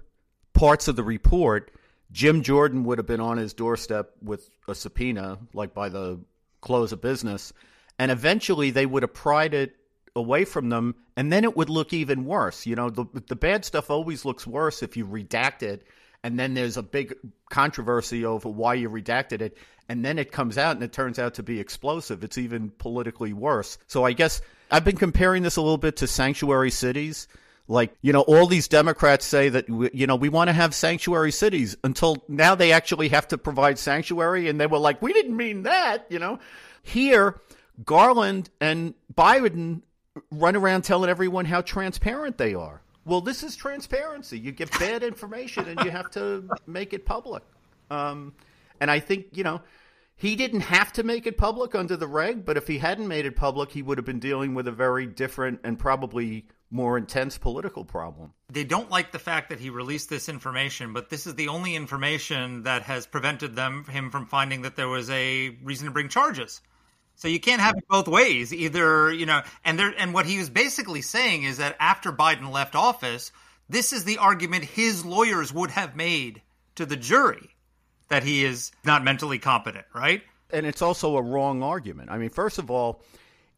parts 0.54 0.88
of 0.88 0.96
the 0.96 1.04
report 1.04 1.72
Jim 2.12 2.42
Jordan 2.42 2.84
would 2.86 2.98
have 2.98 3.08
been 3.08 3.20
on 3.20 3.38
his 3.38 3.54
doorstep 3.54 4.12
with 4.22 4.50
a 4.68 4.74
subpoena, 4.74 5.38
like 5.54 5.74
by 5.74 5.90
the 5.90 6.20
close 6.62 6.92
a 6.92 6.98
business, 6.98 7.54
and 7.98 8.12
eventually 8.12 8.72
they 8.72 8.86
would 8.86 9.04
have 9.04 9.14
pried 9.14 9.54
it 9.54 9.76
away 10.16 10.46
from 10.46 10.70
them, 10.70 10.96
and 11.16 11.32
then 11.32 11.44
it 11.44 11.56
would 11.56 11.70
look 11.70 11.94
even 11.94 12.26
worse. 12.26 12.66
You 12.66 12.76
know, 12.76 12.90
the 12.90 13.06
the 13.28 13.36
bad 13.36 13.66
stuff 13.66 13.90
always 13.90 14.26
looks 14.26 14.46
worse 14.46 14.84
if 14.84 14.98
you 14.98 15.06
redact 15.06 15.64
it, 15.64 15.86
and 16.24 16.40
then 16.40 16.54
there's 16.54 16.78
a 16.78 16.84
big 16.84 17.16
controversy 17.50 18.26
over 18.26 18.50
why 18.50 18.76
you 18.76 18.90
redacted 18.90 19.42
it, 19.42 19.58
and 19.88 20.04
then 20.04 20.20
it 20.20 20.32
comes 20.32 20.58
out 20.58 20.76
and 20.76 20.84
it 20.84 20.94
turns 20.94 21.20
out 21.20 21.36
to 21.36 21.44
be 21.44 21.60
explosive. 21.60 22.24
It's 22.24 22.38
even 22.38 22.70
politically 22.72 23.34
worse. 23.34 23.78
So 23.88 24.06
I 24.06 24.14
guess 24.14 24.42
I've 24.72 24.86
been 24.86 24.98
comparing 24.98 25.44
this 25.44 25.56
a 25.56 25.62
little 25.62 25.78
bit 25.78 25.98
to 25.98 26.08
sanctuary 26.08 26.72
cities. 26.72 27.28
Like, 27.70 27.96
you 28.02 28.12
know, 28.12 28.22
all 28.22 28.48
these 28.48 28.68
Democrats 28.68 29.26
say 29.26 29.50
that, 29.50 29.70
you 29.70 30.08
know, 30.08 30.16
we 30.16 30.28
want 30.28 30.48
to 30.48 30.54
have 30.54 30.74
sanctuary 30.74 31.32
cities 31.32 31.78
until 31.84 32.24
now 32.28 32.56
they 32.56 32.72
actually 32.72 33.10
have 33.10 33.28
to 33.28 33.38
provide 33.38 33.78
sanctuary. 33.78 34.50
And 34.50 34.60
they 34.60 34.66
were 34.66 34.80
like, 34.80 35.04
we 35.04 35.14
didn't 35.14 35.38
mean 35.38 35.64
that, 35.64 36.08
you 36.10 36.18
know. 36.18 36.40
Here, 36.82 37.40
Garland 37.86 38.50
and 38.60 38.96
Biden 39.14 39.84
run 40.32 40.56
around 40.56 40.82
telling 40.82 41.12
everyone 41.12 41.46
how 41.46 41.62
transparent 41.62 42.40
they 42.40 42.56
are. 42.56 42.82
Well, 43.06 43.22
this 43.22 43.44
is 43.44 43.56
transparency. 43.56 44.40
You 44.40 44.52
give 44.52 44.72
bad 44.72 45.04
information 45.04 45.68
and 45.68 45.80
you 45.86 45.92
have 45.92 46.10
to 46.12 46.50
make 46.66 46.94
it 46.94 47.06
public. 47.06 47.44
Um, 47.92 48.34
and 48.82 48.90
I 48.90 49.00
think, 49.00 49.28
you 49.34 49.44
know, 49.44 49.62
he 50.16 50.36
didn't 50.36 50.62
have 50.62 50.92
to 50.94 51.04
make 51.04 51.28
it 51.28 51.38
public 51.38 51.76
under 51.76 51.96
the 51.96 52.08
reg, 52.08 52.46
but 52.46 52.58
if 52.58 52.68
he 52.68 52.80
hadn't 52.80 53.08
made 53.08 53.28
it 53.28 53.36
public, 53.36 53.72
he 53.72 53.84
would 53.84 54.00
have 54.00 54.06
been 54.06 54.20
dealing 54.20 54.56
with 54.56 54.68
a 54.68 54.72
very 54.72 55.06
different 55.06 55.60
and 55.64 55.78
probably 55.78 56.46
more 56.72 56.98
intense 56.98 57.38
political 57.38 57.84
problem. 57.84 58.34
They 58.52 58.64
don't 58.64 58.92
like 58.92 59.12
the 59.12 59.20
fact 59.20 59.50
that 59.50 59.60
he 59.60 59.70
released 59.70 60.10
this 60.10 60.30
information, 60.30 60.94
but 60.94 61.10
this 61.10 61.26
is 61.26 61.36
the 61.36 61.48
only 61.48 61.76
information 61.76 62.64
that 62.64 62.84
has 62.84 63.08
prevented 63.08 63.56
them 63.56 63.86
him 63.86 64.12
from 64.12 64.28
finding 64.28 64.62
that 64.64 64.76
there 64.76 64.88
was 64.88 65.10
a 65.10 65.50
reason 65.64 65.88
to 65.88 65.92
bring 65.92 66.10
charges. 66.10 66.62
So 67.16 67.28
you 67.28 67.40
can't 67.40 67.62
have 67.62 67.76
it 67.76 67.88
both 67.90 68.08
ways. 68.08 68.54
Either, 68.54 69.12
you 69.12 69.26
know, 69.26 69.42
and 69.66 69.78
there 69.78 69.94
and 69.98 70.14
what 70.14 70.26
he 70.26 70.38
was 70.38 70.50
basically 70.50 71.02
saying 71.02 71.44
is 71.44 71.58
that 71.58 71.76
after 71.80 72.12
Biden 72.12 72.52
left 72.52 72.76
office, 72.76 73.32
this 73.68 73.92
is 73.92 74.06
the 74.06 74.20
argument 74.20 74.64
his 74.64 75.06
lawyers 75.06 75.54
would 75.54 75.72
have 75.72 75.96
made 75.96 76.42
to 76.76 76.86
the 76.86 76.96
jury 76.96 77.50
that 78.08 78.24
he 78.24 78.46
is 78.46 78.72
not 78.86 79.04
mentally 79.04 79.38
competent, 79.38 79.86
right? 79.94 80.24
And 80.52 80.66
it's 80.66 80.82
also 80.82 81.18
a 81.18 81.22
wrong 81.22 81.62
argument. 81.62 82.10
I 82.10 82.18
mean, 82.18 82.30
first 82.30 82.58
of 82.58 82.72
all, 82.72 83.04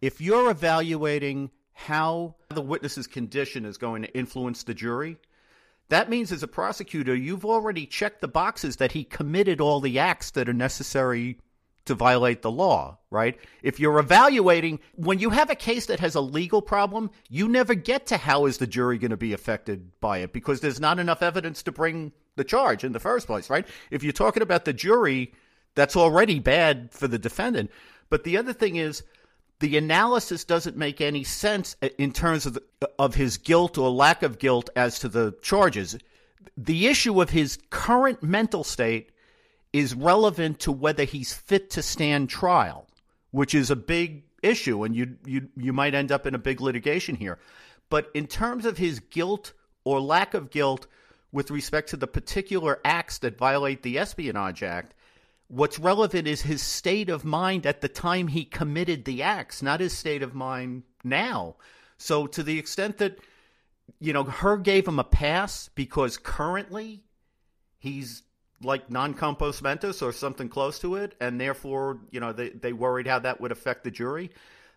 if 0.01 0.19
you're 0.19 0.49
evaluating 0.49 1.51
how 1.85 2.35
the 2.49 2.61
witness's 2.61 3.07
condition 3.07 3.65
is 3.65 3.77
going 3.77 4.03
to 4.03 4.17
influence 4.17 4.63
the 4.63 4.73
jury, 4.73 5.17
that 5.89 6.09
means 6.09 6.31
as 6.31 6.43
a 6.43 6.47
prosecutor, 6.47 7.13
you've 7.15 7.45
already 7.45 7.85
checked 7.85 8.21
the 8.21 8.27
boxes 8.27 8.77
that 8.77 8.93
he 8.93 9.03
committed 9.03 9.59
all 9.59 9.81
the 9.81 9.99
acts 9.99 10.31
that 10.31 10.47
are 10.47 10.53
necessary 10.53 11.37
to 11.85 11.95
violate 11.95 12.43
the 12.43 12.51
law, 12.51 12.99
right? 13.09 13.39
If 13.63 13.79
you're 13.79 13.99
evaluating, 13.99 14.79
when 14.95 15.19
you 15.19 15.31
have 15.31 15.49
a 15.49 15.55
case 15.55 15.87
that 15.87 15.99
has 15.99 16.15
a 16.15 16.21
legal 16.21 16.61
problem, 16.61 17.09
you 17.29 17.47
never 17.47 17.73
get 17.73 18.05
to 18.07 18.17
how 18.17 18.45
is 18.45 18.59
the 18.59 18.67
jury 18.67 18.97
going 18.97 19.11
to 19.11 19.17
be 19.17 19.33
affected 19.33 19.99
by 19.99 20.19
it 20.19 20.31
because 20.31 20.61
there's 20.61 20.79
not 20.79 20.99
enough 20.99 21.23
evidence 21.23 21.63
to 21.63 21.71
bring 21.71 22.11
the 22.35 22.43
charge 22.43 22.83
in 22.83 22.91
the 22.91 22.99
first 22.99 23.27
place, 23.27 23.49
right? 23.49 23.67
If 23.89 24.03
you're 24.03 24.13
talking 24.13 24.43
about 24.43 24.65
the 24.65 24.73
jury, 24.73 25.33
that's 25.75 25.95
already 25.95 26.39
bad 26.39 26.91
for 26.91 27.07
the 27.07 27.19
defendant. 27.19 27.71
But 28.09 28.23
the 28.23 28.37
other 28.37 28.53
thing 28.53 28.75
is, 28.75 29.03
the 29.61 29.77
analysis 29.77 30.43
doesn't 30.43 30.75
make 30.75 30.99
any 30.99 31.23
sense 31.23 31.75
uh, 31.81 31.89
in 31.97 32.11
terms 32.11 32.45
of 32.45 32.55
the, 32.55 32.63
of 32.99 33.15
his 33.15 33.37
guilt 33.37 33.77
or 33.77 33.89
lack 33.89 34.23
of 34.23 34.39
guilt 34.39 34.69
as 34.75 34.99
to 34.99 35.07
the 35.07 35.33
charges. 35.41 35.97
The 36.57 36.87
issue 36.87 37.21
of 37.21 37.29
his 37.29 37.59
current 37.69 38.21
mental 38.21 38.63
state 38.63 39.11
is 39.71 39.95
relevant 39.95 40.59
to 40.61 40.71
whether 40.71 41.05
he's 41.05 41.33
fit 41.33 41.69
to 41.71 41.81
stand 41.81 42.29
trial, 42.29 42.87
which 43.29 43.55
is 43.55 43.69
a 43.69 43.75
big 43.75 44.23
issue, 44.43 44.83
and 44.83 44.95
you 44.95 45.15
you 45.25 45.47
you 45.55 45.71
might 45.71 45.93
end 45.93 46.11
up 46.11 46.25
in 46.25 46.35
a 46.35 46.39
big 46.39 46.59
litigation 46.59 47.15
here. 47.15 47.39
But 47.89 48.09
in 48.13 48.27
terms 48.27 48.65
of 48.65 48.77
his 48.77 48.99
guilt 48.99 49.53
or 49.83 50.01
lack 50.01 50.33
of 50.33 50.49
guilt 50.49 50.87
with 51.31 51.51
respect 51.51 51.89
to 51.89 51.97
the 51.97 52.07
particular 52.07 52.79
acts 52.83 53.19
that 53.19 53.37
violate 53.37 53.83
the 53.83 53.99
Espionage 53.99 54.63
Act, 54.63 54.93
what's 55.51 55.77
relevant 55.77 56.27
is 56.27 56.41
his 56.41 56.61
state 56.61 57.09
of 57.09 57.25
mind 57.25 57.65
at 57.65 57.81
the 57.81 57.89
time 57.89 58.27
he 58.27 58.45
committed 58.45 59.05
the 59.05 59.21
acts, 59.21 59.61
not 59.61 59.79
his 59.79 59.95
state 59.95 60.23
of 60.23 60.33
mind 60.33 60.83
now. 61.03 61.55
So 61.97 62.25
to 62.27 62.41
the 62.41 62.57
extent 62.57 62.97
that 62.97 63.19
you 63.99 64.13
know, 64.13 64.23
Hur 64.23 64.57
gave 64.57 64.87
him 64.87 64.99
a 64.99 65.03
pass 65.03 65.69
because 65.75 66.17
currently 66.17 67.03
he's 67.77 68.23
like 68.63 68.89
non 68.89 69.13
compos 69.13 69.61
mentis 69.61 70.01
or 70.01 70.11
something 70.11 70.49
close 70.49 70.79
to 70.79 70.95
it, 70.95 71.15
and 71.19 71.39
therefore, 71.39 71.99
you 72.11 72.19
know, 72.19 72.31
they, 72.31 72.49
they 72.49 72.73
worried 72.73 73.07
how 73.07 73.19
that 73.19 73.41
would 73.41 73.51
affect 73.51 73.83
the 73.83 73.91
jury. 73.91 74.31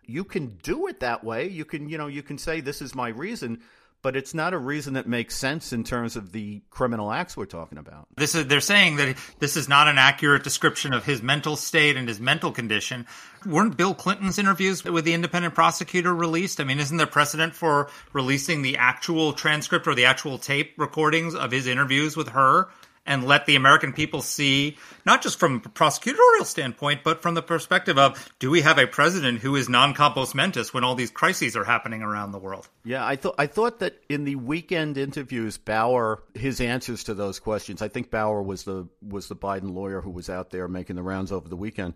You 0.06 0.24
can 0.24 0.58
do 0.62 0.86
it 0.86 1.00
that 1.00 1.24
way. 1.24 1.48
You 1.48 1.64
can, 1.64 1.88
you 1.88 1.98
know, 1.98 2.06
you 2.06 2.22
can 2.22 2.38
say 2.38 2.60
this 2.60 2.82
is 2.82 2.94
my 2.94 3.08
reason, 3.08 3.62
but 4.04 4.16
it's 4.16 4.34
not 4.34 4.52
a 4.52 4.58
reason 4.58 4.92
that 4.92 5.08
makes 5.08 5.34
sense 5.34 5.72
in 5.72 5.82
terms 5.82 6.14
of 6.14 6.30
the 6.30 6.60
criminal 6.68 7.10
acts 7.10 7.38
we're 7.38 7.46
talking 7.46 7.78
about. 7.78 8.06
This 8.18 8.34
is 8.34 8.46
they're 8.46 8.60
saying 8.60 8.96
that 8.96 9.16
this 9.38 9.56
is 9.56 9.66
not 9.66 9.88
an 9.88 9.96
accurate 9.96 10.44
description 10.44 10.92
of 10.92 11.06
his 11.06 11.22
mental 11.22 11.56
state 11.56 11.96
and 11.96 12.06
his 12.06 12.20
mental 12.20 12.52
condition. 12.52 13.06
Weren't 13.46 13.78
Bill 13.78 13.94
Clinton's 13.94 14.38
interviews 14.38 14.84
with 14.84 15.06
the 15.06 15.14
independent 15.14 15.54
prosecutor 15.54 16.14
released? 16.14 16.60
I 16.60 16.64
mean, 16.64 16.80
isn't 16.80 16.98
there 16.98 17.06
precedent 17.06 17.54
for 17.54 17.88
releasing 18.12 18.60
the 18.60 18.76
actual 18.76 19.32
transcript 19.32 19.86
or 19.86 19.94
the 19.94 20.04
actual 20.04 20.36
tape 20.36 20.74
recordings 20.76 21.34
of 21.34 21.50
his 21.50 21.66
interviews 21.66 22.14
with 22.14 22.28
Hur 22.28 22.68
and 23.06 23.24
let 23.24 23.44
the 23.44 23.56
American 23.56 23.92
people 23.92 24.22
see, 24.22 24.78
not 25.04 25.22
just 25.22 25.38
from 25.38 25.56
a 25.56 25.68
prosecutorial 25.68 26.44
standpoint, 26.44 27.02
but 27.04 27.20
from 27.20 27.34
the 27.34 27.42
perspective 27.42 27.98
of 27.98 28.32
do 28.38 28.50
we 28.50 28.62
have 28.62 28.78
a 28.78 28.86
president 28.86 29.40
who 29.40 29.56
is 29.56 29.68
non 29.68 29.94
compos 29.94 30.34
mentis 30.34 30.72
when 30.72 30.84
all 30.84 30.94
these 30.94 31.10
crises 31.10 31.56
are 31.56 31.64
happening 31.64 32.02
around 32.02 32.32
the 32.32 32.38
world? 32.38 32.68
Yeah, 32.84 33.04
I 33.04 33.16
thought 33.16 33.34
I 33.38 33.46
thought 33.46 33.80
that 33.80 34.02
in 34.08 34.24
the 34.24 34.36
weekend 34.36 34.96
interviews, 34.96 35.58
Bauer 35.58 36.22
his 36.34 36.60
answers 36.60 37.04
to 37.04 37.14
those 37.14 37.38
questions. 37.38 37.82
I 37.82 37.88
think 37.88 38.10
Bauer 38.10 38.42
was 38.42 38.64
the 38.64 38.88
was 39.02 39.28
the 39.28 39.36
Biden 39.36 39.74
lawyer 39.74 40.00
who 40.00 40.10
was 40.10 40.30
out 40.30 40.50
there 40.50 40.66
making 40.68 40.96
the 40.96 41.02
rounds 41.02 41.30
over 41.30 41.48
the 41.48 41.56
weekend, 41.56 41.94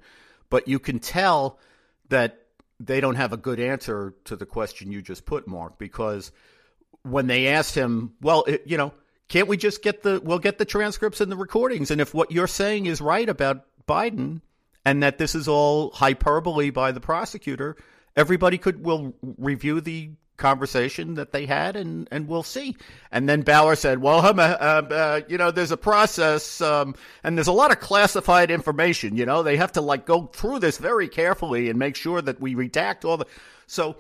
but 0.51 0.69
you 0.69 0.79
can 0.79 0.99
tell 0.99 1.59
that 2.11 2.43
they 2.81 3.01
don't 3.01 3.17
have 3.17 3.33
a 3.33 3.37
good 3.37 3.59
answer 3.59 4.15
to 4.25 4.37
the 4.37 4.47
question 4.47 4.93
you 4.93 5.03
just 5.03 5.25
put, 5.25 5.49
Mark, 5.49 5.79
because 5.79 6.31
when 7.03 7.27
they 7.27 7.49
asked 7.49 7.75
him, 7.75 8.13
well, 8.21 8.45
it, 8.45 8.63
you 8.67 8.77
know 8.77 8.93
can't 9.29 9.49
we 9.49 9.57
just 9.57 9.83
get 9.83 10.03
the 10.03 10.21
we'll 10.23 10.39
get 10.39 10.59
the 10.59 10.65
transcripts 10.65 11.21
and 11.21 11.31
the 11.31 11.37
recordings? 11.37 11.91
And 11.91 12.01
if 12.01 12.15
what 12.15 12.33
you're 12.33 12.47
saying 12.47 12.87
is 12.87 13.01
right 13.01 13.29
about 13.29 13.65
Biden 13.87 14.41
and 14.85 15.03
that 15.03 15.19
this 15.19 15.35
is 15.35 15.49
all 15.49 15.91
hyperbole 15.91 16.71
by 16.71 16.93
the 16.93 17.01
prosecutor 17.01 17.77
everybody 18.19 18.59
could 18.59 18.85
will 18.85 19.15
review 19.39 19.81
the 19.81 20.11
conversation 20.37 21.15
that 21.15 21.33
they 21.33 21.47
had 21.47 21.77
and 21.77 22.09
and 22.11 22.29
we'll 22.29 22.43
see. 22.43 22.77
And 23.11 23.29
then 23.29 23.43
Bauer 23.43 23.77
said 23.77 24.01
well 24.01 24.21
uh, 24.21 24.43
uh, 24.43 25.21
you 25.29 25.39
know 25.39 25.51
there's 25.51 25.73
a 25.73 25.77
process 25.77 26.61
um, 26.61 26.95
and 27.25 27.39
there's 27.39 27.49
a 27.49 27.53
lot 27.53 27.71
of 27.71 27.81
classified 27.81 28.51
information 28.51 29.17
you 29.17 29.25
know. 29.25 29.43
They 29.43 29.57
have 29.57 29.73
to 29.73 29.81
like 29.81 30.05
go 30.05 30.27
through 30.27 30.59
this 30.59 30.79
very 30.79 31.09
carefully 31.09 31.71
and 31.71 31.79
make 31.79 31.97
sure 31.97 32.21
that 32.21 32.41
we 32.41 32.55
redact 32.55 33.05
all 33.05 33.17
the 33.17 33.27
so 33.67 33.97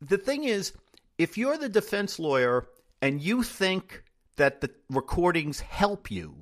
the 0.00 0.18
thing 0.18 0.44
is 0.44 0.72
if 1.18 1.38
you're 1.38 1.58
the 1.58 1.68
defense 1.68 2.18
lawyer 2.18 2.66
and 3.00 3.20
you 3.20 3.42
think 3.42 4.02
that 4.36 4.60
the 4.60 4.70
recordings 4.90 5.60
help 5.60 6.10
you 6.10 6.34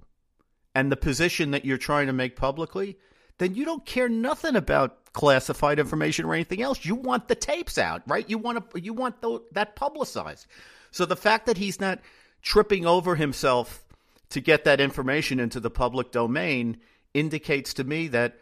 and 0.74 0.91
the 0.91 0.97
position 0.97 1.51
that 1.51 1.64
you're 1.64 1.78
trying 1.78 2.07
to 2.07 2.12
make 2.12 2.36
publicly, 2.36 2.97
then 3.38 3.55
you 3.55 3.64
don't 3.64 3.84
care 3.84 4.09
nothing 4.09 4.57
about 4.57 5.12
classified 5.12 5.78
information 5.78 6.24
or 6.24 6.34
anything 6.34 6.62
else. 6.62 6.84
You 6.84 6.95
want 6.95 7.28
the 7.28 7.34
tapes 7.34 7.78
out, 7.78 8.03
right? 8.07 8.28
You 8.28 8.38
want 8.38 8.70
to, 8.70 8.80
you 8.80 8.93
want 8.93 9.20
the, 9.20 9.41
that 9.53 9.74
publicized. 9.76 10.47
So 10.91 11.05
the 11.05 11.16
fact 11.16 11.47
that 11.47 11.57
he's 11.57 11.80
not 11.80 12.01
tripping 12.43 12.86
over 12.86 13.16
himself 13.16 13.84
to 14.30 14.41
get 14.41 14.64
that 14.64 14.80
information 14.80 15.41
into 15.41 15.61
the 15.61 15.70
public 15.70 16.12
domain 16.12 16.78
indicates 17.14 17.74
to 17.74 17.84
me 17.84 18.09
that 18.09 18.38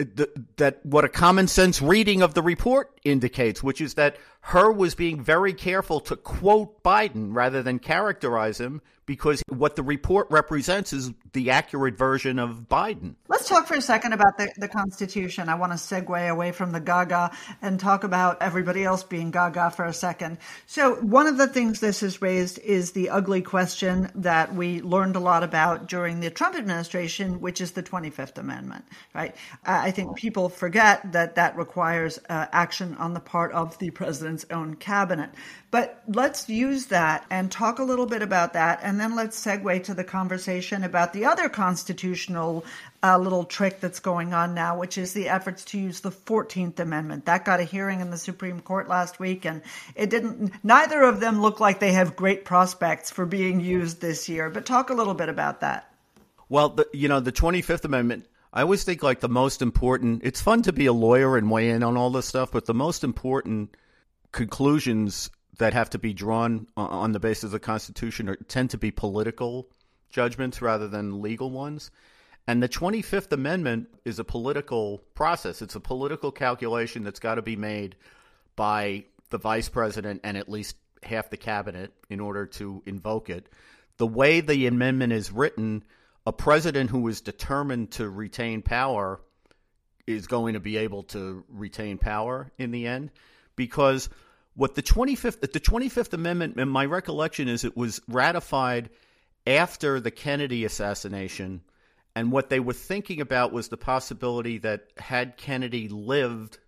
uh, 0.00 0.24
that 0.56 0.84
what 0.84 1.04
a 1.04 1.08
common 1.08 1.46
sense 1.46 1.80
reading 1.80 2.22
of 2.22 2.34
the 2.34 2.42
report 2.42 2.93
indicates, 3.04 3.62
which 3.62 3.80
is 3.80 3.94
that 3.94 4.16
Hur 4.40 4.72
was 4.72 4.94
being 4.94 5.22
very 5.22 5.54
careful 5.54 6.00
to 6.00 6.16
quote 6.16 6.82
Biden 6.82 7.34
rather 7.34 7.62
than 7.62 7.78
characterize 7.78 8.60
him 8.60 8.82
because 9.06 9.42
what 9.48 9.76
the 9.76 9.82
report 9.82 10.26
represents 10.30 10.92
is 10.92 11.12
the 11.32 11.50
accurate 11.50 11.96
version 11.96 12.38
of 12.38 12.68
Biden. 12.68 13.14
Let's 13.28 13.48
talk 13.48 13.66
for 13.66 13.74
a 13.74 13.82
second 13.82 14.12
about 14.12 14.38
the, 14.38 14.50
the 14.56 14.68
Constitution. 14.68 15.48
I 15.48 15.56
want 15.56 15.72
to 15.72 15.78
segue 15.78 16.28
away 16.28 16.52
from 16.52 16.72
the 16.72 16.80
gaga 16.80 17.30
and 17.60 17.78
talk 17.78 18.04
about 18.04 18.40
everybody 18.40 18.84
else 18.84 19.02
being 19.02 19.30
gaga 19.30 19.70
for 19.70 19.84
a 19.84 19.92
second. 19.92 20.38
So, 20.66 20.96
one 20.96 21.26
of 21.26 21.36
the 21.36 21.46
things 21.46 21.80
this 21.80 22.00
has 22.00 22.22
raised 22.22 22.58
is 22.60 22.92
the 22.92 23.10
ugly 23.10 23.42
question 23.42 24.10
that 24.14 24.54
we 24.54 24.80
learned 24.80 25.16
a 25.16 25.20
lot 25.20 25.42
about 25.42 25.88
during 25.88 26.20
the 26.20 26.30
Trump 26.30 26.56
administration, 26.56 27.40
which 27.40 27.60
is 27.60 27.72
the 27.72 27.82
25th 27.82 28.38
Amendment, 28.38 28.84
right? 29.14 29.34
I 29.64 29.90
think 29.90 30.16
people 30.16 30.48
forget 30.48 31.12
that 31.12 31.34
that 31.34 31.56
requires 31.56 32.18
uh, 32.28 32.46
action 32.52 32.93
on 32.98 33.14
the 33.14 33.20
part 33.20 33.52
of 33.52 33.78
the 33.78 33.90
president's 33.90 34.46
own 34.50 34.74
cabinet. 34.74 35.30
But 35.70 36.02
let's 36.08 36.48
use 36.48 36.86
that 36.86 37.26
and 37.30 37.50
talk 37.50 37.78
a 37.78 37.84
little 37.84 38.06
bit 38.06 38.22
about 38.22 38.52
that, 38.52 38.80
and 38.82 39.00
then 39.00 39.16
let's 39.16 39.44
segue 39.44 39.84
to 39.84 39.94
the 39.94 40.04
conversation 40.04 40.84
about 40.84 41.12
the 41.12 41.24
other 41.24 41.48
constitutional 41.48 42.64
uh, 43.02 43.18
little 43.18 43.44
trick 43.44 43.80
that's 43.80 44.00
going 44.00 44.32
on 44.32 44.54
now, 44.54 44.78
which 44.78 44.96
is 44.96 45.12
the 45.12 45.28
efforts 45.28 45.64
to 45.66 45.78
use 45.78 46.00
the 46.00 46.10
14th 46.10 46.78
Amendment. 46.78 47.26
That 47.26 47.44
got 47.44 47.60
a 47.60 47.64
hearing 47.64 48.00
in 48.00 48.10
the 48.10 48.16
Supreme 48.16 48.60
Court 48.60 48.88
last 48.88 49.18
week, 49.18 49.44
and 49.44 49.62
it 49.94 50.10
didn't, 50.10 50.52
neither 50.64 51.02
of 51.02 51.20
them 51.20 51.42
look 51.42 51.60
like 51.60 51.80
they 51.80 51.92
have 51.92 52.16
great 52.16 52.44
prospects 52.44 53.10
for 53.10 53.26
being 53.26 53.60
used 53.60 54.00
this 54.00 54.28
year. 54.28 54.50
But 54.50 54.66
talk 54.66 54.90
a 54.90 54.94
little 54.94 55.14
bit 55.14 55.28
about 55.28 55.60
that. 55.60 55.90
Well, 56.48 56.70
the, 56.70 56.88
you 56.92 57.08
know, 57.08 57.20
the 57.20 57.32
25th 57.32 57.84
Amendment, 57.84 58.26
I 58.54 58.62
always 58.62 58.84
think 58.84 59.02
like 59.02 59.18
the 59.18 59.28
most 59.28 59.62
important, 59.62 60.22
it's 60.22 60.40
fun 60.40 60.62
to 60.62 60.72
be 60.72 60.86
a 60.86 60.92
lawyer 60.92 61.36
and 61.36 61.50
weigh 61.50 61.70
in 61.70 61.82
on 61.82 61.96
all 61.96 62.10
this 62.10 62.26
stuff, 62.26 62.52
but 62.52 62.66
the 62.66 62.72
most 62.72 63.02
important 63.02 63.76
conclusions 64.30 65.28
that 65.58 65.72
have 65.72 65.90
to 65.90 65.98
be 65.98 66.12
drawn 66.12 66.68
on 66.76 67.10
the 67.10 67.18
basis 67.18 67.44
of 67.44 67.50
the 67.50 67.58
Constitution 67.58 68.28
are, 68.28 68.36
tend 68.36 68.70
to 68.70 68.78
be 68.78 68.92
political 68.92 69.68
judgments 70.08 70.62
rather 70.62 70.86
than 70.86 71.20
legal 71.20 71.50
ones. 71.50 71.90
And 72.46 72.62
the 72.62 72.68
25th 72.68 73.32
Amendment 73.32 73.88
is 74.04 74.20
a 74.20 74.24
political 74.24 74.98
process. 75.14 75.60
It's 75.60 75.74
a 75.74 75.80
political 75.80 76.30
calculation 76.30 77.02
that's 77.02 77.18
got 77.18 77.34
to 77.34 77.42
be 77.42 77.56
made 77.56 77.96
by 78.54 79.04
the 79.30 79.38
vice 79.38 79.68
president 79.68 80.20
and 80.22 80.36
at 80.36 80.48
least 80.48 80.76
half 81.02 81.28
the 81.28 81.36
cabinet 81.36 81.92
in 82.08 82.20
order 82.20 82.46
to 82.46 82.84
invoke 82.86 83.30
it. 83.30 83.48
The 83.96 84.06
way 84.06 84.40
the 84.40 84.68
amendment 84.68 85.12
is 85.12 85.32
written, 85.32 85.82
a 86.26 86.32
president 86.32 86.90
who 86.90 87.06
is 87.08 87.20
determined 87.20 87.90
to 87.92 88.08
retain 88.08 88.62
power 88.62 89.20
is 90.06 90.26
going 90.26 90.54
to 90.54 90.60
be 90.60 90.76
able 90.76 91.02
to 91.02 91.44
retain 91.48 91.98
power 91.98 92.50
in 92.58 92.70
the 92.70 92.86
end 92.86 93.10
because 93.56 94.08
what 94.54 94.74
the 94.74 94.82
25th 94.82 95.40
the 95.40 95.60
25th 95.60 96.12
amendment 96.12 96.56
my 96.68 96.84
recollection 96.84 97.48
is 97.48 97.64
it 97.64 97.76
was 97.76 98.00
ratified 98.08 98.90
after 99.46 100.00
the 100.00 100.10
Kennedy 100.10 100.64
assassination 100.64 101.62
and 102.16 102.30
what 102.30 102.48
they 102.48 102.60
were 102.60 102.74
thinking 102.74 103.20
about 103.20 103.52
was 103.52 103.68
the 103.68 103.76
possibility 103.76 104.58
that 104.58 104.92
had 104.98 105.36
Kennedy 105.36 105.88
lived 105.88 106.58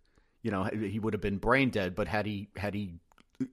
you 0.42 0.50
know 0.50 0.64
he 0.64 0.98
would 0.98 1.12
have 1.12 1.22
been 1.22 1.38
brain 1.38 1.70
dead 1.70 1.94
but 1.94 2.08
had 2.08 2.24
he 2.24 2.48
had 2.56 2.74
he 2.74 2.94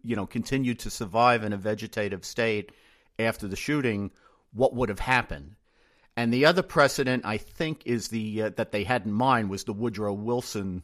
you 0.01 0.15
know 0.15 0.25
continued 0.25 0.79
to 0.79 0.89
survive 0.89 1.43
in 1.43 1.51
a 1.51 1.57
vegetative 1.57 2.23
state 2.23 2.71
after 3.19 3.47
the 3.47 3.55
shooting 3.55 4.11
what 4.53 4.73
would 4.73 4.89
have 4.89 4.99
happened 4.99 5.55
and 6.15 6.33
the 6.33 6.45
other 6.45 6.63
precedent 6.63 7.25
I 7.25 7.37
think 7.37 7.83
is 7.85 8.09
the 8.09 8.43
uh, 8.43 8.49
that 8.55 8.71
they 8.71 8.83
had 8.83 9.05
in 9.05 9.11
mind 9.11 9.49
was 9.49 9.63
the 9.63 9.73
Woodrow 9.73 10.13
Wilson 10.13 10.83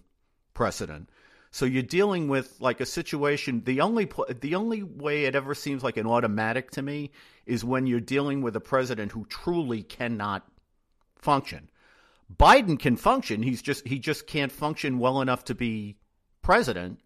precedent 0.53 1.09
so 1.51 1.65
you're 1.65 1.84
dealing 1.84 2.27
with 2.27 2.55
like 2.59 2.80
a 2.80 2.86
situation. 2.86 3.63
The 3.65 3.82
only 3.82 4.09
the 4.39 4.55
only 4.55 4.84
way 4.84 5.25
it 5.25 5.36
ever 5.36 5.55
seems 5.55 5.84
like 5.84 5.97
an 5.97 6.05
automatic 6.05 6.71
to 6.71 6.82
me 6.82 7.11
is 7.45 7.65
when 7.65 7.88
you're 7.88 7.99
dealing 7.99 8.41
with 8.41 8.55
a 8.55 8.61
president 8.61 9.11
who 9.11 9.25
truly 9.25 9.82
cannot 9.82 10.47
function. 11.15 11.69
Biden 12.36 12.77
can 12.77 12.95
function. 12.95 13.41
He's 13.41 13.61
just 13.61 13.88
he 13.88 13.97
just 13.97 14.27
can't 14.27 14.51
function 14.51 14.99
well 14.99 15.21
enough 15.21 15.43
to 15.45 15.55
be 15.55 15.97
president. 16.41 16.99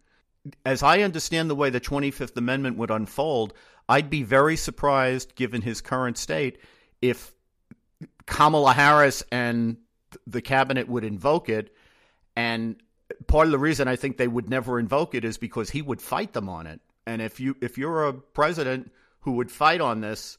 As 0.66 0.84
I 0.84 1.00
understand 1.02 1.50
the 1.50 1.56
way 1.56 1.70
the 1.70 1.80
25th 1.80 2.36
Amendment 2.36 2.78
would 2.78 2.92
unfold, 2.92 3.54
I'd 3.88 4.10
be 4.10 4.24
very 4.24 4.58
surprised, 4.58 5.36
given 5.36 5.62
his 5.62 5.80
current 5.80 6.18
state, 6.18 6.58
if 7.02 7.34
Kamala 8.26 8.74
Harris 8.74 9.24
and 9.32 9.78
the 10.28 10.42
cabinet 10.42 10.88
would 10.88 11.04
invoke 11.04 11.50
it 11.50 11.76
and 12.36 12.76
part 13.28 13.48
of 13.48 13.52
the 13.52 13.60
reason 13.60 13.88
I 13.88 13.96
think 13.96 14.18
they 14.18 14.28
would 14.28 14.50
never 14.50 14.80
invoke 14.80 15.16
it 15.16 15.26
is 15.26 15.38
because 15.38 15.70
he 15.70 15.82
would 15.82 16.02
fight 16.02 16.34
them 16.34 16.50
on 16.50 16.68
it. 16.68 16.82
And 17.06 17.22
if 17.22 17.40
you 17.40 17.56
if 17.62 17.78
you're 17.78 18.08
a 18.08 18.14
president 18.14 18.92
who 19.22 19.34
would 19.34 19.52
fight 19.52 19.82
on 19.82 20.02
this, 20.02 20.38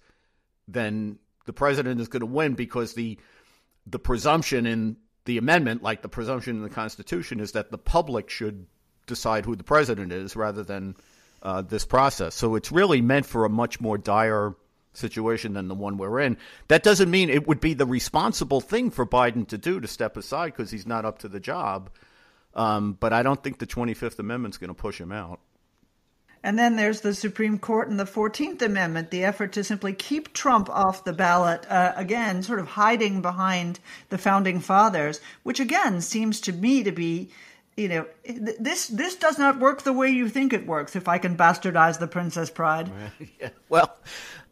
then 0.67 1.19
the 1.47 1.53
president 1.53 2.01
is 2.01 2.09
going 2.09 2.21
to 2.21 2.27
win 2.27 2.55
because 2.55 2.95
the 2.95 3.19
the 3.87 3.99
presumption 3.99 4.67
in 4.67 4.97
the 5.27 5.39
amendment, 5.39 5.83
like 5.83 6.03
the 6.03 6.09
presumption 6.09 6.57
in 6.57 6.63
the 6.63 6.71
Constitution, 6.71 7.41
is 7.41 7.53
that 7.53 7.71
the 7.71 7.79
public 7.79 8.31
should 8.31 8.67
decide 9.07 9.45
who 9.45 9.57
the 9.57 9.65
president 9.65 10.13
is 10.13 10.37
rather 10.37 10.63
than 10.63 10.97
uh, 11.43 11.61
this 11.61 11.85
process. 11.85 12.35
So 12.35 12.55
it's 12.55 12.73
really 12.73 13.03
meant 13.03 13.27
for 13.27 13.45
a 13.45 13.51
much 13.51 13.81
more 13.81 13.99
dire 13.99 14.55
situation 14.95 15.55
than 15.55 15.69
the 15.69 15.75
one 15.75 15.99
we're 15.99 16.21
in. 16.21 16.37
That 16.69 16.83
doesn't 16.83 17.11
mean 17.11 17.31
it 17.31 17.47
would 17.47 17.61
be 17.61 17.75
the 17.75 17.87
responsible 17.87 18.61
thing 18.61 18.91
for 18.91 19.07
Biden 19.07 19.47
to 19.49 19.59
do 19.59 19.81
to 19.81 19.89
step 19.89 20.17
aside 20.17 20.53
because 20.53 20.71
he's 20.71 20.87
not 20.87 21.05
up 21.05 21.19
to 21.21 21.29
the 21.29 21.41
job. 21.41 21.91
Um, 22.55 22.97
but 22.99 23.13
I 23.13 23.23
don't 23.23 23.43
think 23.43 23.59
the 23.59 23.67
25th 23.67 24.19
Amendment's 24.19 24.59
going 24.59 24.69
to 24.69 24.75
push 24.75 25.01
him 25.01 25.13
out. 25.13 25.41
And 26.45 26.59
then 26.59 26.77
there's 26.77 27.01
the 27.01 27.15
Supreme 27.15 27.59
Court 27.59 27.89
and 27.89 27.99
the 27.99 28.05
14th 28.05 28.61
Amendment, 28.61 29.11
the 29.11 29.25
effort 29.25 29.53
to 29.53 29.65
simply 29.65 29.95
keep 29.95 30.35
Trump 30.35 30.69
off 30.69 31.03
the 31.03 31.15
ballot, 31.15 31.65
uh, 31.71 31.95
again, 31.97 32.43
sort 32.43 32.59
of 32.59 32.69
hiding 32.69 33.23
behind 33.23 33.81
the 34.11 34.19
founding 34.19 34.61
fathers, 34.61 35.23
which 35.43 35.59
again 35.59 36.03
seems 36.03 36.43
to 36.43 36.53
me 36.53 36.83
to 36.83 36.93
be, 36.93 37.31
you 37.79 37.89
know, 37.89 38.07
this 38.61 38.89
this 38.89 39.17
does 39.17 39.39
not 39.39 39.59
work 39.59 39.83
the 39.83 39.93
way 39.95 40.11
you 40.11 40.29
think 40.29 40.53
it 40.53 40.67
works. 40.67 40.95
If 40.95 41.09
I 41.09 41.17
can 41.17 41.35
bastardize 41.35 41.99
the 41.99 42.07
Princess 42.07 42.51
Bride, 42.51 42.91
yeah. 43.41 43.49
Well, 43.71 43.97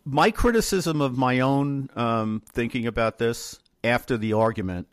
my 0.05 0.31
criticism 0.31 1.01
of 1.01 1.17
my 1.17 1.41
own 1.41 1.89
um, 1.95 2.43
thinking 2.53 2.87
about 2.87 3.19
this 3.19 3.59
after 3.85 4.17
the 4.17 4.33
argument 4.33 4.89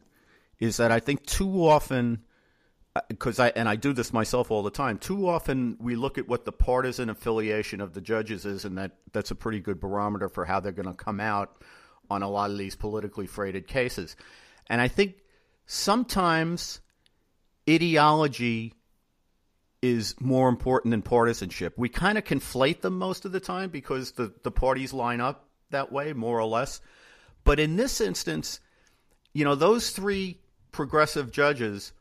is 0.60 0.78
that 0.78 0.91
I 0.91 0.99
think 0.99 1.26
too 1.26 1.68
often 1.68 2.24
because 3.07 3.39
I 3.39 3.49
and 3.49 3.70
I 3.70 3.76
do 3.76 3.93
this 3.93 4.12
myself 4.12 4.51
all 4.51 4.64
the 4.64 4.72
time. 4.72 4.97
Too 4.97 5.28
often 5.28 5.78
we 5.80 5.95
look 5.95 6.18
at 6.18 6.28
what 6.28 6.45
the 6.45 6.51
partisan 6.51 7.10
affiliation 7.10 7.82
of 7.82 7.93
the 7.93 8.01
judges 8.01 8.45
is, 8.45 8.66
and 8.66 8.78
that 8.78 8.97
that's 9.14 9.32
a 9.32 9.36
pretty 9.36 9.60
good 9.60 9.80
barometer 9.80 10.28
for 10.28 10.45
how 10.45 10.60
they're 10.60 10.72
going 10.72 10.88
to 10.88 10.93
come 10.93 11.20
out 11.20 11.64
on 12.10 12.24
a 12.24 12.30
lot 12.30 12.51
of 12.51 12.57
these 12.57 12.76
politically 12.76 13.28
freighted 13.28 13.68
cases. 13.68 14.16
And 14.68 14.82
I 14.82 14.88
think 14.88 15.16
sometimes 15.66 16.82
ideology 17.70 18.74
is 19.82 20.16
more 20.20 20.50
important 20.50 20.92
than 20.92 21.02
partisanship. 21.02 21.74
We 21.78 21.90
kind 21.90 22.18
of 22.18 22.24
conflate 22.26 22.82
them 22.82 22.98
most 22.98 23.26
of 23.26 23.32
the 23.32 23.40
time 23.40 23.70
because 23.70 24.12
the, 24.12 24.34
the 24.44 24.52
parties 24.52 24.94
line 24.94 25.22
up 25.22 25.48
that 25.72 25.92
way, 25.92 26.14
more 26.14 26.40
or 26.40 26.46
less. 26.46 26.82
But 27.44 27.60
in 27.60 27.76
this 27.76 28.02
instance, 28.02 28.60
you 29.34 29.46
know, 29.46 29.56
those 29.56 29.92
three 29.92 30.40
progressive 30.72 31.32
judges 31.32 31.94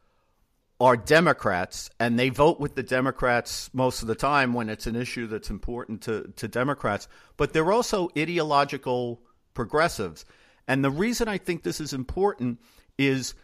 are 0.81 0.97
Democrats, 0.97 1.91
and 1.99 2.18
they 2.18 2.29
vote 2.29 2.61
with 2.61 2.74
the 2.74 2.83
Democrats 2.83 3.68
most 3.72 4.03
of 4.03 4.09
the 4.09 4.14
time 4.14 4.55
when 4.55 4.68
it's 4.68 4.87
an 4.87 4.95
issue 4.95 5.26
that's 5.26 5.51
important 5.51 6.03
to, 6.03 6.33
to 6.37 6.47
Democrats. 6.47 7.09
But 7.37 7.53
they're 7.53 7.72
also 7.72 8.11
ideological 8.16 9.20
progressives. 9.55 10.24
And 10.68 10.85
the 10.85 10.91
reason 10.91 11.26
I 11.26 11.39
think 11.39 11.62
this 11.62 11.81
is 11.81 11.93
important 11.93 12.61
is 12.97 13.35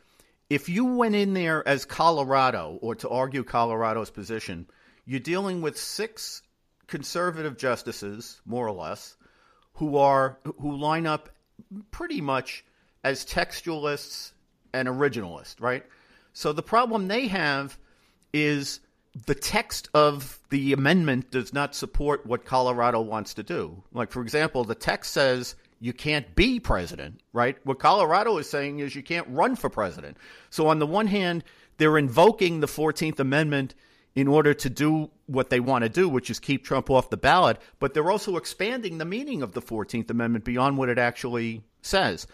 if 0.50 0.68
you 0.68 0.84
went 0.84 1.14
in 1.14 1.34
there 1.34 1.66
as 1.66 1.84
Colorado, 1.84 2.78
or 2.82 2.94
to 2.96 3.08
argue 3.08 3.44
Colorado's 3.44 4.10
position, 4.10 4.66
you're 5.06 5.20
dealing 5.20 5.62
with 5.62 5.78
six 5.78 6.42
conservative 6.86 7.56
justices, 7.56 8.40
more 8.44 8.66
or 8.66 8.72
less, 8.72 9.16
who 9.74 9.96
are 9.96 10.38
who 10.60 10.76
line 10.76 11.06
up 11.06 11.30
pretty 11.90 12.20
much 12.20 12.64
as 13.02 13.24
textualists 13.24 14.32
and 14.72 14.88
originalists, 14.88 15.60
right? 15.60 15.84
So 16.32 16.52
the 16.52 16.62
problem 16.62 17.08
they 17.08 17.28
have 17.28 17.78
is 18.32 18.80
the 19.26 19.34
text 19.34 19.88
of 19.94 20.40
the 20.50 20.72
amendment 20.72 21.30
does 21.30 21.52
not 21.52 21.74
support 21.74 22.26
what 22.26 22.44
Colorado 22.44 23.00
wants 23.00 23.34
to 23.34 23.42
do. 23.42 23.82
Like, 23.92 24.10
for 24.10 24.20
example, 24.22 24.64
the 24.64 24.74
text 24.74 25.12
says 25.12 25.54
you 25.84 25.92
can't 25.92 26.34
be 26.34 26.58
president, 26.58 27.20
right? 27.34 27.58
What 27.64 27.78
Colorado 27.78 28.38
is 28.38 28.48
saying 28.48 28.78
is 28.78 28.96
you 28.96 29.02
can't 29.02 29.28
run 29.28 29.54
for 29.54 29.68
president. 29.68 30.16
So, 30.48 30.68
on 30.68 30.78
the 30.78 30.86
one 30.86 31.08
hand, 31.08 31.44
they're 31.76 31.98
invoking 31.98 32.60
the 32.60 32.66
14th 32.66 33.20
Amendment 33.20 33.74
in 34.14 34.26
order 34.26 34.54
to 34.54 34.70
do 34.70 35.10
what 35.26 35.50
they 35.50 35.60
want 35.60 35.82
to 35.82 35.90
do, 35.90 36.08
which 36.08 36.30
is 36.30 36.38
keep 36.38 36.64
Trump 36.64 36.88
off 36.88 37.10
the 37.10 37.18
ballot, 37.18 37.58
but 37.80 37.92
they're 37.92 38.10
also 38.10 38.38
expanding 38.38 38.96
the 38.96 39.04
meaning 39.04 39.42
of 39.42 39.52
the 39.52 39.60
14th 39.60 40.08
Amendment 40.08 40.46
beyond 40.46 40.78
what 40.78 40.88
it 40.88 40.98
actually 40.98 41.62
says. 41.82 42.26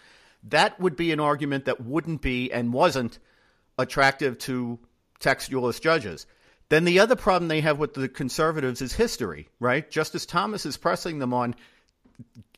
That 0.44 0.78
would 0.78 0.94
be 0.94 1.10
an 1.10 1.18
argument 1.18 1.64
that 1.64 1.84
wouldn't 1.84 2.22
be 2.22 2.52
and 2.52 2.72
wasn't 2.72 3.18
attractive 3.76 4.38
to 4.38 4.78
textualist 5.18 5.80
judges. 5.80 6.24
Then 6.68 6.84
the 6.84 7.00
other 7.00 7.16
problem 7.16 7.48
they 7.48 7.62
have 7.62 7.80
with 7.80 7.94
the 7.94 8.08
conservatives 8.08 8.80
is 8.80 8.92
history, 8.92 9.48
right? 9.58 9.90
Justice 9.90 10.24
Thomas 10.24 10.64
is 10.64 10.76
pressing 10.76 11.18
them 11.18 11.34
on. 11.34 11.56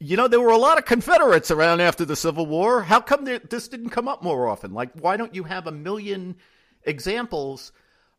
You 0.00 0.16
know, 0.16 0.28
there 0.28 0.40
were 0.40 0.50
a 0.50 0.58
lot 0.58 0.78
of 0.78 0.84
Confederates 0.84 1.50
around 1.50 1.80
after 1.80 2.04
the 2.04 2.16
Civil 2.16 2.46
War. 2.46 2.82
How 2.82 3.00
come 3.00 3.24
this 3.24 3.68
didn't 3.68 3.90
come 3.90 4.08
up 4.08 4.22
more 4.22 4.48
often? 4.48 4.72
Like, 4.72 4.90
why 4.94 5.16
don't 5.16 5.34
you 5.34 5.44
have 5.44 5.66
a 5.66 5.72
million 5.72 6.36
examples 6.84 7.72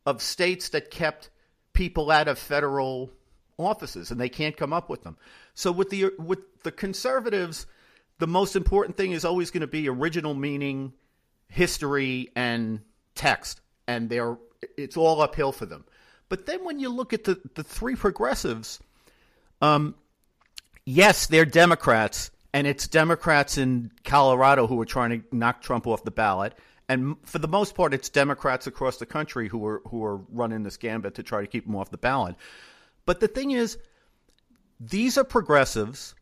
of 0.06 0.22
states 0.22 0.70
that 0.70 0.92
kept 0.92 1.30
people 1.74 2.12
out 2.12 2.28
of 2.28 2.38
federal 2.38 3.12
offices 3.58 4.12
and 4.12 4.20
they 4.20 4.30
can't 4.30 4.58
come 4.58 4.74
up 4.74 4.90
with 4.90 5.04
them? 5.04 5.18
So 5.54 5.72
with 5.72 5.90
the 5.90 6.12
with 6.18 6.40
the 6.64 6.72
conservatives, 6.72 7.66
the 8.20 8.28
most 8.28 8.56
important 8.56 8.98
thing 8.98 9.12
is 9.12 9.26
always 9.26 9.52
going 9.52 9.62
to 9.62 9.68
be 9.68 9.90
original 9.90 10.34
meaning, 10.34 10.94
history, 11.50 12.30
and 12.36 12.80
text, 13.16 13.62
and 13.88 14.10
they're 14.10 14.38
it's 14.78 14.98
all 14.98 15.22
uphill 15.22 15.52
for 15.52 15.66
them. 15.66 15.84
But 16.30 16.46
then 16.46 16.64
when 16.64 16.80
you 16.80 16.90
look 16.90 17.14
at 17.14 17.26
the, 17.26 17.40
the 17.56 17.64
three 17.64 17.96
progressives, 17.96 18.80
um, 19.62 19.96
yes, 20.86 21.28
they're 21.28 21.46
Democrats, 21.46 22.32
and 22.54 22.68
it's 22.68 22.88
Democrats 22.88 23.58
in 23.58 23.92
Colorado 24.04 24.68
who 24.68 24.80
are 24.82 24.86
trying 24.86 25.22
to 25.22 25.36
knock 25.36 25.62
Trump 25.62 25.88
off 25.88 26.04
the 26.04 26.12
ballot. 26.12 26.54
And 26.90 27.16
for 27.24 27.40
the 27.40 27.48
most 27.48 27.76
part, 27.76 27.94
it's 27.94 28.10
Democrats 28.10 28.68
across 28.68 28.98
the 28.98 29.06
country 29.06 29.48
who 29.48 29.66
are 29.66 29.82
who 29.88 30.04
are 30.04 30.18
running 30.30 30.64
this 30.64 30.78
gambit 30.78 31.16
to 31.16 31.24
try 31.24 31.42
to 31.42 31.48
keep 31.48 31.66
him 31.66 31.76
off 31.76 31.90
the 31.90 31.98
ballot. 31.98 32.36
But 33.06 33.20
the 33.20 33.28
thing 33.28 33.52
is, 33.52 33.78
these 34.80 35.18
are 35.18 35.24
progressives, 35.24 36.14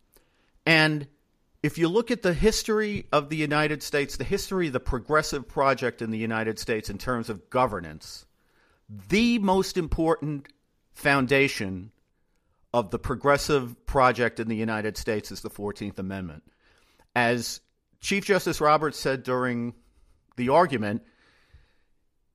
and 0.66 1.08
if 1.64 1.78
you 1.78 1.88
look 1.88 2.10
at 2.10 2.22
the 2.22 2.34
history 2.34 3.08
of 3.12 3.30
the 3.30 3.38
United 3.38 3.84
States, 3.84 4.18
the 4.18 4.24
history 4.24 4.68
of 4.68 4.74
the 4.74 4.80
progressive 4.80 5.48
project 5.48 6.02
in 6.02 6.12
the 6.12 6.18
United 6.18 6.58
States 6.58 6.90
in 6.90 6.98
terms 6.98 7.30
of 7.30 7.50
governance, 7.50 8.26
the 9.10 9.40
most 9.40 9.78
important 9.78 10.48
foundation 10.94 11.92
of 12.74 12.92
the 12.92 13.00
progressive 13.00 13.86
project 13.86 14.40
in 14.40 14.48
the 14.48 14.56
United 14.56 14.98
States 14.98 15.32
is 15.32 15.42
the 15.42 15.50
14th 15.50 16.00
Amendment. 16.00 16.44
As 17.16 17.60
Chief 18.00 18.26
Justice 18.26 18.62
Roberts 18.62 18.98
said 18.98 19.24
during 19.24 19.74
the 20.38 20.50
argument, 20.50 21.04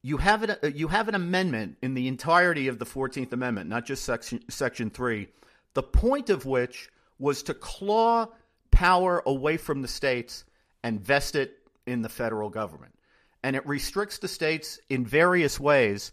you 0.03 0.19
have 0.19 0.43
an, 0.43 0.51
uh, 0.63 0.69
you 0.69 0.89
have 0.89 1.09
an 1.09 1.15
amendment 1.15 1.79
in 1.83 1.95
the 1.95 2.07
entirety 2.07 2.69
of 2.69 2.79
the 2.79 2.85
14th 2.85 3.33
Amendment, 3.33 3.69
not 3.69 3.87
just 3.87 4.05
section, 4.05 4.41
section 4.49 4.91
3, 4.91 5.27
the 5.75 5.83
point 5.83 6.31
of 6.31 6.45
which 6.47 6.91
was 7.19 7.43
to 7.45 7.55
claw 7.55 8.29
power 8.71 9.23
away 9.27 9.57
from 9.57 9.83
the 9.83 9.89
states 9.89 10.45
and 10.83 11.01
vest 11.01 11.35
it 11.35 11.59
in 11.87 12.03
the 12.03 12.09
federal 12.09 12.51
government. 12.51 12.95
And 13.43 13.57
it 13.57 13.67
restricts 13.67 14.19
the 14.19 14.29
states 14.29 14.79
in 14.91 15.05
various 15.05 15.59
ways. 15.59 16.13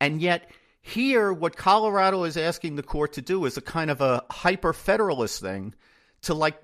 And 0.00 0.22
yet, 0.22 0.50
here, 0.86 1.32
what 1.32 1.56
Colorado 1.56 2.24
is 2.24 2.36
asking 2.36 2.76
the 2.76 2.82
court 2.82 3.14
to 3.14 3.22
do 3.22 3.46
is 3.46 3.56
a 3.56 3.62
kind 3.62 3.90
of 3.90 4.02
a 4.02 4.22
hyper 4.30 4.74
federalist 4.74 5.40
thing 5.40 5.74
to, 6.22 6.34
like, 6.34 6.60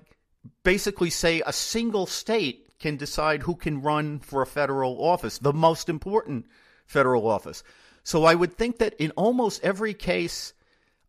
basically 0.63 1.09
say 1.09 1.41
a 1.45 1.51
single 1.51 2.05
state 2.05 2.77
can 2.79 2.97
decide 2.97 3.41
who 3.41 3.55
can 3.55 3.81
run 3.81 4.19
for 4.19 4.43
a 4.43 4.47
federal 4.47 5.03
office, 5.03 5.39
the 5.39 5.53
most 5.53 5.89
important 5.89 6.45
federal 6.85 7.27
office. 7.27 7.63
So 8.03 8.23
I 8.23 8.35
would 8.35 8.53
think 8.53 8.77
that 8.77 8.93
in 8.95 9.09
almost 9.11 9.63
every 9.63 9.95
case, 9.95 10.53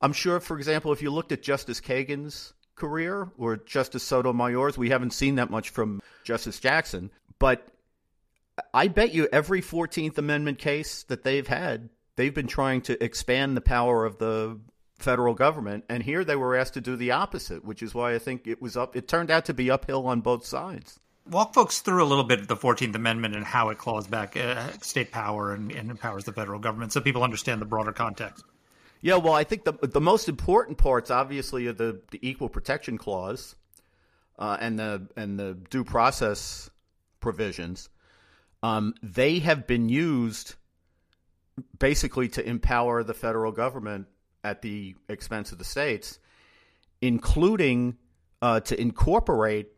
I'm 0.01 0.15
sure, 0.15 0.41
for 0.41 0.57
example, 0.57 0.93
if 0.93 1.03
you 1.03 1.11
looked 1.11 1.33
at 1.33 1.43
Justice 1.43 1.81
Kagan's 1.83 2.55
career 2.75 3.31
or 3.39 3.59
Justice 3.59 4.03
Sotomayor's. 4.03 4.77
We 4.79 4.91
haven't 4.91 5.13
seen 5.13 5.37
that 5.37 5.51
much 5.51 5.71
from 5.71 6.01
Justice 6.25 6.59
Jackson, 6.59 7.11
but 7.39 7.69
I 8.75 8.89
bet 8.89 9.15
you 9.15 9.29
every 9.33 9.63
14th 9.63 10.19
Amendment 10.19 10.59
case 10.59 11.05
that 11.05 11.23
they've 11.23 11.47
had, 11.47 11.91
they've 12.17 12.35
been 12.35 12.47
trying 12.47 12.81
to 12.83 13.03
expand 13.03 13.57
the 13.57 13.61
power 13.61 14.05
of 14.05 14.19
the 14.19 14.59
federal 14.99 15.35
government 15.35 15.85
and 15.89 16.03
here 16.03 16.25
they 16.25 16.37
were 16.37 16.57
asked 16.57 16.75
to 16.75 16.81
do 16.81 16.95
the 16.95 17.11
opposite 17.11 17.65
which 17.65 17.83
is 17.83 17.93
why 17.93 18.15
i 18.15 18.19
think 18.19 18.47
it 18.47 18.63
was 18.63 18.77
up 18.77 18.95
it 18.95 19.09
turned 19.09 19.31
out 19.31 19.45
to 19.45 19.55
be 19.55 19.71
uphill 19.71 20.07
on 20.07 20.21
both 20.21 20.47
sides 20.47 21.01
walk 21.29 21.53
folks 21.55 21.81
through 21.81 22.03
a 22.03 22.07
little 22.07 22.25
bit 22.25 22.39
of 22.39 22.47
the 22.47 22.57
14th 22.57 22.95
amendment 22.95 23.35
and 23.35 23.45
how 23.45 23.71
it 23.71 23.79
claws 23.79 24.07
back 24.07 24.37
uh, 24.37 24.71
state 24.81 25.11
power 25.11 25.55
and, 25.55 25.73
and 25.73 25.91
empowers 25.91 26.25
the 26.25 26.33
federal 26.33 26.61
government 26.61 26.93
so 26.93 27.01
people 27.01 27.25
understand 27.25 27.61
the 27.61 27.67
broader 27.67 27.93
context 27.93 28.45
yeah, 29.03 29.17
well, 29.17 29.35
I 29.35 29.43
think 29.43 29.65
the 29.65 29.73
the 29.83 30.01
most 30.01 30.29
important 30.29 30.79
parts, 30.79 31.11
obviously, 31.11 31.67
are 31.67 31.73
the, 31.73 32.01
the 32.13 32.21
equal 32.27 32.49
protection 32.49 32.99
clause 32.99 33.57
uh, 34.39 34.57
and 34.61 34.79
the 34.79 35.09
and 35.17 35.39
the 35.39 35.59
due 35.71 35.85
process 35.85 36.71
provisions. 37.19 37.89
Um, 38.63 38.95
they 39.03 39.41
have 39.41 39.67
been 39.67 39.89
used 39.89 40.55
basically 41.79 42.29
to 42.29 42.47
empower 42.47 43.03
the 43.03 43.15
federal 43.15 43.53
government 43.53 44.07
at 44.45 44.63
the 44.63 44.95
expense 45.09 45.53
of 45.53 45.59
the 45.59 45.65
states, 45.65 46.19
including 47.01 47.97
uh, 48.41 48.61
to 48.61 48.81
incorporate 48.81 49.69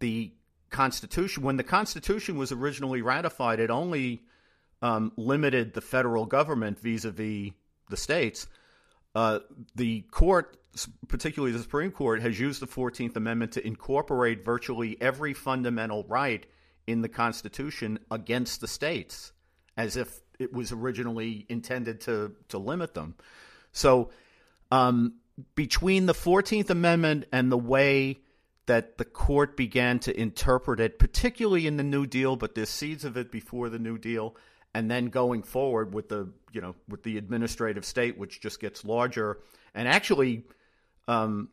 the 0.00 0.32
Constitution. 0.70 1.42
When 1.42 1.56
the 1.56 1.64
Constitution 1.64 2.36
was 2.36 2.52
originally 2.52 3.02
ratified, 3.02 3.60
it 3.60 3.70
only 3.70 4.22
um, 4.80 5.12
limited 5.16 5.74
the 5.74 5.80
federal 5.80 6.26
government 6.26 6.78
vis 6.80 7.04
a 7.04 7.10
vis 7.10 7.52
the 7.88 7.96
states, 7.96 8.48
uh, 9.14 9.40
the 9.74 10.00
court, 10.10 10.56
particularly 11.08 11.52
the 11.52 11.62
Supreme 11.62 11.90
Court, 11.90 12.22
has 12.22 12.40
used 12.40 12.60
the 12.60 12.66
14th 12.66 13.16
Amendment 13.16 13.52
to 13.52 13.66
incorporate 13.66 14.44
virtually 14.44 14.96
every 15.00 15.34
fundamental 15.34 16.04
right 16.08 16.46
in 16.86 17.02
the 17.02 17.08
Constitution 17.08 17.98
against 18.10 18.60
the 18.60 18.66
states, 18.66 19.32
as 19.76 19.96
if 19.96 20.21
it 20.42 20.52
was 20.52 20.72
originally 20.72 21.46
intended 21.48 22.02
to, 22.02 22.32
to 22.48 22.58
limit 22.58 22.94
them. 22.94 23.14
So, 23.72 24.10
um, 24.70 25.14
between 25.54 26.06
the 26.06 26.12
14th 26.12 26.70
Amendment 26.70 27.26
and 27.32 27.50
the 27.50 27.58
way 27.58 28.18
that 28.66 28.98
the 28.98 29.04
court 29.04 29.56
began 29.56 29.98
to 30.00 30.18
interpret 30.18 30.78
it, 30.80 30.98
particularly 30.98 31.66
in 31.66 31.76
the 31.76 31.82
New 31.82 32.06
Deal, 32.06 32.36
but 32.36 32.54
there's 32.54 32.68
seeds 32.68 33.04
of 33.04 33.16
it 33.16 33.32
before 33.32 33.68
the 33.68 33.78
New 33.78 33.98
Deal, 33.98 34.36
and 34.74 34.90
then 34.90 35.06
going 35.06 35.42
forward 35.42 35.92
with 35.92 36.08
the 36.08 36.32
you 36.52 36.60
know 36.60 36.74
with 36.88 37.02
the 37.02 37.18
administrative 37.18 37.84
state, 37.84 38.16
which 38.16 38.40
just 38.40 38.60
gets 38.60 38.84
larger 38.84 39.40
and 39.74 39.88
actually 39.88 40.44
um, 41.08 41.48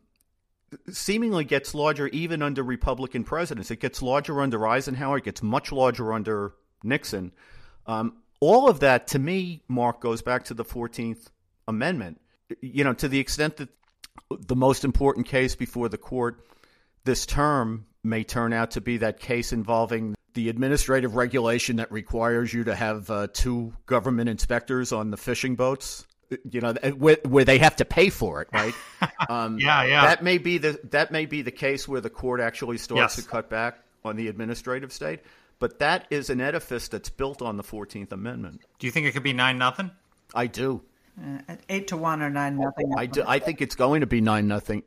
seemingly 0.90 1.44
gets 1.44 1.74
larger 1.74 2.06
even 2.08 2.42
under 2.42 2.62
Republican 2.62 3.24
presidents. 3.24 3.70
It 3.70 3.80
gets 3.80 4.02
larger 4.02 4.40
under 4.40 4.66
Eisenhower. 4.66 5.18
It 5.18 5.24
gets 5.24 5.42
much 5.42 5.72
larger 5.72 6.12
under 6.12 6.54
Nixon. 6.82 7.32
Um, 7.86 8.19
all 8.40 8.68
of 8.68 8.80
that, 8.80 9.08
to 9.08 9.18
me, 9.18 9.62
Mark, 9.68 10.00
goes 10.00 10.22
back 10.22 10.44
to 10.44 10.54
the 10.54 10.64
Fourteenth 10.64 11.30
Amendment. 11.68 12.20
You 12.60 12.84
know, 12.84 12.94
to 12.94 13.08
the 13.08 13.20
extent 13.20 13.58
that 13.58 13.68
the 14.30 14.56
most 14.56 14.84
important 14.84 15.26
case 15.26 15.54
before 15.54 15.88
the 15.88 15.98
court 15.98 16.46
this 17.04 17.26
term 17.26 17.86
may 18.02 18.24
turn 18.24 18.52
out 18.52 18.72
to 18.72 18.80
be 18.80 18.98
that 18.98 19.20
case 19.20 19.52
involving 19.52 20.14
the 20.34 20.48
administrative 20.48 21.16
regulation 21.16 21.76
that 21.76 21.90
requires 21.90 22.52
you 22.52 22.64
to 22.64 22.74
have 22.74 23.10
uh, 23.10 23.26
two 23.32 23.72
government 23.86 24.28
inspectors 24.28 24.92
on 24.92 25.10
the 25.10 25.16
fishing 25.16 25.56
boats 25.56 26.06
you 26.48 26.60
know 26.60 26.72
where, 26.96 27.18
where, 27.24 27.44
they 27.44 27.58
have 27.58 27.74
to 27.74 27.84
pay 27.84 28.08
for 28.08 28.40
it 28.40 28.48
right 28.52 28.74
um, 29.28 29.58
yeah 29.58 29.82
yeah 29.82 30.06
that 30.06 30.22
may 30.22 30.38
be 30.38 30.58
the 30.58 30.78
that 30.90 31.10
may 31.10 31.26
be 31.26 31.42
the 31.42 31.50
case 31.50 31.88
where 31.88 32.00
the 32.00 32.10
court 32.10 32.40
actually 32.40 32.78
starts 32.78 33.16
yes. 33.16 33.24
to 33.24 33.28
cut 33.28 33.50
back 33.50 33.78
on 34.04 34.14
the 34.14 34.28
administrative 34.28 34.92
state 34.92 35.20
but 35.60 35.78
that 35.78 36.06
is 36.10 36.28
an 36.30 36.40
edifice 36.40 36.88
that's 36.88 37.08
built 37.08 37.40
on 37.40 37.56
the 37.56 37.62
14th 37.62 38.10
amendment. 38.10 38.62
Do 38.80 38.88
you 38.88 38.90
think 38.90 39.06
it 39.06 39.12
could 39.12 39.22
be 39.22 39.32
9 39.32 39.56
nothing? 39.56 39.92
I 40.34 40.48
do. 40.48 40.82
Uh, 41.22 41.56
8 41.68 41.86
to 41.88 41.96
1 41.96 42.22
or 42.22 42.30
9 42.30 42.58
nothing. 42.58 42.92
I 42.96 43.06
do. 43.06 43.22
I 43.26 43.38
think 43.38 43.62
it's 43.62 43.76
going 43.76 44.00
to 44.00 44.06
be 44.06 44.20
9 44.20 44.48
nothing. 44.48 44.82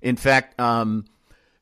In 0.00 0.16
fact 0.16 0.58
um, 0.58 1.04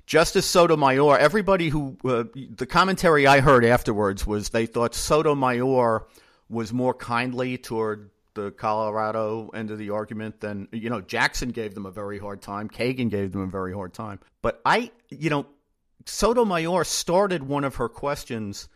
Justice 0.06 0.46
Sotomayor, 0.46 1.18
everybody 1.18 1.70
who, 1.70 1.96
uh, 2.04 2.24
the 2.34 2.66
commentary 2.66 3.26
I 3.26 3.40
heard 3.40 3.64
afterwards 3.64 4.26
was 4.26 4.50
they 4.50 4.66
thought 4.66 4.94
Sotomayor 4.94 6.06
was 6.50 6.72
more 6.72 6.92
kindly 6.92 7.56
toward 7.56 8.10
the 8.34 8.50
Colorado 8.50 9.48
end 9.54 9.70
of 9.70 9.78
the 9.78 9.90
argument 9.90 10.40
than, 10.40 10.68
you 10.72 10.90
know, 10.90 11.00
Jackson 11.00 11.50
gave 11.50 11.74
them 11.74 11.86
a 11.86 11.90
very 11.90 12.18
hard 12.18 12.42
time. 12.42 12.68
Kagan 12.68 13.08
gave 13.08 13.32
them 13.32 13.42
a 13.42 13.46
very 13.46 13.72
hard 13.72 13.94
time. 13.94 14.20
But 14.42 14.60
I, 14.66 14.90
you 15.08 15.30
know, 15.30 15.46
Sotomayor 16.06 16.84
started 16.84 17.42
one 17.44 17.64
of 17.64 17.76
her 17.76 17.88
questions 17.88 18.68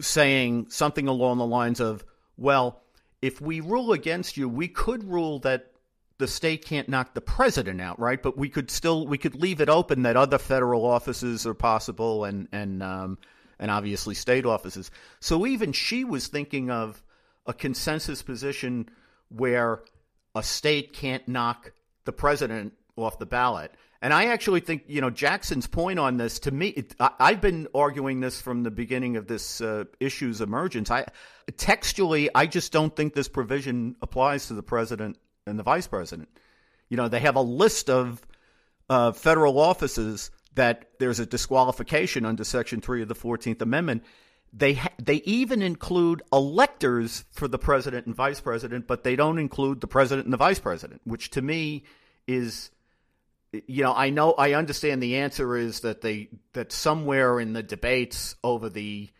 saying 0.00 0.66
something 0.70 1.08
along 1.08 1.38
the 1.38 1.46
lines 1.46 1.80
of, 1.80 2.04
well, 2.36 2.82
if 3.20 3.40
we 3.40 3.60
rule 3.60 3.92
against 3.92 4.36
you, 4.36 4.48
we 4.48 4.68
could 4.68 5.04
rule 5.04 5.40
that 5.40 5.72
the 6.18 6.28
state 6.28 6.64
can't 6.64 6.88
knock 6.88 7.14
the 7.14 7.20
president 7.20 7.80
out, 7.80 7.98
right? 7.98 8.22
But 8.22 8.36
we 8.36 8.48
could 8.48 8.70
still 8.70 9.06
we 9.06 9.18
could 9.18 9.34
leave 9.34 9.60
it 9.60 9.68
open 9.68 10.02
that 10.02 10.16
other 10.16 10.38
federal 10.38 10.84
offices 10.84 11.46
are 11.46 11.54
possible, 11.54 12.24
and 12.24 12.46
and 12.52 12.82
um, 12.82 13.18
and 13.58 13.70
obviously 13.70 14.14
state 14.14 14.46
offices. 14.46 14.90
So 15.20 15.46
even 15.46 15.72
she 15.72 16.04
was 16.04 16.28
thinking 16.28 16.70
of 16.70 17.02
a 17.46 17.54
consensus 17.54 18.22
position 18.22 18.88
where 19.28 19.82
a 20.34 20.42
state 20.42 20.92
can't 20.92 21.26
knock 21.26 21.72
the 22.04 22.12
president 22.12 22.74
off 22.96 23.18
the 23.18 23.26
ballot. 23.26 23.72
And 24.02 24.14
I 24.14 24.26
actually 24.26 24.60
think, 24.60 24.84
you 24.86 25.02
know, 25.02 25.10
Jackson's 25.10 25.66
point 25.66 25.98
on 25.98 26.16
this 26.16 26.38
to 26.40 26.50
me, 26.50 26.68
it, 26.68 26.94
I, 26.98 27.32
have 27.32 27.40
been 27.42 27.68
arguing 27.74 28.20
this 28.20 28.40
from 28.40 28.62
the 28.62 28.70
beginning 28.70 29.16
of 29.16 29.26
this 29.26 29.60
uh, 29.60 29.84
issue's 29.98 30.40
emergence. 30.40 30.90
I 30.90 31.06
textually, 31.58 32.30
I 32.34 32.46
just 32.46 32.72
don't 32.72 32.94
think 32.96 33.12
this 33.12 33.28
provision 33.28 33.96
applies 34.00 34.46
to 34.46 34.54
the 34.54 34.62
president 34.62 35.18
and 35.46 35.58
the 35.58 35.62
vice 35.62 35.86
president. 35.86 36.30
You 36.88 36.96
know, 36.96 37.08
they 37.08 37.20
have 37.20 37.36
a 37.36 37.42
list 37.42 37.90
of 37.90 38.26
uh, 38.88 39.12
federal 39.12 39.58
offices 39.58 40.30
that 40.54 40.90
there's 40.98 41.20
a 41.20 41.26
disqualification 41.26 42.24
under 42.24 42.42
Section 42.42 42.80
3 42.80 43.02
of 43.02 43.08
the 43.08 43.14
14th 43.14 43.60
Amendment. 43.60 44.02
They, 44.52 44.74
ha- 44.74 44.88
they 44.98 45.16
even 45.16 45.60
include 45.60 46.22
electors 46.32 47.24
for 47.32 47.48
the 47.48 47.58
president 47.58 48.06
and 48.06 48.14
vice 48.14 48.40
president, 48.40 48.86
but 48.86 49.04
they 49.04 49.14
don't 49.14 49.38
include 49.38 49.82
the 49.82 49.86
president 49.86 50.26
and 50.26 50.32
the 50.32 50.38
vice 50.38 50.58
president, 50.58 51.02
which 51.04 51.30
to 51.30 51.42
me 51.42 51.84
is 52.26 52.70
you 53.52 53.82
know, 53.82 53.92
I 53.94 54.10
know 54.10 54.32
I 54.32 54.54
understand 54.54 55.02
the 55.02 55.16
answer 55.16 55.56
is 55.56 55.80
that 55.80 56.00
they 56.00 56.28
that 56.52 56.72
somewhere 56.72 57.40
in 57.40 57.52
the 57.52 57.62
debates 57.62 58.36
over 58.44 58.68
the 58.68 59.10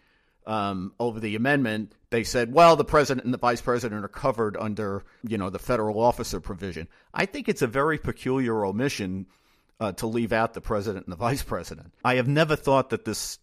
um, 0.47 0.93
over 0.99 1.21
the 1.21 1.37
amendment, 1.37 1.95
they 2.11 2.25
said, 2.25 2.53
well, 2.53 2.77
the 2.77 2.85
president 2.85 3.25
and 3.25 3.35
the 3.35 3.39
vice 3.39 3.61
president 3.61 4.05
are 4.05 4.09
covered 4.09 4.57
under, 4.57 5.05
you 5.23 5.39
know, 5.39 5.51
the 5.51 5.59
federal 5.59 6.01
officer 6.01 6.41
provision. 6.41 6.89
I 7.13 7.27
think 7.27 7.49
it's 7.49 7.63
a 7.63 7.67
very 7.67 7.99
peculiar 7.99 8.65
omission 8.65 9.27
uh, 9.79 9.93
to 9.93 10.07
leave 10.07 10.33
out 10.33 10.55
the 10.55 10.61
president 10.61 11.07
and 11.07 11.13
the 11.13 11.17
vice 11.17 11.43
president. 11.43 11.93
I 12.05 12.17
have 12.17 12.29
never 12.29 12.57
thought 12.57 12.91
that 12.91 13.05
this 13.05 13.39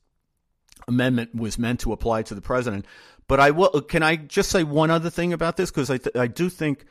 amendment 0.87 1.35
was 1.35 1.57
meant 1.57 1.81
to 1.81 1.91
apply 1.91 2.23
to 2.23 2.35
the 2.35 2.41
president. 2.41 2.85
But 3.27 3.39
I 3.41 3.51
will. 3.51 3.81
Can 3.81 4.03
I 4.03 4.15
just 4.15 4.49
say 4.49 4.63
one 4.63 4.89
other 4.89 5.09
thing 5.09 5.33
about 5.33 5.57
this? 5.57 5.69
Because 5.69 5.89
I 5.89 5.97
th- 5.97 6.15
I 6.15 6.27
do 6.27 6.49
think 6.49 6.85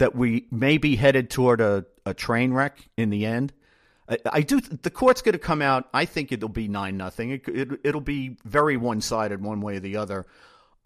that 0.00 0.14
we 0.16 0.46
may 0.50 0.78
be 0.78 0.96
headed 0.96 1.28
toward 1.28 1.60
a, 1.60 1.84
a 2.06 2.14
train 2.14 2.54
wreck 2.54 2.88
in 2.96 3.10
the 3.10 3.26
end. 3.26 3.52
I, 4.08 4.16
I 4.32 4.40
do. 4.40 4.58
The 4.60 4.90
court's 4.90 5.20
going 5.20 5.34
to 5.34 5.38
come 5.38 5.60
out. 5.60 5.88
I 5.92 6.06
think 6.06 6.32
it'll 6.32 6.48
be 6.48 6.68
nine 6.68 6.96
nothing. 6.96 7.32
It, 7.32 7.46
it, 7.46 7.68
it'll 7.84 8.00
be 8.00 8.38
very 8.44 8.78
one 8.78 9.02
sided, 9.02 9.42
one 9.42 9.60
way 9.60 9.76
or 9.76 9.80
the 9.80 9.96
other, 9.96 10.26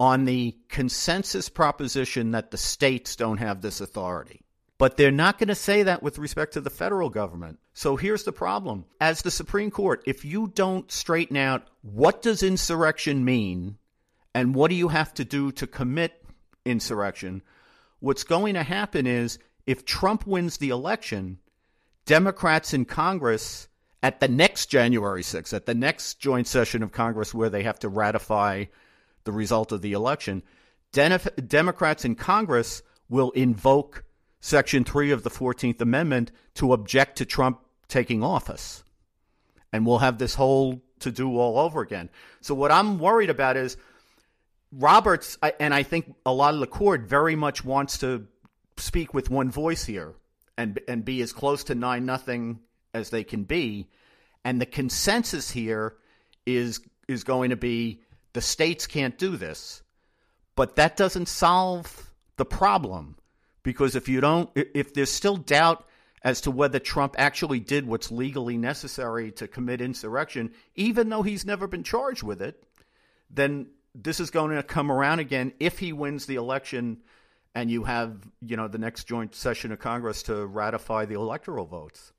on 0.01 0.25
the 0.25 0.57
consensus 0.67 1.47
proposition 1.47 2.31
that 2.31 2.51
the 2.51 2.57
states 2.57 3.15
don't 3.15 3.37
have 3.37 3.61
this 3.61 3.79
authority. 3.79 4.41
But 4.77 4.97
they're 4.97 5.11
not 5.11 5.37
going 5.37 5.47
to 5.47 5.55
say 5.55 5.83
that 5.83 6.03
with 6.03 6.17
respect 6.17 6.51
to 6.53 6.61
the 6.61 6.69
federal 6.69 7.09
government. 7.09 7.59
So 7.73 7.95
here's 7.95 8.25
the 8.25 8.33
problem. 8.33 8.83
As 8.99 9.21
the 9.21 9.31
Supreme 9.31 9.71
Court, 9.71 10.03
if 10.05 10.25
you 10.25 10.51
don't 10.53 10.91
straighten 10.91 11.37
out 11.37 11.69
what 11.83 12.21
does 12.21 12.43
insurrection 12.43 13.23
mean 13.23 13.77
and 14.33 14.53
what 14.53 14.67
do 14.67 14.75
you 14.75 14.89
have 14.89 15.13
to 15.13 15.23
do 15.23 15.53
to 15.53 15.65
commit 15.65 16.21
insurrection, 16.65 17.43
what's 18.05 18.23
going 18.23 18.53
to 18.53 18.61
happen 18.61 19.07
is 19.07 19.39
if 19.65 19.83
Trump 19.83 20.27
wins 20.27 20.57
the 20.57 20.69
election, 20.69 21.39
Democrats 22.05 22.71
in 22.71 22.85
Congress 22.85 23.67
at 24.03 24.19
the 24.19 24.27
next 24.27 24.67
January 24.67 25.23
6th, 25.23 25.53
at 25.53 25.65
the 25.65 25.73
next 25.73 26.19
joint 26.19 26.45
session 26.45 26.83
of 26.83 26.91
Congress 26.91 27.33
where 27.33 27.49
they 27.49 27.63
have 27.63 27.79
to 27.79 27.89
ratify 27.89 28.65
the 29.23 29.31
result 29.31 29.71
of 29.71 29.81
the 29.81 29.93
election, 29.93 30.43
Democrats 30.91 32.05
in 32.05 32.13
Congress 32.13 32.83
will 33.09 33.31
invoke 33.31 34.03
Section 34.39 34.83
3 34.83 35.09
of 35.09 35.23
the 35.23 35.31
14th 35.31 35.81
Amendment 35.81 36.31
to 36.53 36.73
object 36.73 37.17
to 37.17 37.25
Trump 37.25 37.59
taking 37.87 38.21
office. 38.21 38.83
And 39.73 39.83
we'll 39.83 39.97
have 39.97 40.19
this 40.19 40.35
whole 40.35 40.83
to 40.99 41.09
do 41.11 41.39
all 41.39 41.57
over 41.57 41.81
again. 41.81 42.11
So, 42.41 42.53
what 42.53 42.71
I'm 42.71 42.99
worried 42.99 43.31
about 43.31 43.57
is 43.57 43.77
Roberts, 44.71 45.37
and 45.59 45.73
I 45.73 45.83
think 45.83 46.13
a 46.25 46.33
lot 46.33 46.53
of 46.53 46.59
the 46.59 46.67
court 46.67 47.01
very 47.01 47.35
much 47.35 47.63
wants 47.63 47.99
to 47.99 48.27
speak 48.77 49.13
with 49.13 49.29
one 49.29 49.49
voice 49.49 49.85
here 49.85 50.15
and, 50.57 50.79
and 50.87 51.05
be 51.05 51.21
as 51.21 51.31
close 51.31 51.63
to 51.65 51.75
9 51.75 52.05
nothing 52.05 52.59
as 52.93 53.09
they 53.09 53.23
can 53.23 53.43
be. 53.43 53.87
And 54.43 54.59
the 54.59 54.65
consensus 54.65 55.49
here 55.49 55.95
is, 56.45 56.81
is 57.07 57.23
going 57.23 57.49
to 57.49 57.55
be 57.55 58.01
the 58.33 58.41
states 58.41 58.85
can't 58.85 59.17
do 59.17 59.37
this. 59.37 59.81
But 60.55 60.75
that 60.75 60.97
doesn't 60.97 61.27
solve 61.27 62.11
the 62.37 62.45
problem 62.45 63.17
because 63.63 63.95
if 63.95 64.07
you 64.07 64.21
don't, 64.21 64.49
if 64.55 64.93
there's 64.93 65.11
still 65.11 65.37
doubt 65.37 65.85
as 66.21 66.41
to 66.41 66.51
whether 66.51 66.79
Trump 66.79 67.15
actually 67.17 67.59
did 67.59 67.85
what's 67.85 68.11
legally 68.11 68.57
necessary 68.57 69.31
to 69.31 69.47
commit 69.47 69.81
insurrection, 69.81 70.53
even 70.75 71.09
though 71.09 71.21
he's 71.21 71.45
never 71.45 71.67
been 71.67 71.83
charged 71.83 72.23
with 72.23 72.41
it, 72.41 72.63
then 73.29 73.67
this 73.95 74.19
is 74.19 74.29
going 74.29 74.55
to 74.55 74.63
come 74.63 74.91
around 74.91 75.19
again 75.19 75.53
if 75.59 75.79
he 75.79 75.93
wins 75.93 76.25
the 76.25 76.35
election 76.35 77.01
and 77.53 77.71
you 77.71 77.85
have, 77.85 78.17
you 78.41 78.57
know, 78.57 78.67
the 78.67 78.77
next 78.77 79.05
joint 79.05 79.33
session 79.33 79.71
of 79.71 79.79
Congress 79.79 80.23
to 80.23 80.45
ratify 80.45 81.05
the 81.05 81.15
electoral 81.15 81.65
votes. 81.65 82.11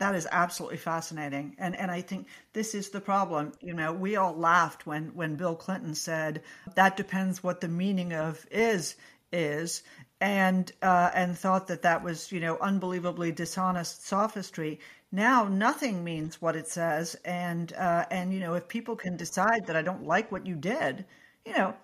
That 0.00 0.16
is 0.16 0.26
absolutely 0.32 0.78
fascinating. 0.78 1.54
And 1.58 1.76
and 1.76 1.88
I 1.88 2.00
think 2.00 2.26
this 2.52 2.74
is 2.74 2.88
the 2.88 3.00
problem. 3.00 3.52
You 3.60 3.72
know, 3.72 3.92
we 3.92 4.16
all 4.16 4.34
laughed 4.34 4.84
when 4.84 5.14
when 5.14 5.36
Bill 5.36 5.54
Clinton 5.54 5.94
said 5.94 6.42
that 6.74 6.96
depends 6.96 7.42
what 7.42 7.60
the 7.60 7.68
meaning 7.68 8.12
of 8.12 8.44
is 8.50 8.96
is 9.32 9.84
and 10.22 10.70
uh, 10.82 11.10
and 11.14 11.36
thought 11.36 11.66
that 11.66 11.82
that 11.82 12.04
was 12.04 12.30
you 12.30 12.38
know 12.38 12.56
unbelievably 12.58 13.32
dishonest 13.32 14.06
sophistry. 14.06 14.78
Now 15.10 15.48
nothing 15.48 16.04
means 16.04 16.40
what 16.40 16.54
it 16.54 16.68
says, 16.68 17.16
and 17.24 17.72
uh, 17.72 18.06
and 18.10 18.32
you 18.32 18.38
know 18.38 18.54
if 18.54 18.68
people 18.68 18.94
can 18.94 19.16
decide 19.16 19.66
that 19.66 19.74
I 19.76 19.82
don't 19.82 20.06
like 20.06 20.30
what 20.30 20.46
you 20.46 20.54
did, 20.54 21.04
you 21.44 21.52
know 21.54 21.74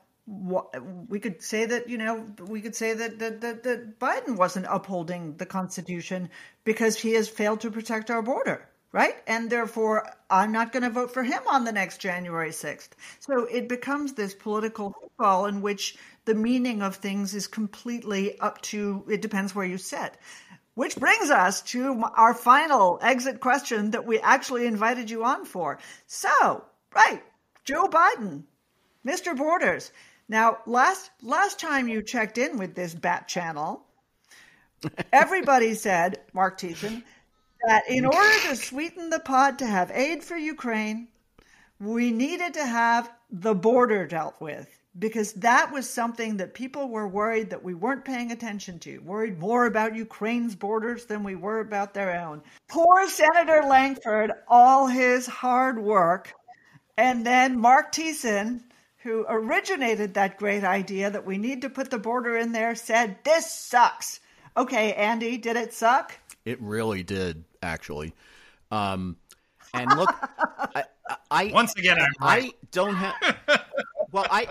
we 1.08 1.18
could 1.18 1.42
say 1.42 1.66
that 1.66 1.88
you 1.88 1.98
know 1.98 2.26
we 2.46 2.60
could 2.60 2.76
say 2.76 2.94
that, 2.94 3.18
that 3.18 3.40
that 3.40 3.64
that 3.64 3.98
Biden 3.98 4.36
wasn't 4.36 4.66
upholding 4.70 5.36
the 5.36 5.46
Constitution 5.46 6.30
because 6.62 6.96
he 6.96 7.14
has 7.14 7.28
failed 7.28 7.60
to 7.62 7.72
protect 7.72 8.08
our 8.08 8.22
border, 8.22 8.68
right? 8.92 9.16
And 9.26 9.50
therefore, 9.50 10.08
I'm 10.30 10.52
not 10.52 10.70
going 10.72 10.84
to 10.84 10.90
vote 10.90 11.12
for 11.12 11.24
him 11.24 11.42
on 11.50 11.64
the 11.64 11.72
next 11.72 11.98
January 11.98 12.50
6th. 12.50 12.90
So 13.18 13.46
it 13.46 13.68
becomes 13.68 14.12
this 14.12 14.34
political 14.34 14.94
football 15.00 15.46
in 15.46 15.60
which 15.60 15.96
the 16.28 16.34
meaning 16.34 16.82
of 16.82 16.96
things 16.96 17.34
is 17.34 17.46
completely 17.46 18.38
up 18.38 18.60
to 18.60 19.02
it 19.08 19.22
depends 19.22 19.54
where 19.54 19.64
you 19.64 19.78
sit. 19.78 20.12
Which 20.74 20.94
brings 20.96 21.30
us 21.30 21.62
to 21.72 22.04
our 22.14 22.34
final 22.34 22.98
exit 23.00 23.40
question 23.40 23.92
that 23.92 24.06
we 24.06 24.18
actually 24.20 24.66
invited 24.66 25.08
you 25.08 25.24
on 25.24 25.46
for. 25.46 25.78
So, 26.06 26.64
right, 26.94 27.22
Joe 27.64 27.88
Biden, 27.88 28.42
Mr. 29.06 29.34
Borders. 29.34 29.90
Now, 30.28 30.58
last 30.66 31.10
last 31.22 31.58
time 31.58 31.88
you 31.88 32.02
checked 32.02 32.36
in 32.36 32.58
with 32.58 32.74
this 32.74 32.94
bat 32.94 33.26
channel, 33.26 33.86
everybody 35.10 35.72
said, 35.86 36.20
Mark 36.34 36.60
Thiessen, 36.60 37.02
that 37.66 37.88
in 37.88 38.04
order 38.04 38.38
to 38.48 38.54
sweeten 38.54 39.08
the 39.08 39.20
pot 39.20 39.60
to 39.60 39.66
have 39.66 39.90
aid 39.92 40.22
for 40.22 40.36
Ukraine, 40.36 41.08
we 41.80 42.12
needed 42.12 42.52
to 42.54 42.66
have 42.66 43.10
the 43.30 43.54
border 43.54 44.06
dealt 44.06 44.38
with 44.42 44.77
because 44.98 45.32
that 45.34 45.72
was 45.72 45.88
something 45.88 46.36
that 46.38 46.54
people 46.54 46.88
were 46.88 47.06
worried 47.06 47.50
that 47.50 47.62
we 47.62 47.74
weren't 47.74 48.04
paying 48.04 48.32
attention 48.32 48.78
to, 48.80 48.98
worried 49.00 49.38
more 49.38 49.66
about 49.66 49.94
Ukraine's 49.94 50.56
borders 50.56 51.04
than 51.04 51.22
we 51.22 51.36
were 51.36 51.60
about 51.60 51.94
their 51.94 52.20
own. 52.20 52.42
Poor 52.68 53.08
Senator 53.08 53.62
Lankford, 53.62 54.32
all 54.48 54.86
his 54.86 55.26
hard 55.26 55.78
work, 55.78 56.32
and 56.96 57.24
then 57.24 57.60
Mark 57.60 57.92
Thiessen, 57.92 58.62
who 58.98 59.24
originated 59.28 60.14
that 60.14 60.38
great 60.38 60.64
idea 60.64 61.10
that 61.10 61.24
we 61.24 61.38
need 61.38 61.62
to 61.62 61.70
put 61.70 61.90
the 61.90 61.98
border 61.98 62.36
in 62.36 62.52
there, 62.52 62.74
said, 62.74 63.18
This 63.24 63.50
sucks. 63.52 64.20
Okay, 64.56 64.92
Andy, 64.94 65.38
did 65.38 65.56
it 65.56 65.72
suck? 65.72 66.18
It 66.44 66.60
really 66.60 67.04
did, 67.04 67.44
actually. 67.62 68.14
Um, 68.72 69.16
and 69.74 69.88
look, 69.96 70.12
I, 70.74 70.84
I, 71.30 71.50
once 71.54 71.76
again, 71.76 71.98
I'm 72.00 72.12
right. 72.20 72.44
I 72.44 72.66
don't 72.72 72.96
have. 72.96 73.14
Well, 74.10 74.26
I 74.30 74.46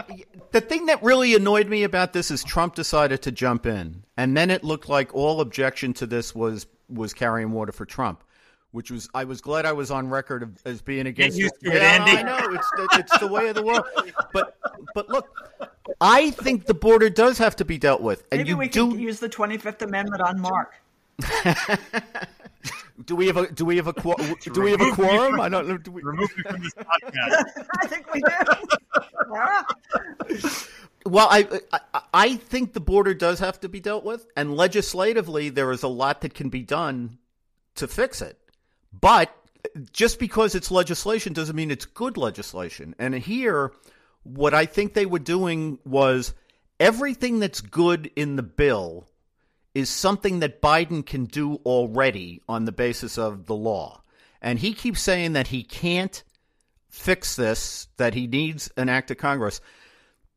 the 0.52 0.62
thing 0.62 0.86
that 0.86 1.02
really 1.02 1.34
annoyed 1.34 1.68
me 1.68 1.84
about 1.84 2.14
this 2.14 2.30
is 2.30 2.44
Trump 2.44 2.76
decided 2.76 3.22
to 3.24 3.32
jump 3.32 3.66
in, 3.66 4.04
and 4.16 4.38
then 4.38 4.52
it 4.52 4.64
looked 4.64 4.88
like 4.88 5.14
all 5.16 5.42
objection 5.42 5.94
to 5.96 6.06
this 6.06 6.36
was 6.36 6.68
was 6.90 7.14
carrying 7.14 7.52
water 7.52 7.72
for 7.72 7.86
Trump, 7.86 8.24
which 8.72 8.92
was 8.92 9.10
I 9.16 9.24
was 9.24 9.42
glad 9.42 9.66
I 9.66 9.74
was 9.74 9.90
on 9.90 10.10
record 10.10 10.44
of, 10.44 10.52
as 10.66 10.82
being 10.82 11.08
against. 11.08 11.38
Get 11.38 11.44
used 11.44 11.60
to 11.64 11.72
it, 11.72 11.82
yeah, 11.82 12.06
Andy. 12.06 12.18
I 12.18 12.22
know 12.22 12.54
it's 12.54 12.70
it's 12.94 13.18
the 13.18 13.28
way 13.28 13.48
of 13.48 13.56
the 13.56 13.64
world, 13.64 13.86
but 14.32 14.58
but 14.94 15.10
look, 15.10 15.28
I 16.00 16.32
think 16.32 16.66
the 16.66 16.76
border 16.76 17.10
does 17.10 17.40
have 17.40 17.56
to 17.56 17.66
be 17.66 17.80
dealt 17.80 18.02
with, 18.02 18.26
and 18.32 18.40
Maybe 18.40 18.50
you 18.50 18.58
we 18.58 18.70
do 18.70 18.92
can 18.92 19.00
use 19.00 19.20
the 19.20 19.30
Twenty 19.30 19.58
Fifth 19.58 19.82
Amendment 19.82 20.22
on 20.22 20.40
Mark. 20.40 20.76
do 23.06 23.16
we 23.16 23.28
have 23.28 23.38
a 23.38 23.52
do 23.52 23.66
we 23.66 23.78
have 23.78 23.88
a 23.88 23.94
do 24.54 24.62
we 24.62 24.72
have 24.72 24.82
a 24.82 24.92
quorum? 24.92 25.40
I 25.40 25.50
don't 25.50 25.68
know. 25.68 25.78
Do 25.78 25.92
we... 25.92 26.02
Remove 26.02 26.36
me 26.38 26.44
from 26.44 26.62
this 26.62 26.74
podcast. 26.76 27.66
I 27.82 27.88
think 27.88 28.14
we 28.14 28.22
do. 28.22 28.30
Well, 31.06 31.28
I, 31.30 31.62
I 31.72 32.02
I 32.14 32.36
think 32.36 32.74
the 32.74 32.80
border 32.80 33.14
does 33.14 33.40
have 33.40 33.60
to 33.62 33.70
be 33.70 33.80
dealt 33.80 34.04
with, 34.04 34.26
and 34.36 34.56
legislatively 34.56 35.50
there 35.50 35.72
is 35.72 35.84
a 35.84 35.88
lot 35.88 36.22
that 36.22 36.34
can 36.34 36.50
be 36.50 36.64
done 36.64 37.18
to 37.76 37.88
fix 37.88 38.22
it. 38.22 38.38
But 38.92 39.34
just 39.92 40.20
because 40.20 40.56
it's 40.56 40.72
legislation 40.72 41.34
doesn't 41.34 41.56
mean 41.56 41.72
it's 41.72 41.86
good 41.86 42.18
legislation. 42.18 42.96
And 43.00 43.14
here, 43.16 43.72
what 44.24 44.54
I 44.54 44.66
think 44.66 44.94
they 44.94 45.06
were 45.06 45.20
doing 45.20 45.80
was 45.86 46.34
everything 46.80 47.40
that's 47.40 47.62
good 47.62 48.12
in 48.16 48.36
the 48.36 48.44
bill 48.44 49.08
is 49.78 49.92
something 49.92 50.40
that 50.40 50.60
Biden 50.60 51.06
can 51.06 51.26
do 51.26 51.58
already 51.64 52.42
on 52.50 52.66
the 52.66 52.72
basis 52.72 53.16
of 53.16 53.46
the 53.46 53.54
law. 53.54 54.02
And 54.42 54.58
he 54.58 54.74
keeps 54.74 55.00
saying 55.00 55.34
that 55.34 55.50
he 55.50 55.62
can't 55.62 56.24
fix 56.90 57.36
this, 57.36 57.88
that 57.98 58.16
he 58.16 58.26
needs 58.26 58.72
an 58.76 58.90
act 58.90 59.12
of 59.12 59.18
Congress. 59.18 59.62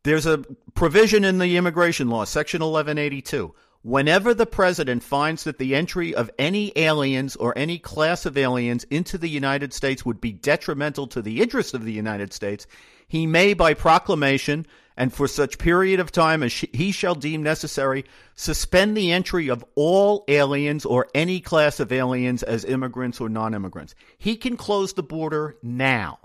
There's 0.05 0.27
a 0.27 0.45
provision 0.75 1.25
in 1.25 1.39
the 1.39 1.57
immigration 1.57 2.11
law, 2.11 2.25
Section 2.25 2.61
1182. 2.61 3.55
Whenever 3.81 4.35
the 4.35 4.45
president 4.45 5.03
finds 5.03 5.45
that 5.45 5.57
the 5.57 5.75
entry 5.75 6.15
of 6.15 6.31
any 6.39 6.71
aliens 6.77 7.35
or 7.35 7.57
any 7.57 7.79
class 7.79 8.27
of 8.27 8.37
aliens 8.37 8.85
into 8.91 9.17
the 9.17 9.31
United 9.31 9.73
States 9.73 10.05
would 10.05 10.21
be 10.21 10.33
detrimental 10.33 11.07
to 11.07 11.23
the 11.23 11.41
interests 11.41 11.73
of 11.73 11.87
the 11.87 11.93
United 11.95 12.35
States, 12.35 12.67
he 13.09 13.27
may, 13.27 13.55
by 13.55 13.73
proclamation 13.73 14.67
and 14.97 15.13
for 15.13 15.29
such 15.29 15.59
period 15.59 16.01
of 16.01 16.13
time 16.13 16.43
as 16.43 16.53
he 16.53 16.93
shall 16.93 17.15
deem 17.15 17.43
necessary, 17.43 18.05
suspend 18.35 18.97
the 18.97 19.13
entry 19.13 19.49
of 19.49 19.65
all 19.75 20.25
aliens 20.29 20.85
or 20.85 21.09
any 21.15 21.41
class 21.41 21.81
of 21.81 21.93
aliens 21.93 22.43
as 22.43 22.65
immigrants 22.65 23.21
or 23.21 23.29
non 23.29 23.55
immigrants. 23.55 23.95
He 24.19 24.37
can 24.37 24.57
close 24.57 24.93
the 24.93 25.03
border 25.03 25.57
now. 25.63 26.19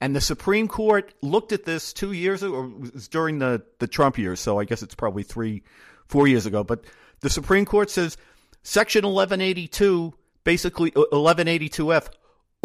And 0.00 0.16
the 0.16 0.20
Supreme 0.20 0.66
Court 0.66 1.14
looked 1.22 1.52
at 1.52 1.64
this 1.64 1.92
two 1.92 2.10
years 2.10 2.42
ago, 2.42 2.54
or 2.54 2.72
during 3.10 3.38
the, 3.38 3.62
the 3.78 3.86
Trump 3.86 4.18
years, 4.18 4.40
so 4.40 4.58
I 4.58 4.64
guess 4.64 4.82
it's 4.82 4.96
probably 4.96 5.22
three, 5.22 5.62
four 6.08 6.26
years 6.26 6.44
ago. 6.44 6.64
But 6.64 6.84
the 7.20 7.30
Supreme 7.30 7.64
Court 7.64 7.88
says 7.88 8.16
Section 8.64 9.04
1182, 9.04 10.12
basically 10.42 10.92
uh, 10.96 11.04
1182F, 11.12 12.08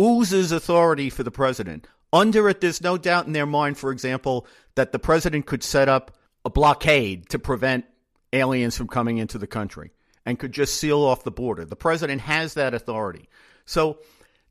oozes 0.01 0.51
authority 0.51 1.11
for 1.11 1.21
the 1.23 1.31
president. 1.31 1.87
Under 2.13 2.47
it, 2.49 2.61
there's 2.61 2.81
no 2.81 2.97
doubt 2.97 3.27
in 3.27 3.33
their 3.33 3.45
mind, 3.45 3.77
for 3.77 3.91
example, 3.91 4.47
that 4.75 4.91
the 4.91 4.99
president 4.99 5.45
could 5.45 5.63
set 5.63 5.89
up 5.89 6.17
a 6.45 6.49
blockade 6.49 7.29
to 7.29 7.39
prevent 7.39 7.85
aliens 8.31 8.77
from 8.77 8.87
coming 8.87 9.17
into 9.17 9.37
the 9.37 9.47
country 9.47 9.91
and 10.25 10.39
could 10.39 10.51
just 10.51 10.75
seal 10.75 11.01
off 11.01 11.23
the 11.23 11.31
border. 11.31 11.65
The 11.65 11.75
president 11.75 12.21
has 12.21 12.53
that 12.53 12.73
authority. 12.73 13.29
So, 13.65 13.99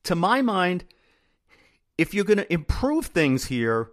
to 0.04 0.14
my 0.14 0.42
mind, 0.42 0.84
if 1.98 2.14
you're 2.14 2.24
going 2.24 2.38
to 2.38 2.52
improve 2.52 3.06
things 3.06 3.46
here, 3.46 3.90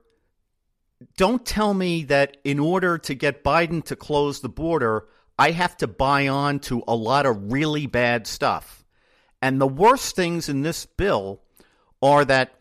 don't 1.18 1.45
tell 1.45 1.74
me 1.74 2.03
that 2.05 2.38
in 2.43 2.59
order 2.59 2.97
to 2.99 3.14
get 3.14 3.43
Biden 3.43 3.84
to 3.86 3.95
close 3.95 4.41
the 4.41 4.49
border, 4.49 5.07
I 5.38 5.51
have 5.51 5.76
to 5.78 5.88
buy 5.88 6.28
on 6.28 6.59
to 6.61 6.84
a 6.88 6.95
lot 6.95 7.26
of 7.26 7.51
really 7.51 7.88
bad 7.88 8.28
stuff. 8.28 8.86
And 9.41 9.59
the 9.59 9.68
worst 9.68 10.16
things 10.16 10.47
in 10.47 10.61
this 10.61 10.86
bill 10.86 11.41
are 12.01 12.24
that 12.26 12.53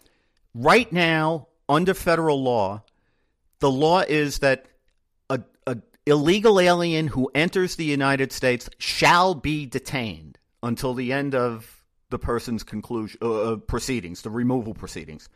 right 0.55 0.93
now, 0.93 1.49
under 1.69 1.95
federal 1.95 2.43
law, 2.43 2.83
the 3.61 3.71
law 3.71 4.01
is 4.01 4.41
that 4.41 4.67
a, 5.31 5.41
a 5.67 5.79
illegal 6.07 6.61
alien 6.61 7.09
who 7.09 7.31
enters 7.35 7.77
the 7.77 7.85
United 7.85 8.33
States 8.33 8.69
shall 8.79 9.35
be 9.35 9.67
detained 9.67 10.39
until 10.63 10.95
the 10.95 11.13
end 11.13 11.35
of 11.35 11.83
the 12.11 12.19
person's 12.19 12.63
conclusion 12.63 13.19
uh, 13.23 13.53
uh 13.53 13.57
proceedings, 13.57 14.23
the 14.23 14.31
removal 14.31 14.75
proceedings. 14.75 15.29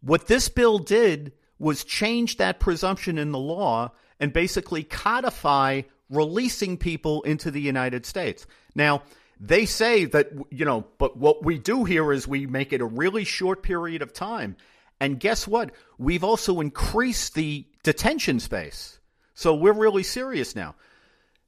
What 0.00 0.26
this 0.26 0.48
bill 0.48 0.78
did 0.78 1.32
was 1.58 1.84
change 1.84 2.36
that 2.36 2.60
presumption 2.60 3.18
in 3.18 3.32
the 3.32 3.38
law 3.38 3.92
and 4.20 4.32
basically 4.32 4.82
codify 4.82 5.82
releasing 6.10 6.76
people 6.76 7.22
into 7.22 7.50
the 7.50 7.60
United 7.60 8.06
States. 8.06 8.46
Now, 8.74 9.02
they 9.38 9.66
say 9.66 10.04
that, 10.06 10.30
you 10.50 10.64
know, 10.64 10.86
but 10.98 11.16
what 11.16 11.44
we 11.44 11.58
do 11.58 11.84
here 11.84 12.12
is 12.12 12.26
we 12.26 12.46
make 12.46 12.72
it 12.72 12.80
a 12.80 12.86
really 12.86 13.24
short 13.24 13.62
period 13.62 14.02
of 14.02 14.12
time. 14.12 14.56
And 15.00 15.20
guess 15.20 15.46
what? 15.46 15.72
We've 15.98 16.24
also 16.24 16.60
increased 16.60 17.34
the 17.34 17.66
detention 17.82 18.40
space. 18.40 18.98
So 19.34 19.54
we're 19.54 19.74
really 19.74 20.02
serious 20.02 20.56
now. 20.56 20.74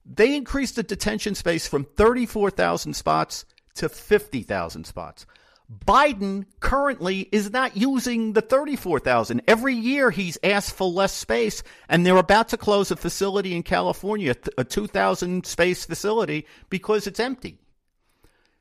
They 0.04 0.36
increased 0.36 0.76
the 0.76 0.82
detention 0.82 1.34
space 1.34 1.66
from 1.66 1.84
34,000 1.84 2.94
spots 2.94 3.46
to 3.76 3.88
50,000 3.88 4.84
spots. 4.84 5.26
Biden 5.84 6.46
currently 6.60 7.28
is 7.30 7.50
not 7.50 7.76
using 7.76 8.32
the 8.32 8.40
34,000. 8.40 9.42
Every 9.46 9.74
year 9.74 10.10
he's 10.10 10.38
asked 10.42 10.74
for 10.74 10.90
less 10.90 11.12
space, 11.12 11.62
and 11.90 12.04
they're 12.04 12.16
about 12.16 12.48
to 12.50 12.56
close 12.56 12.90
a 12.90 12.96
facility 12.96 13.54
in 13.54 13.62
California, 13.62 14.34
a 14.56 14.64
2,000 14.64 15.44
space 15.44 15.84
facility, 15.84 16.46
because 16.70 17.06
it's 17.06 17.20
empty. 17.20 17.58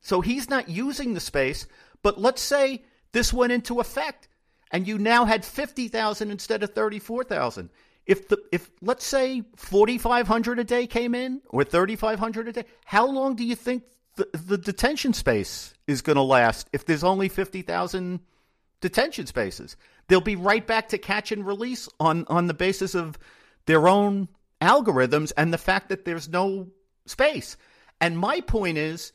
So 0.02 0.22
he's 0.22 0.50
not 0.50 0.70
using 0.70 1.14
the 1.14 1.20
space. 1.20 1.68
But 2.02 2.20
let's 2.20 2.42
say 2.42 2.84
this 3.12 3.34
went 3.34 3.52
into 3.52 3.80
effect, 3.80 4.28
and 4.72 4.88
you 4.88 4.98
now 4.98 5.26
had 5.26 5.44
50,000 5.44 6.32
instead 6.32 6.64
of 6.64 6.74
34,000. 6.74 7.70
If 8.06 8.30
the 8.30 8.38
if 8.54 8.72
let's 8.82 9.06
say 9.06 9.44
4,500 9.58 10.60
a 10.60 10.64
day 10.64 10.88
came 10.88 11.14
in 11.14 11.42
or 11.50 11.66
3,500 11.66 12.48
a 12.48 12.52
day, 12.54 12.64
how 12.86 13.06
long 13.06 13.36
do 13.36 13.44
you 13.44 13.56
think 13.56 13.84
the, 14.18 14.28
the 14.34 14.58
detention 14.58 15.14
space 15.14 15.74
is 15.86 16.02
going 16.02 16.16
to 16.16 16.22
last 16.22 16.70
if 16.74 16.86
there's 16.86 17.04
only 17.04 17.30
50,000 17.30 18.20
detention 18.82 19.26
spaces. 19.26 19.78
They'll 20.08 20.22
be 20.22 20.36
right 20.36 20.66
back 20.66 20.90
to 20.90 20.98
catch 20.98 21.32
and 21.32 21.46
release 21.46 21.88
on, 22.00 22.26
on 22.28 22.48
the 22.48 22.54
basis 22.54 22.96
of 22.96 23.18
their 23.66 23.88
own 23.88 24.28
algorithms 24.62 25.32
and 25.38 25.54
the 25.54 25.58
fact 25.58 25.90
that 25.90 26.06
there's 26.06 26.28
no 26.28 26.68
space. 27.06 27.58
And 28.02 28.18
my 28.18 28.42
point 28.42 28.78
is 28.78 29.14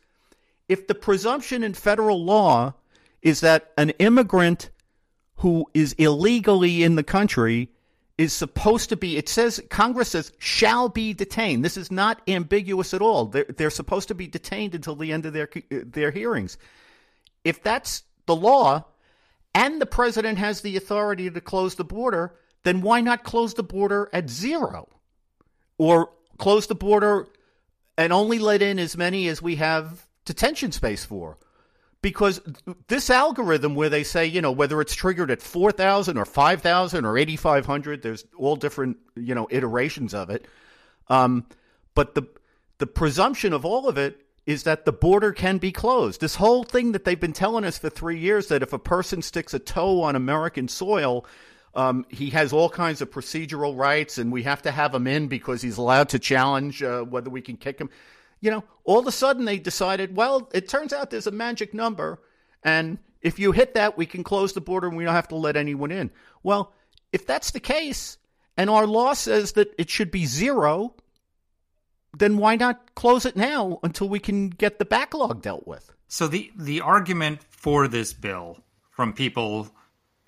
if 0.73 0.87
the 0.87 0.95
presumption 0.95 1.63
in 1.63 1.75
federal 1.75 2.25
law 2.25 2.73
is 3.21 3.41
that 3.41 3.73
an 3.77 3.91
immigrant 3.99 4.71
who 5.37 5.67
is 5.75 5.93
illegally 5.95 6.83
in 6.83 6.95
the 6.95 7.03
country 7.03 7.69
is 8.17 8.33
supposed 8.33 8.89
to 8.89 8.97
be, 8.97 9.19
it 9.19 9.29
says, 9.29 9.61
Congress 9.69 10.11
says, 10.11 10.33
shall 10.39 10.89
be 10.89 11.13
detained. 11.13 11.63
This 11.63 11.77
is 11.77 11.93
not 11.93 12.23
ambiguous 12.27 12.95
at 12.95 13.03
all. 13.03 13.27
They're, 13.27 13.45
they're 13.45 13.69
supposed 13.71 14.09
to 14.09 14.15
be 14.15 14.27
detained 14.27 14.75
until 14.75 14.97
the 14.97 15.13
end 15.13 15.27
of 15.27 15.35
their, 15.35 15.51
their 15.71 16.11
hearings. 16.11 16.57
If 17.45 17.63
that's 17.63 18.05
the 18.25 18.37
law 18.37 18.87
and 19.55 19.79
the 19.79 19.87
president 19.87 20.39
has 20.39 20.63
the 20.63 20.79
authority 20.79 21.31
to 21.31 21.41
close 21.43 21.75
the 21.75 21.85
border, 21.85 22.35
then 22.63 22.81
why 22.81 23.03
not 23.03 23.25
close 23.25 23.53
the 23.53 23.63
border 23.63 24.09
at 24.13 24.31
zero? 24.31 24.89
Or 25.77 26.13
close 26.39 26.67
the 26.67 26.75
border 26.75 27.29
and 27.99 28.11
only 28.11 28.39
let 28.39 28.63
in 28.63 28.79
as 28.79 28.97
many 28.97 29.29
as 29.29 29.43
we 29.43 29.57
have 29.57 30.07
detention 30.25 30.73
space 30.73 31.05
for? 31.05 31.39
because 32.03 32.41
this 32.89 33.09
algorithm 33.09 33.77
where 33.77 33.89
they 33.89 34.03
say, 34.03 34.27
you 34.27 34.43
know, 34.43 34.51
whether 34.51 34.81
it's 34.81 34.95
triggered 34.95 35.31
at 35.31 35.41
4,000 35.41 36.19
or 36.19 36.25
5,000 36.25 37.05
or 37.05 37.17
8,500, 37.17 38.03
there's 38.03 38.25
all 38.37 38.57
different, 38.57 38.99
you 39.15 39.35
know, 39.35 39.47
iterations 39.51 40.13
of 40.13 40.29
it. 40.29 40.47
Um, 41.09 41.47
but 41.95 42.15
the 42.15 42.25
the 42.79 42.87
presumption 42.87 43.53
of 43.53 43.65
all 43.65 43.89
of 43.89 43.97
it 43.97 44.27
is 44.45 44.65
that 44.65 44.85
the 44.85 44.93
border 44.93 45.31
can 45.31 45.59
be 45.59 45.71
closed. 45.71 46.21
This 46.21 46.35
whole 46.35 46.65
thing 46.65 46.93
that 46.93 47.05
they've 47.05 47.21
been 47.21 47.33
telling 47.33 47.65
us 47.65 47.79
for 47.79 47.89
three 47.89 48.19
years 48.19 48.49
that 48.49 48.63
if 48.63 48.73
a 48.73 48.79
person 48.79 49.23
sticks 49.23 49.55
a 49.55 49.61
toe 49.61 50.03
on 50.03 50.17
American 50.17 50.67
soil, 50.67 51.25
um, 51.77 52.05
he 52.09 52.31
has 52.31 52.53
all 52.53 52.69
kinds 52.69 53.01
of 53.01 53.09
procedural 53.09 53.77
rights, 53.77 54.19
and 54.19 54.33
we 54.33 54.43
have 54.43 54.63
to 54.63 54.73
have 54.73 54.93
him 54.93 55.07
in 55.07 55.29
because 55.29 55.63
he's 55.63 55.77
allowed 55.77 56.09
to 56.09 56.19
challenge 56.19 56.83
uh, 56.83 57.03
whether 57.03 57.31
we 57.31 57.41
can 57.41 57.57
kick 57.57 57.79
him 57.79 57.89
you 58.43 58.51
know, 58.51 58.65
all 58.85 58.99
of 58.99 59.07
a 59.07 59.13
sudden 59.13 59.47
they 59.47 59.59
decided, 59.59 60.15
well, 60.15 60.51
it 60.53 60.69
turns 60.69 60.93
out 60.93 61.09
there's 61.09 61.29
a 61.29 61.31
magic 61.31 61.73
number, 61.73 62.21
and 62.63 62.99
if 63.23 63.39
you 63.39 63.53
hit 63.53 63.75
that, 63.75 63.97
we 63.97 64.05
can 64.05 64.25
close 64.25 64.53
the 64.53 64.61
border 64.61 64.89
and 64.89 64.97
we 64.97 65.05
don't 65.05 65.15
have 65.15 65.29
to 65.29 65.37
let 65.37 65.57
anyone 65.57 65.93
in. 65.93 66.11
Well, 66.43 66.75
if 67.13 67.25
that's 67.25 67.53
the 67.53 67.61
case, 67.61 68.19
and 68.57 68.69
our 68.69 68.87
law 68.87 69.15
says 69.15 69.53
that 69.53 69.73
it 69.79 69.89
should 69.89 70.11
be 70.11 70.27
zero, 70.27 70.95
then 72.19 72.37
why 72.37 72.57
not 72.57 72.95
close 72.97 73.25
it 73.25 73.37
now 73.37 73.79
until 73.85 74.09
we 74.09 74.19
can 74.19 74.51
get 74.51 74.79
the 74.79 74.85
backlog 74.85 75.41
dealt 75.41 75.67
with? 75.67 75.93
So 76.09 76.27
the 76.27 76.51
the 76.59 76.81
argument 76.83 77.41
for 77.49 77.89
this 77.89 78.13
bill 78.13 78.59
from 78.91 79.15
people 79.15 79.71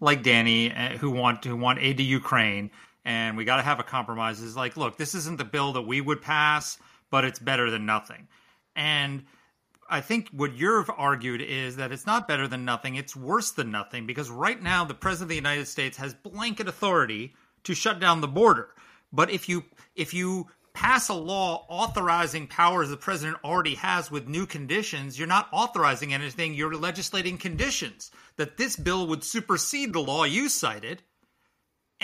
like 0.01 0.23
Danny 0.23 0.71
eh, 0.71 0.97
who 0.97 1.11
want 1.11 1.45
who 1.45 1.57
want 1.57 1.81
aid 1.81 1.99
to 1.99 2.03
Ukraine 2.03 2.71
and 3.05 3.37
we 3.37 3.45
got 3.45 3.57
to 3.57 3.63
have 3.63 3.81
a 3.81 3.85
compromise 3.85 4.41
is 4.41 4.57
like, 4.57 4.77
look, 4.77 4.97
this 4.97 5.15
isn't 5.15 5.37
the 5.37 5.45
bill 5.45 5.75
that 5.75 5.83
we 5.83 6.01
would 6.01 6.23
pass 6.23 6.79
but 7.15 7.25
it's 7.25 7.39
better 7.39 7.71
than 7.71 7.87
nothing. 7.87 8.27
And 8.75 9.23
I 9.89 10.01
think 10.01 10.31
what 10.33 10.57
you've 10.57 10.91
argued 10.91 11.43
is 11.43 11.77
that 11.77 11.93
it's 11.93 12.07
not 12.07 12.27
better 12.27 12.49
than 12.49 12.65
nothing, 12.65 12.97
it's 12.97 13.15
worse 13.15 13.53
than 13.53 13.71
nothing 13.71 14.05
because 14.05 14.31
right 14.31 14.61
now 14.61 14.85
the 14.85 14.95
president 14.95 15.27
of 15.27 15.29
the 15.29 15.37
United 15.37 15.69
States 15.69 15.97
has 15.99 16.13
blanket 16.13 16.67
authority 16.67 17.35
to 17.63 17.73
shut 17.73 18.01
down 18.01 18.21
the 18.21 18.27
border. 18.27 18.71
But 19.13 19.31
if 19.31 19.49
you 19.49 19.63
if 19.95 20.13
you 20.13 20.49
pass 20.73 21.09
a 21.09 21.15
law 21.15 21.67
authorizing 21.69 22.49
powers 22.49 22.89
the 22.89 22.97
president 22.97 23.39
already 23.45 23.77
has 23.77 24.11
with 24.11 24.27
new 24.27 24.45
conditions, 24.45 25.17
you're 25.17 25.29
not 25.29 25.47
authorizing 25.53 26.13
anything, 26.13 26.53
you're 26.53 26.75
legislating 26.75 27.39
conditions. 27.39 28.11
That 28.39 28.57
this 28.57 28.75
bill 28.75 29.07
would 29.07 29.23
supersede 29.23 29.93
the 29.93 30.01
law 30.01 30.25
you 30.25 30.49
cited 30.49 31.05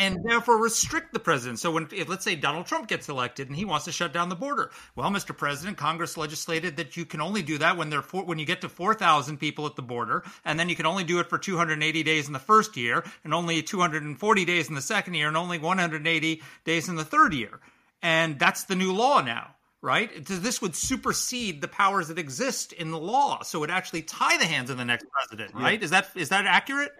and 0.01 0.25
therefore 0.25 0.57
restrict 0.57 1.13
the 1.13 1.21
president. 1.21 1.59
So 1.59 1.71
when, 1.71 1.87
if 1.93 2.09
let's 2.09 2.25
say 2.25 2.35
Donald 2.35 2.65
Trump 2.65 2.89
gets 2.89 3.11
elected 3.11 3.49
and 3.49 3.57
he 3.57 3.67
wants 3.67 3.85
to 3.85 3.93
shut 3.93 4.15
down 4.15 4.31
the 4.31 4.35
border, 4.35 4.71
well, 4.97 5.11
Mr. 5.11 5.37
President, 5.37 5.77
Congress 5.77 6.17
legislated 6.17 6.79
that 6.79 6.97
you 6.97 7.05
can 7.05 7.21
only 7.21 7.43
do 7.43 7.59
that 7.59 7.77
when 7.77 7.91
there 7.91 8.01
when 8.01 8.39
you 8.39 8.47
get 8.47 8.63
to 8.63 8.69
four 8.71 8.95
thousand 8.95 9.37
people 9.37 9.67
at 9.67 9.77
the 9.77 9.83
border, 9.83 10.25
and 10.45 10.59
then 10.59 10.71
you 10.71 10.75
can 10.75 10.87
only 10.87 11.05
do 11.05 11.21
it 11.21 11.29
for 11.29 11.37
280 11.37 12.03
days 12.03 12.27
in 12.27 12.33
the 12.33 12.39
first 12.39 12.79
year, 12.79 13.05
and 13.25 13.35
only 13.35 13.63
240 13.63 14.45
days 14.47 14.69
in 14.71 14.75
the 14.75 14.81
second 14.81 15.15
year, 15.15 15.29
and 15.29 15.37
only 15.37 15.59
180 15.59 16.43
days 16.65 16.89
in 16.89 16.97
the 16.97 17.05
third 17.05 17.35
year. 17.35 17.61
And 18.03 18.39
that's 18.39 18.65
the 18.65 18.75
new 18.75 18.93
law 18.93 19.21
now 19.21 19.55
right? 19.83 20.27
This 20.27 20.61
would 20.61 20.77
supersede 20.77 21.63
the 21.63 21.69
powers 21.69 22.09
that 22.09 22.19
exist 22.19 22.75
in 22.75 22.91
the 22.91 22.99
law, 22.99 23.43
so 23.43 23.57
it 23.57 23.61
would 23.61 23.71
actually 23.71 24.03
tie 24.03 24.37
the 24.37 24.45
hands 24.45 24.69
of 24.69 24.77
the 24.77 24.85
next 24.85 25.07
president, 25.11 25.55
right? 25.55 25.81
Yeah. 25.81 25.85
Is 25.87 25.91
that 25.91 26.09
is 26.15 26.29
that 26.29 26.45
accurate? 26.45 26.93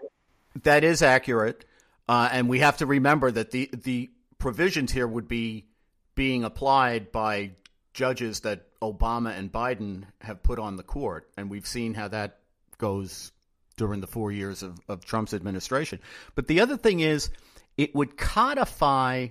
That 0.63 0.83
is 0.83 1.03
accurate. 1.03 1.63
Uh, 2.07 2.29
and 2.31 2.49
we 2.49 2.59
have 2.59 2.77
to 2.77 2.85
remember 2.85 3.31
that 3.31 3.51
the 3.51 3.69
the 3.83 4.09
provisions 4.37 4.91
here 4.91 5.07
would 5.07 5.27
be 5.27 5.67
being 6.15 6.43
applied 6.43 7.11
by 7.11 7.51
judges 7.93 8.41
that 8.41 8.67
Obama 8.81 9.37
and 9.37 9.51
Biden 9.51 10.05
have 10.21 10.43
put 10.43 10.59
on 10.59 10.75
the 10.75 10.83
court, 10.83 11.29
and 11.37 11.49
we've 11.49 11.67
seen 11.67 11.93
how 11.93 12.07
that 12.07 12.39
goes 12.77 13.31
during 13.77 14.01
the 14.01 14.07
four 14.07 14.31
years 14.31 14.63
of, 14.63 14.79
of 14.87 15.05
Trump's 15.05 15.33
administration. 15.33 15.99
But 16.35 16.47
the 16.47 16.59
other 16.61 16.77
thing 16.77 16.99
is, 16.99 17.29
it 17.77 17.95
would 17.95 18.17
codify 18.17 19.27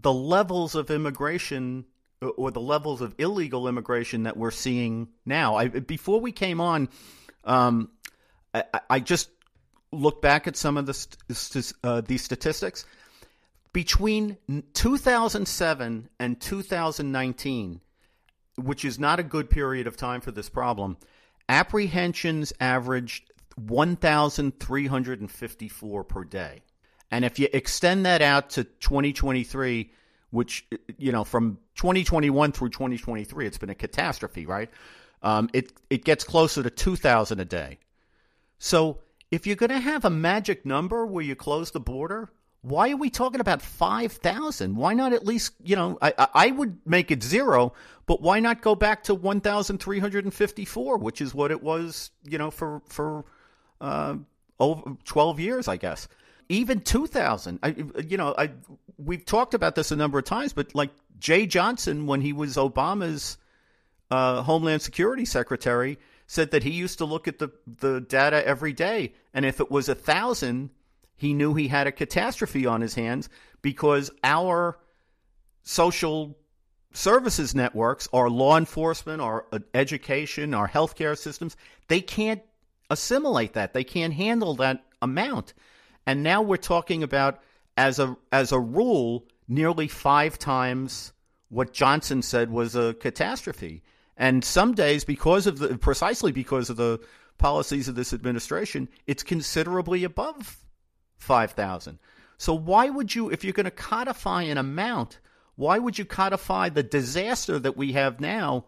the 0.00 0.12
levels 0.12 0.74
of 0.74 0.90
immigration 0.90 1.84
or 2.20 2.50
the 2.50 2.60
levels 2.60 3.00
of 3.00 3.14
illegal 3.18 3.68
immigration 3.68 4.24
that 4.24 4.36
we're 4.36 4.50
seeing 4.50 5.08
now. 5.26 5.56
I, 5.56 5.68
before 5.68 6.20
we 6.20 6.32
came 6.32 6.60
on, 6.60 6.88
um, 7.44 7.90
I, 8.54 8.64
I, 8.88 9.00
just 9.00 9.28
look 9.92 10.22
back 10.22 10.46
at 10.46 10.56
some 10.56 10.76
of 10.76 10.86
the 10.86 10.94
st- 10.94 11.72
uh, 11.84 12.00
these 12.00 12.24
statistics, 12.24 12.84
between 13.72 14.36
2007 14.74 16.08
and 16.18 16.40
2019, 16.40 17.80
which 18.56 18.84
is 18.84 18.98
not 18.98 19.20
a 19.20 19.22
good 19.22 19.48
period 19.48 19.86
of 19.86 19.96
time 19.96 20.20
for 20.20 20.30
this 20.30 20.48
problem, 20.48 20.96
apprehensions 21.48 22.52
averaged 22.60 23.30
1,354 23.56 26.04
per 26.04 26.24
day. 26.24 26.62
And 27.10 27.24
if 27.24 27.38
you 27.38 27.48
extend 27.52 28.06
that 28.06 28.22
out 28.22 28.50
to 28.50 28.64
2023, 28.64 29.90
which, 30.30 30.66
you 30.96 31.12
know, 31.12 31.24
from 31.24 31.58
2021 31.76 32.52
through 32.52 32.70
2023, 32.70 33.46
it's 33.46 33.58
been 33.58 33.70
a 33.70 33.74
catastrophe, 33.74 34.46
right? 34.46 34.70
Um, 35.22 35.50
it, 35.52 35.72
it 35.90 36.04
gets 36.04 36.24
closer 36.24 36.62
to 36.62 36.70
2,000 36.70 37.38
a 37.38 37.44
day. 37.44 37.78
So 38.58 39.00
if 39.32 39.46
you're 39.46 39.56
going 39.56 39.70
to 39.70 39.80
have 39.80 40.04
a 40.04 40.10
magic 40.10 40.66
number 40.66 41.06
where 41.06 41.24
you 41.24 41.34
close 41.34 41.70
the 41.70 41.80
border, 41.80 42.30
why 42.60 42.90
are 42.90 42.96
we 42.96 43.08
talking 43.08 43.40
about 43.40 43.62
5,000? 43.62 44.76
Why 44.76 44.92
not 44.92 45.14
at 45.14 45.26
least, 45.26 45.54
you 45.64 45.74
know, 45.74 45.98
I, 46.02 46.28
I 46.34 46.50
would 46.50 46.78
make 46.86 47.10
it 47.10 47.22
zero, 47.22 47.72
but 48.06 48.20
why 48.20 48.40
not 48.40 48.60
go 48.60 48.74
back 48.74 49.04
to 49.04 49.14
1,354, 49.14 50.98
which 50.98 51.22
is 51.22 51.34
what 51.34 51.50
it 51.50 51.62
was, 51.62 52.10
you 52.24 52.36
know, 52.36 52.50
for, 52.50 52.82
for 52.86 53.24
uh, 53.80 54.16
over 54.60 54.96
12 55.04 55.40
years, 55.40 55.66
I 55.66 55.78
guess. 55.78 56.08
Even 56.50 56.80
2000, 56.80 57.58
I, 57.62 57.74
you 58.06 58.18
know, 58.18 58.34
I, 58.36 58.50
we've 58.98 59.24
talked 59.24 59.54
about 59.54 59.74
this 59.74 59.90
a 59.90 59.96
number 59.96 60.18
of 60.18 60.26
times, 60.26 60.52
but 60.52 60.74
like 60.74 60.90
Jeh 61.18 61.48
Johnson, 61.48 62.06
when 62.06 62.20
he 62.20 62.34
was 62.34 62.56
Obama's 62.56 63.38
uh, 64.10 64.42
Homeland 64.42 64.82
Security 64.82 65.24
Secretary, 65.24 65.98
said 66.32 66.50
that 66.50 66.62
he 66.62 66.70
used 66.70 66.96
to 66.96 67.04
look 67.04 67.28
at 67.28 67.38
the, 67.38 67.50
the 67.66 68.00
data 68.00 68.42
every 68.46 68.72
day. 68.72 69.12
And 69.34 69.44
if 69.44 69.60
it 69.60 69.70
was 69.70 69.90
a 69.90 69.94
thousand, 69.94 70.70
he 71.14 71.34
knew 71.34 71.52
he 71.52 71.68
had 71.68 71.86
a 71.86 71.92
catastrophe 71.92 72.64
on 72.64 72.80
his 72.80 72.94
hands 72.94 73.28
because 73.60 74.10
our 74.24 74.78
social 75.62 76.38
services 76.94 77.54
networks, 77.54 78.08
our 78.14 78.30
law 78.30 78.56
enforcement, 78.56 79.20
our 79.20 79.44
uh, 79.52 79.58
education, 79.74 80.54
our 80.54 80.66
healthcare 80.66 81.18
systems, 81.18 81.54
they 81.88 82.00
can't 82.00 82.40
assimilate 82.88 83.52
that. 83.52 83.74
They 83.74 83.84
can't 83.84 84.14
handle 84.14 84.54
that 84.54 84.82
amount. 85.02 85.52
And 86.06 86.22
now 86.22 86.40
we're 86.40 86.56
talking 86.56 87.02
about 87.02 87.42
as 87.76 87.98
a 87.98 88.16
as 88.32 88.52
a 88.52 88.58
rule 88.58 89.26
nearly 89.48 89.86
5 89.86 90.38
times 90.38 91.12
what 91.50 91.74
Johnson 91.74 92.22
said 92.22 92.50
was 92.50 92.74
a 92.74 92.94
catastrophe. 92.94 93.82
And 94.16 94.44
some 94.44 94.74
days 94.74 95.04
because 95.04 95.46
of 95.46 95.58
the 95.58 95.78
precisely 95.78 96.32
because 96.32 96.70
of 96.70 96.76
the 96.76 97.00
policies 97.38 97.88
of 97.88 97.94
this 97.94 98.12
administration, 98.12 98.88
it's 99.06 99.22
considerably 99.22 100.04
above 100.04 100.58
5,000. 101.16 101.98
So 102.38 102.54
why 102.54 102.90
would 102.90 103.14
you 103.14 103.30
if 103.30 103.44
you're 103.44 103.52
going 103.52 103.64
to 103.64 103.70
codify 103.70 104.42
an 104.42 104.58
amount, 104.58 105.18
why 105.56 105.78
would 105.78 105.98
you 105.98 106.04
codify 106.04 106.68
the 106.68 106.82
disaster 106.82 107.58
that 107.58 107.76
we 107.76 107.92
have 107.92 108.20
now 108.20 108.64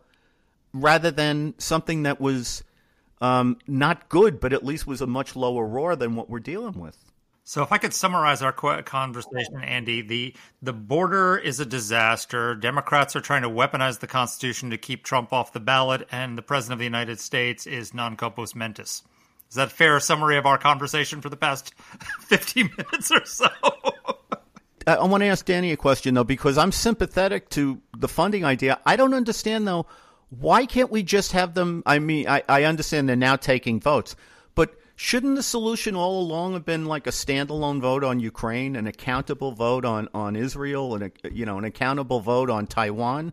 rather 0.72 1.10
than 1.10 1.54
something 1.58 2.02
that 2.02 2.20
was 2.20 2.64
um, 3.20 3.56
not 3.66 4.08
good, 4.08 4.40
but 4.40 4.52
at 4.52 4.64
least 4.64 4.86
was 4.86 5.00
a 5.00 5.06
much 5.06 5.34
lower 5.36 5.66
roar 5.66 5.96
than 5.96 6.14
what 6.14 6.28
we're 6.28 6.40
dealing 6.40 6.78
with. 6.78 6.98
So, 7.46 7.62
if 7.62 7.72
I 7.72 7.78
could 7.78 7.92
summarize 7.92 8.40
our 8.40 8.52
conversation, 8.52 9.60
Andy, 9.62 10.00
the 10.00 10.34
the 10.62 10.72
border 10.72 11.36
is 11.36 11.60
a 11.60 11.66
disaster. 11.66 12.54
Democrats 12.54 13.14
are 13.16 13.20
trying 13.20 13.42
to 13.42 13.50
weaponize 13.50 13.98
the 13.98 14.06
Constitution 14.06 14.70
to 14.70 14.78
keep 14.78 15.04
Trump 15.04 15.30
off 15.30 15.52
the 15.52 15.60
ballot, 15.60 16.08
and 16.10 16.38
the 16.38 16.42
President 16.42 16.74
of 16.74 16.78
the 16.78 16.86
United 16.86 17.20
States 17.20 17.66
is 17.66 17.92
non 17.92 18.16
compos 18.16 18.54
mentis. 18.54 19.02
Is 19.50 19.56
that 19.56 19.68
a 19.68 19.70
fair 19.70 20.00
summary 20.00 20.38
of 20.38 20.46
our 20.46 20.56
conversation 20.56 21.20
for 21.20 21.28
the 21.28 21.36
past 21.36 21.74
50 22.20 22.62
minutes 22.62 23.10
or 23.10 23.24
so? 23.26 23.46
I 24.86 25.04
want 25.04 25.22
to 25.22 25.26
ask 25.26 25.46
Dany 25.46 25.72
a 25.72 25.76
question, 25.76 26.14
though, 26.14 26.24
because 26.24 26.58
I'm 26.58 26.72
sympathetic 26.72 27.50
to 27.50 27.80
the 27.96 28.08
funding 28.08 28.44
idea. 28.44 28.80
I 28.84 28.96
don't 28.96 29.14
understand, 29.14 29.68
though, 29.68 29.86
why 30.30 30.66
can't 30.66 30.90
we 30.90 31.02
just 31.02 31.32
have 31.32 31.54
them? 31.54 31.82
I 31.86 31.98
mean, 31.98 32.26
I, 32.26 32.42
I 32.48 32.64
understand 32.64 33.08
they're 33.08 33.16
now 33.16 33.36
taking 33.36 33.80
votes, 33.80 34.16
shouldn't 34.96 35.36
the 35.36 35.42
solution 35.42 35.94
all 35.94 36.20
along 36.20 36.52
have 36.54 36.64
been 36.64 36.86
like 36.86 37.06
a 37.06 37.10
standalone 37.10 37.80
vote 37.80 38.04
on 38.04 38.20
Ukraine, 38.20 38.76
an 38.76 38.86
accountable 38.86 39.52
vote 39.52 39.84
on, 39.84 40.08
on 40.14 40.36
Israel, 40.36 40.94
and 40.94 41.04
a, 41.04 41.32
you 41.32 41.46
know, 41.46 41.58
an 41.58 41.64
accountable 41.64 42.20
vote 42.20 42.50
on 42.50 42.66
Taiwan? 42.66 43.32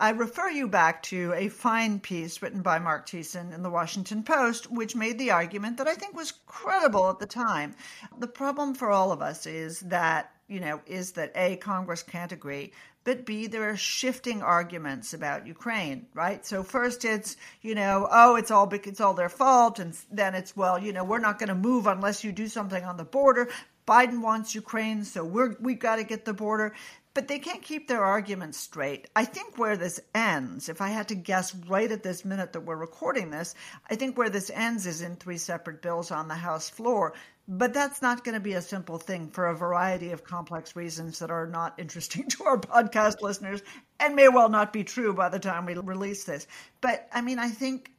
I 0.00 0.10
refer 0.10 0.48
you 0.48 0.68
back 0.68 1.02
to 1.04 1.32
a 1.34 1.48
fine 1.48 1.98
piece 1.98 2.40
written 2.40 2.62
by 2.62 2.78
Marc 2.78 3.08
Thiessen 3.08 3.52
in 3.52 3.62
the 3.62 3.70
Washington 3.70 4.22
Post, 4.22 4.70
which 4.70 4.94
made 4.94 5.18
the 5.18 5.32
argument 5.32 5.76
that 5.78 5.88
I 5.88 5.94
think 5.94 6.14
was 6.14 6.32
credible 6.46 7.10
at 7.10 7.18
the 7.18 7.26
time. 7.26 7.74
The 8.18 8.28
problem 8.28 8.74
for 8.74 8.90
all 8.90 9.10
of 9.10 9.20
us 9.22 9.44
is 9.44 9.80
that, 9.80 10.30
you 10.46 10.60
know, 10.60 10.80
is 10.86 11.12
that 11.12 11.32
A, 11.34 11.56
Congress 11.56 12.04
can't 12.04 12.30
agree, 12.30 12.72
but 13.08 13.24
B, 13.24 13.46
there 13.46 13.70
are 13.70 13.76
shifting 13.78 14.42
arguments 14.42 15.14
about 15.14 15.46
Ukraine, 15.46 16.08
right? 16.12 16.44
So 16.44 16.62
first 16.62 17.06
it's, 17.06 17.38
you 17.62 17.74
know, 17.74 18.06
oh, 18.10 18.36
it's 18.36 18.50
all 18.50 18.68
it's 18.70 19.00
all 19.00 19.14
their 19.14 19.30
fault, 19.30 19.78
and 19.78 19.96
then 20.12 20.34
it's 20.34 20.54
well, 20.54 20.78
you 20.78 20.92
know, 20.92 21.04
we're 21.04 21.18
not 21.18 21.38
going 21.38 21.48
to 21.48 21.54
move 21.54 21.86
unless 21.86 22.22
you 22.22 22.32
do 22.32 22.48
something 22.48 22.84
on 22.84 22.98
the 22.98 23.06
border. 23.06 23.48
Biden 23.86 24.20
wants 24.20 24.54
Ukraine, 24.54 25.04
so 25.04 25.24
we're 25.24 25.56
we've 25.58 25.78
got 25.78 25.96
to 25.96 26.04
get 26.04 26.26
the 26.26 26.34
border. 26.34 26.74
But 27.14 27.28
they 27.28 27.38
can't 27.38 27.62
keep 27.62 27.88
their 27.88 28.04
arguments 28.04 28.58
straight. 28.58 29.08
I 29.16 29.24
think 29.24 29.56
where 29.56 29.78
this 29.78 29.98
ends, 30.14 30.68
if 30.68 30.82
I 30.82 30.88
had 30.88 31.08
to 31.08 31.14
guess 31.14 31.54
right 31.54 31.90
at 31.90 32.02
this 32.02 32.26
minute 32.26 32.52
that 32.52 32.60
we're 32.66 32.76
recording 32.76 33.30
this, 33.30 33.54
I 33.90 33.96
think 33.96 34.18
where 34.18 34.28
this 34.28 34.50
ends 34.50 34.84
is 34.84 35.00
in 35.00 35.16
three 35.16 35.38
separate 35.38 35.80
bills 35.80 36.10
on 36.10 36.28
the 36.28 36.34
House 36.34 36.68
floor 36.68 37.14
but 37.48 37.72
that's 37.72 38.02
not 38.02 38.24
going 38.24 38.34
to 38.34 38.40
be 38.40 38.52
a 38.52 38.60
simple 38.60 38.98
thing 38.98 39.30
for 39.30 39.46
a 39.46 39.56
variety 39.56 40.10
of 40.12 40.22
complex 40.22 40.76
reasons 40.76 41.18
that 41.18 41.30
are 41.30 41.46
not 41.46 41.74
interesting 41.78 42.28
to 42.28 42.44
our 42.44 42.58
podcast 42.58 43.22
listeners 43.22 43.62
and 43.98 44.14
may 44.14 44.28
well 44.28 44.50
not 44.50 44.72
be 44.72 44.84
true 44.84 45.14
by 45.14 45.30
the 45.30 45.38
time 45.38 45.64
we 45.64 45.74
release 45.74 46.24
this. 46.24 46.46
But 46.82 47.08
I 47.12 47.22
mean, 47.22 47.38
I 47.38 47.48
think 47.48 47.90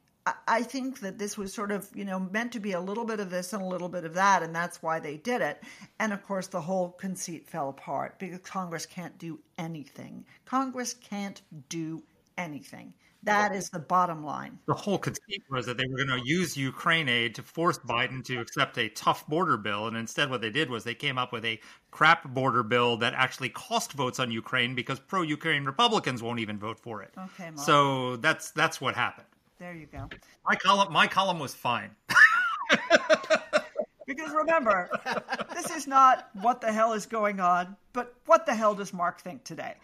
I 0.46 0.62
think 0.62 1.00
that 1.00 1.18
this 1.18 1.36
was 1.36 1.52
sort 1.52 1.72
of, 1.72 1.88
you 1.94 2.04
know, 2.04 2.20
meant 2.20 2.52
to 2.52 2.60
be 2.60 2.72
a 2.72 2.80
little 2.80 3.04
bit 3.04 3.20
of 3.20 3.30
this 3.30 3.52
and 3.52 3.62
a 3.62 3.66
little 3.66 3.88
bit 3.88 4.04
of 4.04 4.14
that, 4.14 4.42
and 4.42 4.54
that's 4.54 4.82
why 4.82 5.00
they 5.00 5.16
did 5.16 5.40
it. 5.40 5.62
And 5.98 6.12
of 6.12 6.22
course, 6.22 6.46
the 6.46 6.60
whole 6.60 6.90
conceit 6.90 7.48
fell 7.48 7.70
apart 7.70 8.18
because 8.18 8.40
Congress 8.40 8.86
can't 8.86 9.16
do 9.18 9.40
anything. 9.58 10.26
Congress 10.44 10.94
can't 10.94 11.40
do 11.68 12.02
anything. 12.36 12.92
That 13.22 13.54
is 13.54 13.68
the 13.68 13.78
bottom 13.78 14.24
line. 14.24 14.58
The 14.66 14.74
whole 14.74 14.96
conceit 14.96 15.42
was 15.50 15.66
that 15.66 15.76
they 15.76 15.86
were 15.86 15.96
going 15.96 16.20
to 16.20 16.26
use 16.26 16.56
Ukraine 16.56 17.08
aid 17.08 17.34
to 17.34 17.42
force 17.42 17.78
Biden 17.78 18.24
to 18.24 18.40
accept 18.40 18.78
a 18.78 18.88
tough 18.88 19.26
border 19.26 19.58
bill. 19.58 19.88
And 19.88 19.96
instead, 19.96 20.30
what 20.30 20.40
they 20.40 20.50
did 20.50 20.70
was 20.70 20.84
they 20.84 20.94
came 20.94 21.18
up 21.18 21.30
with 21.30 21.44
a 21.44 21.60
crap 21.90 22.26
border 22.32 22.62
bill 22.62 22.96
that 22.98 23.12
actually 23.14 23.50
cost 23.50 23.92
votes 23.92 24.18
on 24.18 24.30
Ukraine 24.30 24.74
because 24.74 24.98
pro 24.98 25.20
Ukraine 25.20 25.64
Republicans 25.64 26.22
won't 26.22 26.40
even 26.40 26.58
vote 26.58 26.78
for 26.78 27.02
it. 27.02 27.12
Okay, 27.18 27.50
Marc. 27.50 27.58
So 27.58 28.16
that's 28.16 28.52
that's 28.52 28.80
what 28.80 28.94
happened. 28.94 29.26
There 29.58 29.74
you 29.74 29.86
go. 29.86 30.08
My 30.48 30.56
column, 30.56 30.90
my 30.90 31.06
column 31.06 31.38
was 31.38 31.52
fine. 31.52 31.90
because 34.06 34.32
remember, 34.32 34.88
this 35.54 35.70
is 35.70 35.86
not 35.86 36.30
what 36.40 36.62
the 36.62 36.72
hell 36.72 36.94
is 36.94 37.04
going 37.04 37.40
on, 37.40 37.76
but 37.92 38.14
what 38.24 38.46
the 38.46 38.54
hell 38.54 38.74
does 38.74 38.94
Marc 38.94 39.20
think 39.20 39.44
today? 39.44 39.74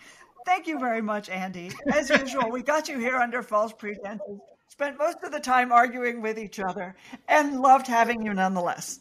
Thank 0.46 0.68
you 0.68 0.78
very 0.78 1.02
much, 1.02 1.28
Andy. 1.28 1.72
As 1.92 2.08
usual, 2.08 2.50
we 2.50 2.62
got 2.62 2.88
you 2.88 3.00
here 3.00 3.16
under 3.16 3.42
false 3.42 3.72
pretenses, 3.72 4.38
spent 4.68 4.96
most 4.96 5.18
of 5.24 5.32
the 5.32 5.40
time 5.40 5.72
arguing 5.72 6.22
with 6.22 6.38
each 6.38 6.60
other, 6.60 6.94
and 7.26 7.60
loved 7.60 7.88
having 7.88 8.22
you 8.22 8.32
nonetheless. 8.32 9.00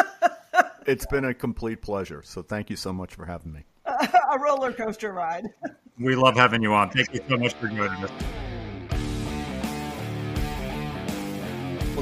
it's 0.86 1.06
been 1.06 1.24
a 1.24 1.32
complete 1.32 1.80
pleasure. 1.80 2.22
So 2.22 2.42
thank 2.42 2.68
you 2.68 2.76
so 2.76 2.92
much 2.92 3.14
for 3.14 3.24
having 3.24 3.54
me. 3.54 3.64
a 3.86 4.38
roller 4.38 4.72
coaster 4.74 5.14
ride. 5.14 5.46
We 5.98 6.14
love 6.14 6.36
having 6.36 6.62
you 6.62 6.74
on. 6.74 6.90
Thank 6.90 7.14
you 7.14 7.20
so 7.26 7.38
much 7.38 7.54
for 7.54 7.68
joining 7.68 8.04
us. 8.04 8.10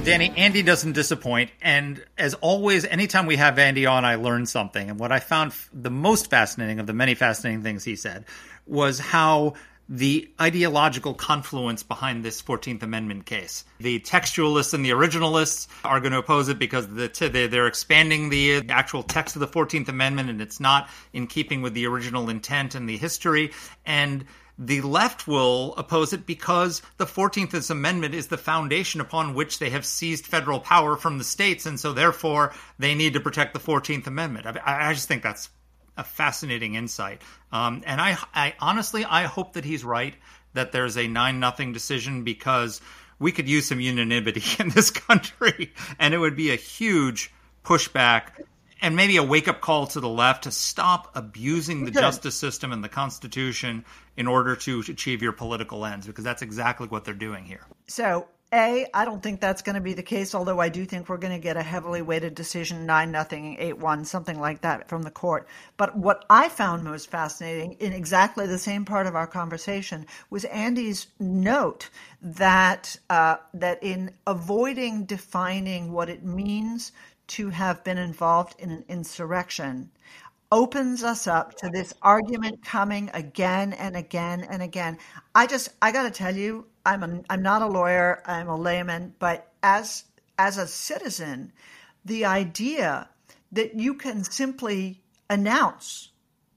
Dany, 0.09 0.33
Andy 0.37 0.63
doesn't 0.63 0.93
disappoint. 0.93 1.51
And 1.61 2.05
as 2.17 2.35
always, 2.35 2.85
anytime 2.85 3.27
we 3.27 3.37
have 3.37 3.59
Andy 3.59 3.87
on, 3.87 4.05
I 4.05 4.15
learn 4.15 4.47
something. 4.47 4.91
And 4.91 4.99
what 4.99 5.13
I 5.13 5.21
found 5.21 5.53
the 5.73 5.91
most 5.91 6.31
fascinating 6.31 6.81
of 6.81 6.87
the 6.87 6.93
many 6.93 7.15
fascinating 7.15 7.63
things 7.63 7.85
he 7.85 7.97
said 7.97 8.25
was 8.67 8.99
how 8.99 9.55
the 9.89 10.31
ideological 10.39 11.15
confluence 11.15 11.83
behind 11.83 12.23
this 12.23 12.43
14th 12.43 12.83
Amendment 12.83 13.25
case. 13.25 13.65
The 13.79 14.01
textualists 14.01 14.75
and 14.75 14.85
the 14.85 14.91
originalists 14.91 15.67
are 15.83 16.01
going 16.01 16.13
to 16.13 16.19
oppose 16.19 16.51
it 16.51 16.59
because 16.59 16.87
they're 16.89 17.67
expanding 17.67 18.29
the 18.29 18.69
actual 18.69 19.03
text 19.03 19.37
of 19.37 19.41
the 19.41 19.49
14th 19.49 19.89
Amendment 19.89 20.29
and 20.29 20.43
it's 20.43 20.61
not 20.61 20.91
in 21.15 21.27
keeping 21.27 21.63
with 21.63 21.73
the 21.73 21.87
original 21.87 22.29
intent 22.29 22.75
and 22.75 22.89
the 22.89 22.99
history. 22.99 23.53
And 23.87 24.27
the 24.59 24.81
left 24.81 25.29
will 25.29 25.75
oppose 25.77 26.13
it 26.13 26.27
because 26.27 26.83
the 26.97 27.07
14th 27.07 27.71
Amendment 27.71 28.15
is 28.15 28.27
the 28.27 28.37
foundation 28.37 29.01
upon 29.01 29.35
which 29.35 29.59
they 29.59 29.71
have 29.71 29.87
seized 29.87 30.27
federal 30.27 30.59
power 30.59 30.97
from 30.97 31.19
the 31.19 31.25
states, 31.25 31.65
and 31.65 31.79
so 31.79 31.93
therefore 31.93 32.53
they 32.79 32.95
need 32.95 33.13
to 33.13 33.21
protect 33.21 33.55
the 33.55 33.61
14th 33.61 34.07
Amendment. 34.09 34.47
I, 34.47 34.91
I 34.91 34.93
just 34.95 35.07
think 35.07 35.23
that's 35.23 35.49
a 35.97 36.05
fascinating 36.05 36.75
insight. 36.75 37.23
Um, 37.53 37.83
and 37.87 38.01
I, 38.01 38.19
I 38.35 38.55
honestly, 38.61 39.05
I 39.05 39.25
hope 39.25 39.53
that 39.53 39.65
he's 39.65 39.85
right 39.85 40.15
that 40.55 40.73
there's 40.73 40.97
a 40.97 41.07
nine 41.07 41.39
nothing 41.39 41.73
decision 41.73 42.25
because 42.25 42.81
we 43.19 43.33
could 43.33 43.49
use 43.49 43.67
some 43.67 43.81
unanimity 43.81 44.43
in 44.63 44.71
this 44.71 44.91
country, 44.91 45.73
and 45.99 46.15
it 46.15 46.19
would 46.19 46.37
be 46.37 46.51
a 46.51 46.57
huge 46.57 47.33
pushback, 47.65 48.43
and 48.81 48.97
maybe 48.97 49.17
a 49.17 49.23
wake 49.23 49.49
up 49.49 49.61
call 49.61 49.87
to 49.89 50.01
the 50.01 50.09
left 50.09 50.45
to 50.45 50.51
stop 50.51 51.11
abusing 51.15 51.85
the 51.85 51.91
Good. 51.91 52.01
justice 52.01 52.37
system 52.37 52.73
and 52.73 52.83
the 52.83 52.89
Constitution 52.89 53.85
in 54.17 54.27
order 54.27 54.57
to 54.57 54.81
achieve 54.81 55.23
your 55.23 55.33
political 55.33 55.85
ends, 55.85 56.07
because 56.07 56.25
that's 56.25 56.43
exactly 56.43 56.89
what 56.89 57.05
they're 57.05 57.15
doing 57.15 57.45
here. 57.45 57.67
So, 57.87 58.27
A, 58.53 58.87
I 58.95 59.05
don't 59.05 59.23
think 59.23 59.41
that's 59.41 59.63
going 59.63 59.75
to 59.75 59.81
be 59.81 59.95
the 59.95 60.03
case, 60.03 60.35
although 60.35 60.59
I 60.59 60.69
do 60.69 60.85
think 60.85 61.09
we're 61.09 61.19
going 61.19 61.35
to 61.35 61.43
get 61.43 61.57
a 61.57 61.63
heavily 61.63 62.03
weighted 62.03 62.35
decision 62.35 62.87
9 62.87 63.11
nothing, 63.11 63.57
8 63.59 63.79
1, 63.79 64.05
something 64.05 64.41
like 64.41 64.63
that 64.63 64.89
from 64.89 65.03
the 65.03 65.11
court. 65.11 65.47
But 65.77 65.97
what 65.97 66.25
I 66.31 66.49
found 66.49 66.85
most 66.85 67.11
fascinating 67.11 67.75
in 67.75 67.93
exactly 67.93 68.47
the 68.47 68.59
same 68.59 68.85
part 68.85 69.07
of 69.07 69.15
our 69.15 69.27
conversation 69.27 70.07
was 70.31 70.45
Andy's 70.47 71.09
note 71.21 71.91
that, 72.23 72.97
uh, 73.11 73.37
that 73.55 73.83
in 73.83 74.13
avoiding 74.27 75.05
defining 75.05 75.93
what 75.93 76.09
it 76.09 76.25
means 76.25 76.93
to 77.29 77.51
have 77.51 77.85
been 77.85 77.99
involved 77.99 78.57
in 78.59 78.71
an 78.71 78.85
insurrection, 78.89 79.91
opens 80.51 81.05
us 81.05 81.27
up 81.27 81.55
to 81.59 81.69
this 81.69 81.93
argument 82.03 82.65
coming 82.65 83.11
again 83.13 83.73
and 83.75 83.97
again 83.97 84.47
and 84.49 84.63
again. 84.63 84.99
I 85.35 85.47
just 85.47 85.69
I 85.81 85.93
got 85.93 86.05
to 86.05 86.11
tell 86.11 86.35
you, 86.35 86.67
I'm 86.87 87.03
a, 87.03 87.21
I'm 87.31 87.43
not 87.43 87.63
a 87.63 87.67
lawyer, 87.67 88.23
I'm 88.27 88.49
a 88.49 88.57
layman, 88.57 89.15
but 89.19 89.53
as 89.63 90.05
as 90.39 90.57
a 90.57 90.67
citizen, 90.67 91.53
the 92.05 92.25
idea 92.25 93.09
that 93.53 93.75
you 93.75 93.95
can 93.95 94.25
simply 94.25 95.03
announce, 95.29 96.11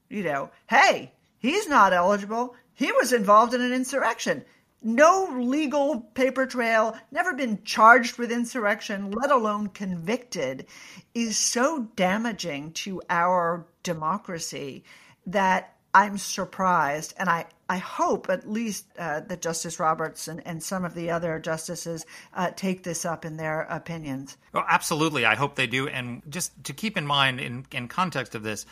you 0.08 0.22
know, 0.22 0.50
hey, 0.68 1.12
he's 1.38 1.68
not 1.68 1.92
eligible. 1.92 2.54
He 2.74 2.90
was 2.92 3.12
involved 3.12 3.54
in 3.54 3.60
an 3.60 3.72
insurrection. 3.72 4.44
No 4.82 5.28
legal 5.40 6.00
paper 6.00 6.46
trail, 6.46 6.96
never 7.10 7.34
been 7.34 7.62
charged 7.64 8.18
with 8.18 8.32
insurrection, 8.32 9.12
let 9.12 9.30
alone 9.30 9.68
convicted, 9.68 10.66
is 11.14 11.38
so 11.38 11.88
damaging 11.94 12.72
to 12.72 13.00
our 13.08 13.66
democracy 13.82 14.84
that 15.26 15.76
I'm 15.94 16.16
surprised, 16.16 17.12
and 17.18 17.28
I, 17.28 17.44
I 17.68 17.76
hope 17.76 18.30
at 18.30 18.48
least 18.50 18.86
uh, 18.98 19.20
that 19.20 19.42
Justice 19.42 19.78
Roberts 19.78 20.26
and, 20.26 20.44
and 20.46 20.62
some 20.62 20.86
of 20.86 20.94
the 20.94 21.10
other 21.10 21.38
justices 21.38 22.06
uh, 22.32 22.50
take 22.56 22.82
this 22.82 23.04
up 23.04 23.26
in 23.26 23.36
their 23.36 23.62
opinions. 23.62 24.38
Well, 24.54 24.64
absolutely. 24.66 25.26
I 25.26 25.34
hope 25.34 25.54
they 25.54 25.66
do. 25.66 25.88
And 25.88 26.22
just 26.30 26.64
to 26.64 26.72
keep 26.72 26.96
in 26.96 27.06
mind, 27.06 27.40
in, 27.40 27.66
in 27.72 27.88
context 27.88 28.34
of 28.34 28.42
this, 28.42 28.64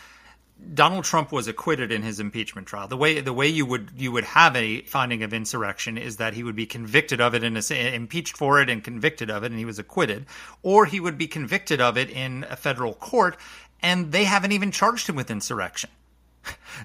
Donald 0.75 1.05
Trump 1.05 1.33
was 1.33 1.49
acquitted 1.49 1.91
in 1.91 2.03
his 2.03 2.21
impeachment 2.21 2.67
trial. 2.67 2.87
The 2.87 2.97
way 2.97 3.21
the 3.21 3.33
way 3.33 3.49
you 3.49 3.67
would 3.67 3.91
you 3.97 4.13
would 4.13 4.25
have 4.25 4.55
a 4.55 4.83
finding 4.83 5.23
of 5.23 5.33
insurrection 5.33 5.99
is 5.99 6.17
that 6.17 6.35
he 6.35 6.43
would 6.43 6.57
be 6.57 6.67
convicted 6.67 7.21
of 7.21 7.35
it 7.35 7.43
and 7.43 7.57
uh, 7.57 7.75
impeached 7.75 8.37
for 8.37 8.61
it 8.61 8.69
and 8.69 8.85
convicted 8.85 9.31
of 9.31 9.43
it, 9.43 9.51
and 9.51 9.59
he 9.59 9.65
was 9.65 9.79
acquitted, 9.79 10.27
or 10.63 10.87
he 10.87 11.01
would 11.01 11.19
be 11.19 11.27
convicted 11.27 11.81
of 11.81 11.97
it 11.97 12.11
in 12.11 12.45
a 12.49 12.57
federal 12.57 12.95
court, 12.95 13.37
and 13.83 14.13
they 14.13 14.25
haven't 14.25 14.53
even 14.53 14.71
charged 14.71 15.09
him 15.09 15.17
with 15.17 15.31
insurrection. 15.31 15.91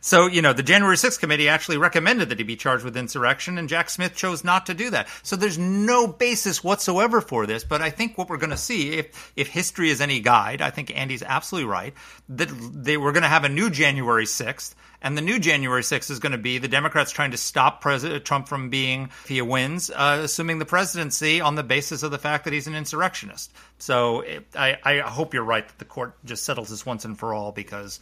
So, 0.01 0.28
you 0.28 0.41
know, 0.41 0.53
the 0.53 0.64
January 0.64 0.95
6th 0.95 1.20
committee 1.20 1.49
actually 1.49 1.78
recommended 1.78 2.30
that 2.30 2.38
he 2.38 2.43
be 2.43 2.56
charged 2.56 2.84
with 2.84 2.97
insurrection, 2.97 3.58
and 3.58 3.70
Jack 3.70 3.89
Smith 3.89 4.16
chose 4.16 4.43
not 4.43 4.66
to 4.66 4.74
do 4.74 4.89
that. 4.89 5.08
So 5.24 5.36
there's 5.36 5.58
no 5.58 6.08
basis 6.08 6.64
whatsoever 6.64 7.22
for 7.22 7.45
this. 7.45 7.64
But 7.64 7.82
I 7.82 7.89
think 7.89 8.18
what 8.18 8.30
we're 8.30 8.38
going 8.38 8.49
to 8.49 8.58
see, 8.58 8.93
if, 8.93 9.34
if 9.36 9.47
history 9.47 9.89
is 9.89 10.01
any 10.01 10.20
guide, 10.20 10.62
I 10.62 10.70
think 10.70 10.95
Andy's 10.95 11.24
absolutely 11.24 11.70
right, 11.70 11.93
that 12.30 12.49
they 12.74 12.97
were 12.97 13.12
going 13.12 13.24
to 13.24 13.30
have 13.30 13.45
a 13.45 13.49
new 13.49 13.70
January 13.70 14.26
6th. 14.26 14.76
And 15.01 15.16
the 15.16 15.22
new 15.22 15.38
January 15.38 15.84
6th 15.84 16.10
is 16.10 16.20
going 16.20 16.32
to 16.32 16.38
be 16.38 16.58
the 16.58 16.68
Democrats 16.68 17.12
trying 17.12 17.32
to 17.32 17.38
stop 17.38 17.80
President 17.82 18.26
Trump 18.26 18.47
from 18.47 18.70
being, 18.70 19.10
if 19.24 19.28
he 19.28 19.41
wins, 19.41 19.91
uh, 19.91 20.22
assuming 20.24 20.58
the 20.58 20.66
presidency 20.66 21.41
on 21.41 21.53
the 21.53 21.64
basis 21.64 22.01
of 22.01 22.10
the 22.10 22.18
fact 22.18 22.45
that 22.45 22.53
he's 22.53 22.66
an 22.66 22.76
insurrectionist. 22.76 23.53
So 23.78 24.22
it, 24.22 24.45
I, 24.56 24.78
I 24.84 24.97
hope 24.99 25.34
you're 25.34 25.43
right 25.43 25.68
that 25.68 25.78
the 25.78 25.86
court 25.86 26.16
just 26.26 26.43
settles 26.43 26.70
this 26.70 26.86
once 26.86 27.06
and 27.06 27.20
for 27.20 27.36
all 27.36 27.51
because 27.51 27.99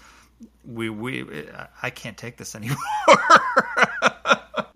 we 0.66 0.90
we 0.90 1.26
I 1.82 1.90
can't 1.90 2.18
take 2.18 2.38
this 2.38 2.56
anymore. 2.56 2.78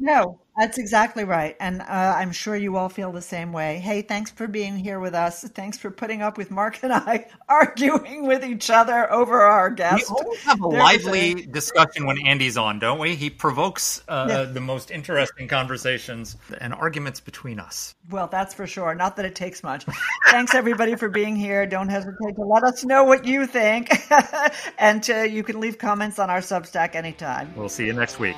no, 0.07 0.39
that's 0.57 0.77
exactly 0.79 1.23
right, 1.25 1.55
and 1.59 1.81
uh, 1.81 1.85
I'm 2.17 2.31
sure 2.31 2.55
you 2.55 2.77
all 2.77 2.87
feel 2.89 3.11
the 3.11 3.21
same 3.21 3.51
way. 3.51 3.77
Hey, 3.77 4.01
thanks 4.01 4.31
for 4.31 4.47
being 4.47 4.75
here 4.77 4.99
with 4.99 5.13
us. 5.13 5.43
Thanks 5.43 5.77
for 5.77 5.91
putting 5.91 6.21
up 6.21 6.37
with 6.37 6.49
Marc 6.49 6.79
and 6.83 6.93
I 6.93 7.27
arguing 7.49 8.25
with 8.25 8.43
each 8.45 8.69
other 8.69 9.11
over 9.11 9.41
our 9.41 9.69
guest. 9.69 10.09
We 10.09 10.15
always 10.23 10.39
have 10.43 10.63
a 10.63 10.69
There 10.69 10.79
lively 10.79 11.31
a- 11.31 11.45
discussion 11.45 12.05
when 12.07 12.17
Andy's 12.25 12.57
on, 12.57 12.79
don't 12.79 12.99
we? 12.99 13.15
He 13.15 13.29
provokes 13.29 14.01
uh, 14.07 14.25
Yeah. 14.29 14.43
the 14.45 14.61
most 14.61 14.89
interesting 14.91 15.47
conversations 15.49 16.37
and 16.61 16.73
arguments 16.73 17.19
between 17.19 17.59
us. 17.59 17.93
Well, 18.09 18.27
that's 18.27 18.53
for 18.53 18.65
sure. 18.65 18.95
Not 18.95 19.17
that 19.17 19.25
it 19.25 19.35
takes 19.35 19.61
much. 19.61 19.85
Thanks 20.31 20.55
everybody 20.55 20.95
for 20.95 21.09
being 21.09 21.35
here. 21.35 21.67
Don't 21.67 21.89
hesitate 21.89 22.35
to 22.35 22.41
let 22.43 22.63
us 22.63 22.83
know 22.85 23.03
what 23.03 23.25
you 23.25 23.45
think, 23.45 23.89
and 24.79 25.07
uh, 25.09 25.17
you 25.17 25.43
can 25.43 25.59
leave 25.59 25.77
comments 25.77 26.17
on 26.17 26.29
our 26.29 26.39
Substack 26.39 26.95
anytime. 26.95 27.53
We'll 27.57 27.67
see 27.69 27.85
you 27.85 27.93
next 27.93 28.19
week. 28.19 28.37